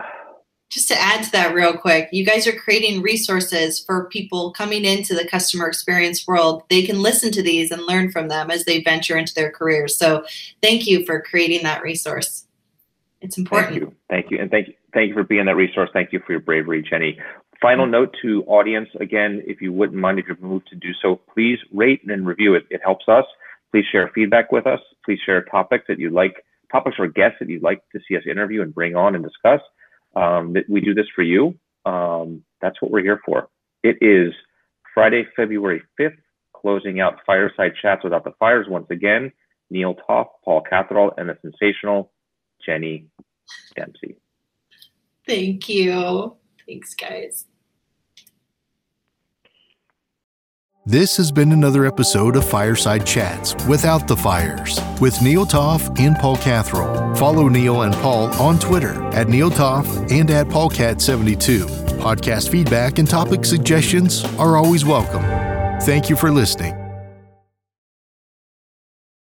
just 0.69 0.87
to 0.89 0.99
add 0.99 1.23
to 1.23 1.31
that 1.31 1.53
real 1.53 1.77
quick, 1.77 2.09
you 2.11 2.25
guys 2.25 2.45
are 2.45 2.51
creating 2.51 3.01
resources 3.01 3.79
for 3.79 4.09
people 4.09 4.51
coming 4.51 4.83
into 4.83 5.15
the 5.15 5.27
customer 5.27 5.67
experience 5.67 6.27
world. 6.27 6.63
They 6.69 6.83
can 6.83 7.01
listen 7.01 7.31
to 7.31 7.41
these 7.41 7.71
and 7.71 7.81
learn 7.83 8.11
from 8.11 8.27
them 8.27 8.51
as 8.51 8.65
they 8.65 8.81
venture 8.81 9.17
into 9.17 9.33
their 9.33 9.51
careers. 9.51 9.95
So 9.95 10.25
thank 10.61 10.85
you 10.85 11.05
for 11.05 11.21
creating 11.21 11.63
that 11.63 11.81
resource. 11.81 12.45
It's 13.21 13.37
important. 13.37 13.71
Thank 13.71 13.81
you. 13.81 13.95
Thank 14.09 14.31
you. 14.31 14.39
And 14.39 14.51
thank 14.51 14.67
you. 14.67 14.73
Thank 14.93 15.09
you 15.09 15.13
for 15.13 15.23
being 15.23 15.45
that 15.45 15.55
resource. 15.55 15.89
Thank 15.93 16.11
you 16.11 16.19
for 16.25 16.33
your 16.33 16.41
bravery, 16.41 16.83
Jenny. 16.87 17.17
Final 17.61 17.85
mm-hmm. 17.85 17.91
note 17.91 18.15
to 18.21 18.43
audience, 18.45 18.89
again, 18.99 19.41
if 19.45 19.61
you 19.61 19.71
wouldn't 19.71 19.99
mind 19.99 20.19
if 20.19 20.27
you're 20.27 20.37
moved 20.39 20.67
to 20.69 20.75
do 20.75 20.89
so, 21.01 21.19
please 21.33 21.59
rate 21.71 22.01
and 22.07 22.27
review 22.27 22.55
it. 22.55 22.65
It 22.69 22.81
helps 22.83 23.07
us. 23.07 23.25
Please 23.71 23.85
share 23.91 24.11
feedback 24.13 24.51
with 24.51 24.67
us. 24.67 24.79
Please 25.05 25.19
share 25.25 25.43
topics 25.43 25.85
that 25.87 25.99
you'd 25.99 26.13
like, 26.13 26.43
topics 26.71 26.97
or 26.99 27.07
guests 27.07 27.37
that 27.39 27.49
you'd 27.49 27.63
like 27.63 27.81
to 27.91 27.99
see 28.07 28.15
us 28.17 28.23
interview 28.29 28.61
and 28.61 28.73
bring 28.73 28.95
on 28.95 29.15
and 29.15 29.23
discuss 29.23 29.61
um, 30.17 30.53
that 30.53 30.63
we 30.67 30.81
do 30.81 30.93
this 30.93 31.05
for 31.15 31.21
you. 31.21 31.57
Um, 31.85 32.43
that's 32.61 32.81
what 32.81 32.91
we're 32.91 33.03
here 33.03 33.21
for. 33.25 33.49
It 33.83 33.97
is 34.01 34.33
Friday, 34.93 35.25
February 35.35 35.83
5th, 35.99 36.17
closing 36.53 36.99
out 36.99 37.19
Fireside 37.25 37.73
Chats 37.81 38.03
Without 38.03 38.23
the 38.23 38.33
Fires 38.39 38.65
once 38.67 38.87
again. 38.89 39.31
Neil 39.69 39.95
Toff, 39.95 40.27
Paul 40.43 40.63
Catherall, 40.67 41.13
and 41.17 41.29
the 41.29 41.37
sensational 41.41 42.11
Jenny 42.65 43.05
Dempsey. 43.75 44.15
Thank 45.27 45.69
you. 45.69 46.37
Thanks, 46.65 46.95
guys. 46.95 47.45
This 50.87 51.17
has 51.17 51.33
been 51.33 51.51
another 51.51 51.85
episode 51.85 52.37
of 52.37 52.49
Fireside 52.49 53.05
Chats 53.05 53.53
Without 53.65 54.07
the 54.07 54.15
Fires 54.15 54.79
with 55.01 55.21
Neil 55.21 55.45
Toff 55.45 55.89
and 55.99 56.15
Paul 56.15 56.37
Catherall. 56.37 57.13
Follow 57.17 57.49
Neil 57.49 57.81
and 57.81 57.93
Paul 57.95 58.33
on 58.41 58.57
Twitter 58.57 59.03
at 59.07 59.27
Neil 59.27 59.49
Toff 59.49 59.85
and 60.09 60.31
at 60.31 60.47
PaulCat72. 60.47 61.65
Podcast 61.99 62.49
feedback 62.49 62.99
and 62.99 63.09
topic 63.09 63.43
suggestions 63.43 64.23
are 64.35 64.55
always 64.55 64.85
welcome. 64.85 65.23
Thank 65.81 66.09
you 66.09 66.15
for 66.15 66.31
listening. 66.31 66.86